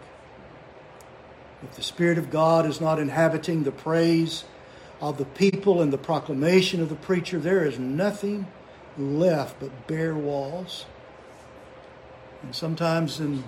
If 1.63 1.75
the 1.75 1.81
Spirit 1.81 2.17
of 2.17 2.29
God 2.29 2.65
is 2.65 2.79
not 2.79 2.99
inhabiting 2.99 3.63
the 3.63 3.71
praise 3.71 4.43
of 5.01 5.17
the 5.17 5.25
people 5.25 5.81
and 5.81 5.91
the 5.91 5.97
proclamation 5.97 6.81
of 6.81 6.89
the 6.89 6.95
preacher, 6.95 7.39
there 7.39 7.65
is 7.65 7.79
nothing 7.79 8.47
left 8.97 9.59
but 9.59 9.87
bare 9.87 10.15
walls. 10.15 10.85
And 12.43 12.53
sometimes 12.53 13.19
in 13.19 13.43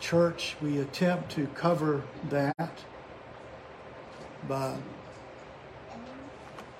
church, 0.00 0.56
we 0.60 0.78
attempt 0.78 1.30
to 1.32 1.46
cover 1.48 2.02
that 2.30 2.78
by 4.48 4.76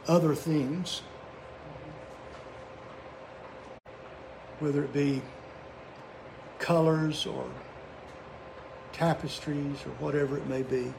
other 0.07 0.35
things, 0.35 1.03
whether 4.59 4.85
it 4.85 4.93
be 4.93 5.23
colors 6.59 7.27
or 7.27 7.47
tapestries 8.93 9.85
or 9.85 9.91
whatever 9.99 10.37
it 10.37 10.47
may 10.47 10.63
be. 10.63 10.93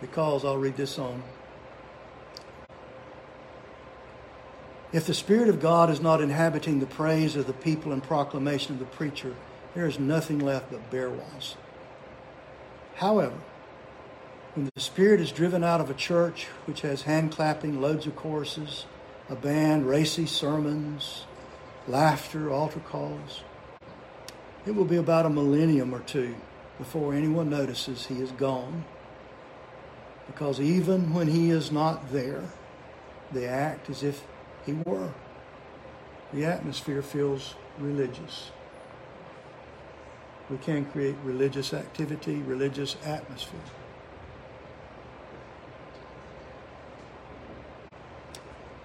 Because 0.00 0.44
I'll 0.44 0.56
read 0.56 0.76
this 0.76 0.98
on. 0.98 1.22
If 4.92 5.06
the 5.06 5.14
Spirit 5.14 5.48
of 5.48 5.60
God 5.60 5.88
is 5.88 6.00
not 6.00 6.20
inhabiting 6.20 6.80
the 6.80 6.86
praise 6.86 7.36
of 7.36 7.46
the 7.46 7.52
people 7.52 7.92
and 7.92 8.02
proclamation 8.02 8.72
of 8.72 8.80
the 8.80 8.86
preacher, 8.86 9.36
there 9.74 9.86
is 9.86 9.98
nothing 9.98 10.38
left 10.38 10.70
but 10.70 10.90
bare 10.90 11.10
walls. 11.10 11.56
However, 12.96 13.38
when 14.54 14.70
the 14.74 14.80
Spirit 14.80 15.20
is 15.20 15.30
driven 15.30 15.62
out 15.62 15.80
of 15.80 15.90
a 15.90 15.94
church 15.94 16.46
which 16.66 16.80
has 16.80 17.02
hand 17.02 17.32
clapping, 17.32 17.80
loads 17.80 18.06
of 18.06 18.16
choruses, 18.16 18.84
a 19.28 19.36
band, 19.36 19.88
racy 19.88 20.26
sermons, 20.26 21.24
laughter, 21.86 22.50
altar 22.50 22.80
calls, 22.80 23.42
it 24.66 24.74
will 24.74 24.84
be 24.84 24.96
about 24.96 25.24
a 25.24 25.30
millennium 25.30 25.94
or 25.94 26.00
two 26.00 26.34
before 26.78 27.14
anyone 27.14 27.48
notices 27.48 28.06
he 28.06 28.16
is 28.16 28.32
gone. 28.32 28.84
Because 30.26 30.60
even 30.60 31.14
when 31.14 31.28
he 31.28 31.50
is 31.50 31.70
not 31.70 32.12
there, 32.12 32.44
they 33.32 33.46
act 33.46 33.88
as 33.88 34.02
if 34.02 34.22
he 34.66 34.72
were. 34.72 35.12
The 36.32 36.44
atmosphere 36.44 37.02
feels 37.02 37.54
religious. 37.78 38.50
We 40.50 40.58
can 40.58 40.84
create 40.86 41.14
religious 41.22 41.72
activity, 41.72 42.36
religious 42.36 42.96
atmosphere. 43.04 43.60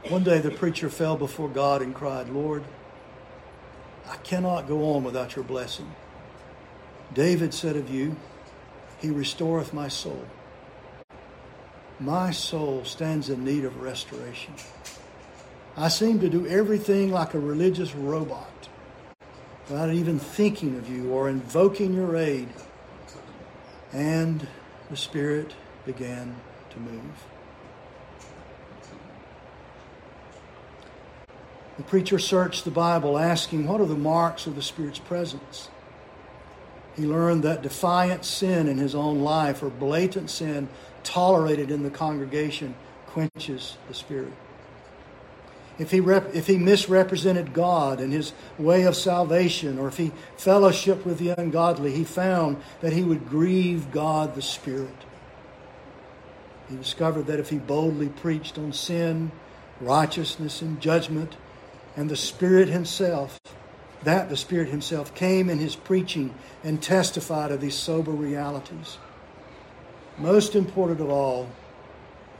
One 0.09 0.24
day 0.24 0.38
the 0.39 0.51
preacher 0.51 0.89
fell 0.89 1.18
before 1.18 1.49
God 1.49 1.82
and 1.82 1.95
cried, 1.95 2.30
Lord, 2.30 2.63
I 4.07 4.18
cannot 4.18 4.68
go 4.68 4.93
on 4.93 5.03
without 5.03 5.36
your 5.36 5.43
blessing. 5.43 5.95
David 7.16 7.55
said 7.55 7.76
of 7.76 7.89
you, 7.89 8.16
He 8.99 9.09
restoreth 9.09 9.74
my 9.74 9.88
soul. 9.88 10.24
My 11.99 12.30
soul 12.30 12.86
stands 12.86 13.32
in 13.32 13.43
need 13.43 13.66
of 13.66 13.82
restoration. 13.82 14.53
I 15.76 15.88
seem 15.88 16.20
to 16.20 16.30
do 16.30 16.45
everything 16.45 17.11
like 17.11 17.34
a 17.34 17.39
religious 17.39 17.95
robot 17.95 18.70
without 19.70 19.91
even 19.91 20.20
thinking 20.20 20.78
of 20.78 20.89
you 20.89 21.11
or 21.11 21.30
invoking 21.30 21.93
your 21.93 22.16
aid. 22.16 22.49
And 23.91 24.47
the 24.89 24.97
Spirit 24.97 25.53
began 25.86 26.36
to 26.72 26.80
move. 26.80 27.26
The 31.78 31.84
preacher 31.84 32.20
searched 32.20 32.63
the 32.63 32.72
Bible 32.72 33.18
asking, 33.18 33.68
What 33.68 33.82
are 33.82 33.86
the 33.86 33.95
marks 33.95 34.47
of 34.47 34.55
the 34.55 34.61
Spirit's 34.61 34.99
presence? 34.99 35.70
He 36.95 37.05
learned 37.05 37.43
that 37.43 37.61
defiant 37.61 38.24
sin 38.24 38.70
in 38.70 38.78
his 38.78 38.95
own 38.95 39.22
life 39.22 39.61
or 39.61 39.70
blatant 39.70 40.30
sin 40.30 40.70
tolerated 41.03 41.70
in 41.70 41.84
the 41.84 41.89
congregation 41.89 42.76
quenches 43.07 43.78
the 43.89 43.93
Spirit. 43.93 44.34
If 45.78 45.92
he, 45.92 46.00
rep- 46.00 46.34
if 46.34 46.48
he 46.48 46.58
misrepresented 46.58 47.54
God 47.54 48.00
and 48.00 48.14
his 48.14 48.34
way 48.58 48.84
of 48.84 48.96
salvation, 48.96 49.78
or 49.78 49.88
if 49.88 49.98
he 49.98 50.12
fellowshiped 50.38 51.06
with 51.06 51.20
the 51.20 51.30
ungodly, 51.30 51.92
he 51.92 52.06
found 52.06 52.58
that 52.82 52.94
he 52.94 53.04
would 53.04 53.28
grieve 53.28 53.92
God 53.92 54.36
the 54.36 54.42
Spirit. 54.42 54.96
He 56.70 56.78
discovered 56.78 57.28
that 57.28 57.40
if 57.40 57.50
he 57.50 57.58
boldly 57.58 58.10
preached 58.10 58.58
on 58.58 58.72
sin, 58.72 59.32
righteousness, 59.82 60.62
and 60.62 60.80
judgment, 60.80 61.36
and 61.96 62.10
the 62.10 62.16
Spirit 62.16 62.70
Himself, 62.70 63.40
that 64.04 64.30
the 64.30 64.38
Spirit 64.38 64.70
Himself 64.70 65.14
came 65.16 65.50
in 65.50 65.60
His 65.60 65.76
preaching 65.76 66.34
and 66.64 66.82
testified 66.82 67.52
of 67.52 67.62
these 67.62 67.76
sober 67.76 68.12
realities. 68.12 68.98
Most 70.18 70.56
important 70.56 71.02
of 71.02 71.10
all, 71.10 71.50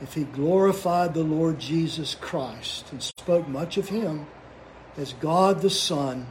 if 0.00 0.14
he 0.14 0.24
glorified 0.24 1.14
the 1.14 1.22
Lord 1.22 1.58
Jesus 1.58 2.14
Christ 2.14 2.92
and 2.92 3.02
spoke 3.02 3.48
much 3.48 3.76
of 3.76 3.88
him 3.88 4.26
as 4.96 5.12
God 5.14 5.62
the 5.62 5.70
Son 5.70 6.26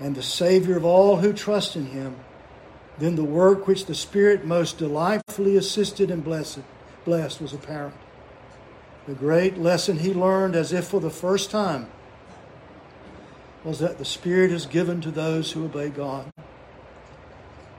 and 0.00 0.14
the 0.14 0.22
Savior 0.22 0.76
of 0.76 0.84
all 0.84 1.16
who 1.16 1.32
trust 1.32 1.76
in 1.76 1.86
him, 1.86 2.16
then 2.98 3.16
the 3.16 3.24
work 3.24 3.66
which 3.66 3.86
the 3.86 3.94
Spirit 3.94 4.44
most 4.44 4.78
delightfully 4.78 5.56
assisted 5.56 6.10
and 6.10 6.22
blessed, 6.22 6.60
blessed 7.04 7.40
was 7.40 7.52
apparent. 7.52 7.94
The 9.06 9.14
great 9.14 9.58
lesson 9.58 9.98
he 9.98 10.14
learned 10.14 10.54
as 10.54 10.72
if 10.72 10.86
for 10.86 11.00
the 11.00 11.10
first 11.10 11.50
time 11.50 11.88
was 13.64 13.80
that 13.80 13.98
the 13.98 14.04
Spirit 14.04 14.52
is 14.52 14.66
given 14.66 15.00
to 15.00 15.10
those 15.10 15.52
who 15.52 15.64
obey 15.64 15.88
God. 15.88 16.32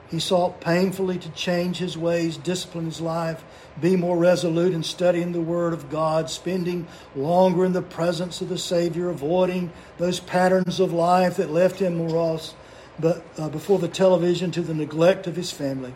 He 0.10 0.20
sought 0.20 0.62
painfully 0.62 1.18
to 1.18 1.30
change 1.32 1.78
his 1.78 1.98
ways, 1.98 2.38
discipline 2.38 2.86
his 2.86 3.02
life, 3.02 3.44
be 3.82 3.96
more 3.96 4.18
resolute 4.18 4.74
in 4.74 4.84
studying 4.84 5.32
the 5.32 5.42
Word 5.42 5.74
of 5.74 5.90
God, 5.90 6.30
spending 6.30 6.88
longer 7.16 7.66
in 7.66 7.74
the 7.74 7.82
presence 7.82 8.40
of 8.42 8.50
the 8.50 8.58
Savior, 8.58 9.10
avoiding 9.10 9.72
those 9.98 10.20
patterns 10.20 10.80
of 10.80 10.94
life 10.94 11.38
that 11.38 11.50
left 11.50 11.80
him 11.80 11.98
morose, 11.98 12.54
but 13.00 13.26
uh, 13.38 13.50
before 13.50 13.80
the 13.80 13.88
television 13.88 14.52
to 14.52 14.62
the 14.62 14.76
neglect 14.76 15.26
of 15.26 15.36
his 15.36 15.52
family. 15.52 15.96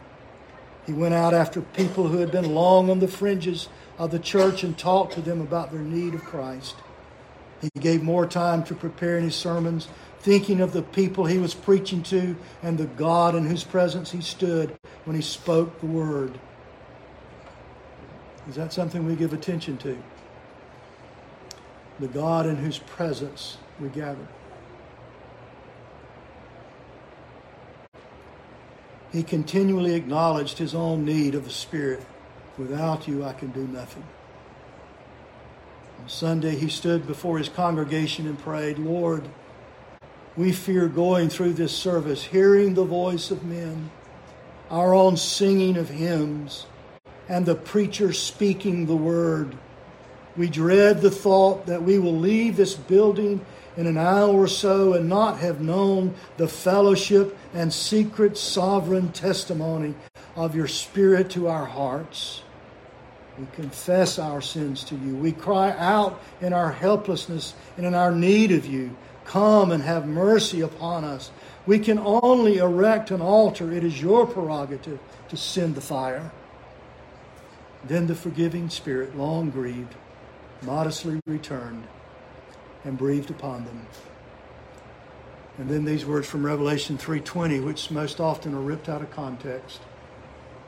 He 0.88 0.94
went 0.94 1.14
out 1.14 1.34
after 1.34 1.62
people 1.62 2.08
who 2.08 2.20
had 2.20 2.32
been 2.32 2.56
long 2.56 2.90
on 2.90 3.00
the 3.00 3.08
fringes 3.08 3.68
of 4.00 4.12
the 4.12 4.20
church 4.20 4.64
and 4.64 4.78
talked 4.78 5.14
to 5.14 5.22
them 5.22 5.42
about 5.42 5.72
their 5.72 5.82
need 5.82 6.14
of 6.14 6.24
Christ. 6.24 6.76
He 7.62 7.70
gave 7.80 8.04
more 8.04 8.26
time 8.26 8.64
to 8.66 8.76
preparing 8.76 9.26
his 9.26 9.36
sermons, 9.36 9.88
thinking 10.20 10.62
of 10.62 10.74
the 10.74 10.82
people 10.82 11.26
he 11.26 11.38
was 11.38 11.54
preaching 11.54 12.04
to 12.04 12.36
and 12.62 12.78
the 12.78 12.86
God 12.86 13.36
in 13.36 13.46
whose 13.46 13.64
presence 13.64 14.12
he 14.12 14.22
stood 14.22 14.78
when 15.06 15.16
he 15.16 15.22
spoke 15.22 15.80
the 15.80 15.86
word. 15.86 16.40
Is 18.50 18.56
that 18.56 18.74
something 18.74 19.06
we 19.06 19.16
give 19.16 19.34
attention 19.34 19.78
to? 19.80 19.98
The 22.00 22.08
God 22.08 22.46
in 22.46 22.58
whose 22.58 22.80
presence 22.80 23.58
we 23.80 23.90
gather. 23.90 24.28
He 29.12 29.24
continually 29.24 29.96
acknowledged 29.96 30.58
his 30.58 30.76
own 30.76 31.06
need 31.06 31.36
of 31.36 31.46
the 31.46 31.50
Spirit. 31.50 32.06
Without 32.58 33.08
you, 33.08 33.24
I 33.24 33.34
can 33.34 33.50
do 33.52 33.68
nothing. 33.68 34.04
On 36.02 36.10
Sunday, 36.10 36.56
he 36.56 36.70
stood 36.70 37.08
before 37.08 37.38
his 37.38 37.50
congregation 37.50 38.28
and 38.28 38.38
prayed, 38.38 38.78
Lord, 38.78 39.28
we 40.38 40.52
fear 40.52 40.88
going 40.88 41.30
through 41.30 41.54
this 41.54 41.76
service, 41.76 42.24
hearing 42.24 42.76
the 42.76 42.86
voice 42.86 43.32
of 43.32 43.44
men, 43.44 43.90
our 44.70 44.94
own 44.94 45.18
singing 45.18 45.76
of 45.78 45.90
hymns, 45.90 46.68
and 47.28 47.46
the 47.46 47.56
preacher 47.56 48.14
speaking 48.14 48.86
the 48.86 48.96
word. 48.96 49.58
We 50.38 50.48
dread 50.48 51.02
the 51.02 51.10
thought 51.10 51.66
that 51.66 51.82
we 51.82 51.98
will 51.98 52.16
leave 52.16 52.56
this 52.56 52.76
building 52.76 53.44
in 53.76 53.88
an 53.88 53.98
hour 53.98 54.30
or 54.30 54.48
so 54.48 54.94
and 54.94 55.10
not 55.10 55.40
have 55.40 55.60
known 55.60 56.14
the 56.38 56.48
fellowship 56.48 57.36
and 57.54 57.74
secret 57.74 58.38
sovereign 58.38 59.12
testimony 59.12 59.96
of 60.36 60.56
your 60.56 60.68
Spirit 60.68 61.32
to 61.32 61.48
our 61.48 61.66
hearts. 61.66 62.44
We 63.40 63.48
confess 63.54 64.18
our 64.18 64.42
sins 64.42 64.84
to 64.86 64.96
you. 64.96 65.16
We 65.16 65.32
cry 65.32 65.72
out 65.72 66.22
in 66.42 66.54
our 66.54 66.72
helplessness 66.72 67.56
and 67.76 67.86
in 67.86 67.94
our 67.94 68.12
need 68.12 68.52
of 68.52 68.66
you. 68.66 68.96
Come 69.28 69.72
and 69.72 69.84
have 69.84 70.08
mercy 70.08 70.62
upon 70.62 71.04
us. 71.04 71.32
We 71.66 71.80
can 71.80 72.00
only 72.00 72.58
erect 72.58 73.12
an 73.12 73.22
altar. 73.22 73.72
It 73.72 73.84
is 73.84 74.02
your 74.02 74.26
prerogative 74.26 75.00
to 75.28 75.38
send 75.38 75.76
the 75.76 75.82
fire. 75.82 76.32
Then 77.84 78.08
the 78.08 78.16
forgiving 78.16 78.70
Spirit, 78.70 79.18
long 79.18 79.50
grieved, 79.50 79.96
modestly 80.62 81.20
returned 81.28 81.84
and 82.86 82.98
breathed 82.98 83.30
upon 83.30 83.66
them. 83.66 83.86
And 85.58 85.70
then 85.70 85.84
these 85.84 86.06
words 86.06 86.28
from 86.28 86.46
Revelation 86.46 86.98
3:20, 86.98 87.60
which 87.60 87.92
most 87.92 88.22
often 88.22 88.54
are 88.54 88.62
ripped 88.62 88.88
out 88.88 89.02
of 89.02 89.12
context. 89.12 89.82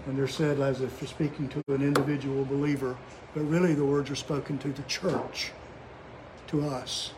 And 0.05 0.18
they're 0.18 0.28
said 0.28 0.60
as 0.60 0.82
if 0.82 0.99
they're 0.99 1.07
speaking 1.07 1.47
to 1.49 1.64
an 1.70 1.82
individual 1.82 2.43
believer, 2.43 2.97
but 3.34 3.41
really 3.41 3.74
the 3.74 3.86
words 3.86 4.10
are 4.10 4.16
spoken 4.16 4.57
to 4.60 4.70
the 4.70 4.84
church, 4.84 5.51
to 6.47 6.66
us. 6.66 7.12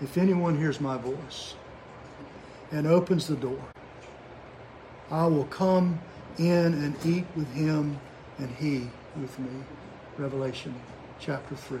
If 0.00 0.16
anyone 0.16 0.56
hears 0.56 0.80
my 0.80 0.96
voice 0.96 1.54
and 2.70 2.86
opens 2.86 3.26
the 3.26 3.36
door, 3.36 3.60
I 5.10 5.26
will 5.26 5.46
come 5.46 5.98
in 6.38 6.74
and 6.74 6.94
eat 7.04 7.24
with 7.34 7.52
him 7.52 7.98
and 8.38 8.50
he 8.50 8.88
with 9.20 9.36
me. 9.38 9.50
Revelation 10.16 10.74
chapter 11.18 11.56
3, 11.56 11.80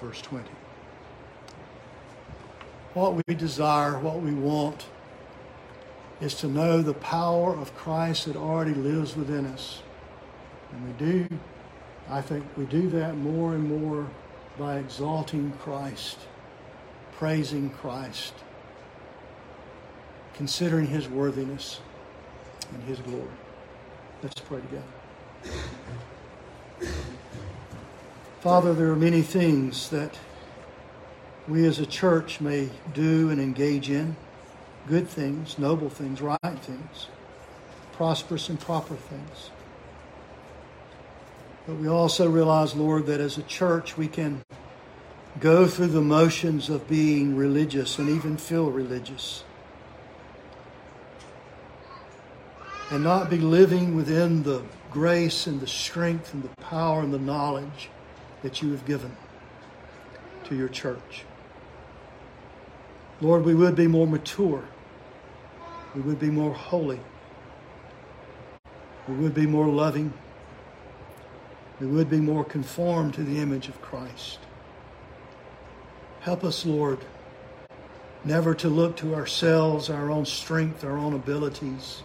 verse 0.00 0.22
20. 0.22 0.48
What 2.94 3.14
we 3.26 3.34
desire, 3.34 3.98
what 3.98 4.20
we 4.20 4.32
want, 4.32 4.86
is 6.20 6.34
to 6.36 6.46
know 6.46 6.80
the 6.80 6.94
power 6.94 7.54
of 7.54 7.74
Christ 7.74 8.26
that 8.26 8.36
already 8.36 8.74
lives 8.74 9.16
within 9.16 9.46
us. 9.46 9.82
And 10.72 10.86
we 10.86 10.92
do, 11.06 11.28
I 12.08 12.20
think 12.20 12.44
we 12.56 12.64
do 12.66 12.88
that 12.90 13.16
more 13.16 13.54
and 13.54 13.68
more 13.68 14.08
by 14.58 14.78
exalting 14.78 15.52
Christ, 15.60 16.18
praising 17.24 17.70
Christ, 17.70 18.34
considering 20.34 20.88
his 20.88 21.08
worthiness 21.08 21.80
and 22.70 22.82
his 22.82 22.98
glory. 22.98 23.24
Let's 24.22 24.42
pray 24.42 24.60
together. 24.60 24.84
Father, 28.42 28.74
there 28.74 28.90
are 28.90 28.96
many 28.96 29.22
things 29.22 29.88
that 29.88 30.18
we 31.48 31.64
as 31.64 31.78
a 31.78 31.86
church 31.86 32.42
may 32.42 32.68
do 32.92 33.30
and 33.30 33.40
engage 33.40 33.88
in 33.88 34.16
good 34.86 35.08
things, 35.08 35.58
noble 35.58 35.88
things, 35.88 36.20
right 36.20 36.38
things, 36.42 37.08
prosperous 37.92 38.50
and 38.50 38.60
proper 38.60 38.96
things. 38.96 39.50
But 41.66 41.76
we 41.76 41.88
also 41.88 42.28
realize, 42.28 42.74
Lord, 42.74 43.06
that 43.06 43.22
as 43.22 43.38
a 43.38 43.42
church 43.44 43.96
we 43.96 44.08
can 44.08 44.44
go 45.40 45.66
through 45.66 45.88
the 45.88 46.00
motions 46.00 46.68
of 46.68 46.88
being 46.88 47.36
religious 47.36 47.98
and 47.98 48.08
even 48.08 48.36
feel 48.36 48.70
religious. 48.70 49.44
And 52.90 53.02
not 53.02 53.30
be 53.30 53.38
living 53.38 53.96
within 53.96 54.42
the 54.42 54.62
grace 54.90 55.46
and 55.46 55.60
the 55.60 55.66
strength 55.66 56.32
and 56.34 56.42
the 56.42 56.62
power 56.62 57.00
and 57.00 57.12
the 57.12 57.18
knowledge 57.18 57.90
that 58.42 58.62
you 58.62 58.70
have 58.70 58.84
given 58.86 59.16
to 60.44 60.54
your 60.54 60.68
church. 60.68 61.24
Lord, 63.20 63.44
we 63.44 63.54
would 63.54 63.74
be 63.74 63.86
more 63.86 64.06
mature. 64.06 64.64
We 65.94 66.02
would 66.02 66.20
be 66.20 66.30
more 66.30 66.52
holy. 66.52 67.00
We 69.08 69.14
would 69.14 69.34
be 69.34 69.46
more 69.46 69.66
loving. 69.66 70.12
We 71.80 71.86
would 71.86 72.08
be 72.08 72.20
more 72.20 72.44
conformed 72.44 73.14
to 73.14 73.22
the 73.24 73.38
image 73.38 73.68
of 73.68 73.80
Christ. 73.80 74.38
Help 76.24 76.42
us, 76.42 76.64
Lord, 76.64 77.00
never 78.24 78.54
to 78.54 78.70
look 78.70 78.96
to 78.96 79.14
ourselves, 79.14 79.90
our 79.90 80.10
own 80.10 80.24
strength, 80.24 80.82
our 80.82 80.96
own 80.96 81.12
abilities, 81.12 82.02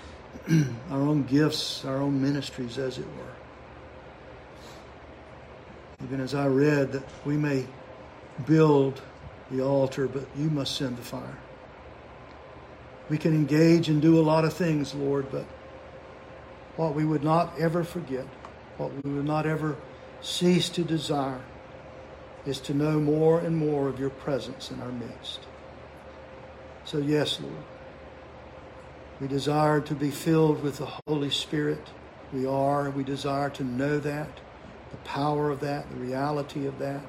our 0.90 1.00
own 1.00 1.22
gifts, 1.22 1.82
our 1.86 1.96
own 1.96 2.20
ministries, 2.20 2.76
as 2.76 2.98
it 2.98 3.06
were. 3.06 3.34
Even 6.04 6.20
as 6.20 6.34
I 6.34 6.46
read, 6.46 6.92
that 6.92 7.08
we 7.24 7.38
may 7.38 7.64
build 8.44 9.00
the 9.50 9.62
altar, 9.62 10.06
but 10.06 10.26
you 10.36 10.50
must 10.50 10.76
send 10.76 10.98
the 10.98 11.02
fire. 11.02 11.38
We 13.08 13.16
can 13.16 13.34
engage 13.34 13.88
and 13.88 14.02
do 14.02 14.20
a 14.20 14.20
lot 14.20 14.44
of 14.44 14.52
things, 14.52 14.94
Lord, 14.94 15.30
but 15.32 15.46
what 16.76 16.94
we 16.94 17.06
would 17.06 17.24
not 17.24 17.58
ever 17.58 17.82
forget, 17.82 18.26
what 18.76 18.92
we 19.02 19.10
would 19.10 19.24
not 19.24 19.46
ever 19.46 19.74
cease 20.20 20.68
to 20.68 20.84
desire, 20.84 21.40
is 22.48 22.60
to 22.60 22.74
know 22.74 22.98
more 22.98 23.40
and 23.40 23.56
more 23.56 23.88
of 23.88 24.00
your 24.00 24.10
presence 24.10 24.70
in 24.70 24.80
our 24.80 24.90
midst. 24.90 25.40
So, 26.84 26.98
yes, 26.98 27.40
Lord, 27.40 27.64
we 29.20 29.28
desire 29.28 29.80
to 29.82 29.94
be 29.94 30.10
filled 30.10 30.62
with 30.62 30.78
the 30.78 30.88
Holy 31.06 31.30
Spirit. 31.30 31.86
We 32.32 32.46
are. 32.46 32.88
We 32.88 33.04
desire 33.04 33.50
to 33.50 33.64
know 33.64 33.98
that 33.98 34.40
the 34.90 34.96
power 34.98 35.50
of 35.50 35.60
that, 35.60 35.90
the 35.90 35.96
reality 35.96 36.66
of 36.66 36.78
that. 36.78 37.04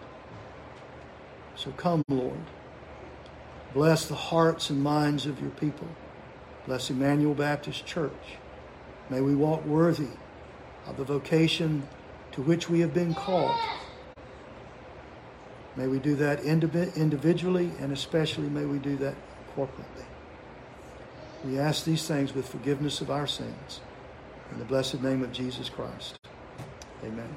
So 1.55 1.71
come, 1.71 2.03
Lord. 2.09 2.39
Bless 3.73 4.05
the 4.05 4.15
hearts 4.15 4.69
and 4.69 4.83
minds 4.83 5.25
of 5.25 5.39
your 5.39 5.51
people. 5.51 5.87
Bless 6.65 6.89
Emmanuel 6.89 7.33
Baptist 7.33 7.85
Church. 7.85 8.37
May 9.09 9.21
we 9.21 9.35
walk 9.35 9.65
worthy 9.65 10.09
of 10.85 10.97
the 10.97 11.03
vocation 11.03 11.87
to 12.33 12.41
which 12.41 12.69
we 12.69 12.81
have 12.81 12.93
been 12.93 13.13
called. 13.13 13.57
May 15.80 15.88
we 15.88 15.99
do 15.99 16.13
that 16.15 16.41
individually 16.41 17.71
and 17.80 17.93
especially 17.93 18.49
may 18.49 18.65
we 18.65 18.80
do 18.80 18.97
that 18.97 19.15
corporately. 19.55 20.03
We 21.45 21.57
ask 21.57 21.86
these 21.86 22.05
things 22.05 22.36
with 22.36 22.49
forgiveness 22.49 22.99
of 22.99 23.09
our 23.09 23.25
sins. 23.25 23.80
In 24.51 24.59
the 24.59 24.65
blessed 24.65 25.01
name 25.01 25.23
of 25.23 25.32
Jesus 25.32 25.69
Christ. 25.69 26.19
Amen. 27.01 27.34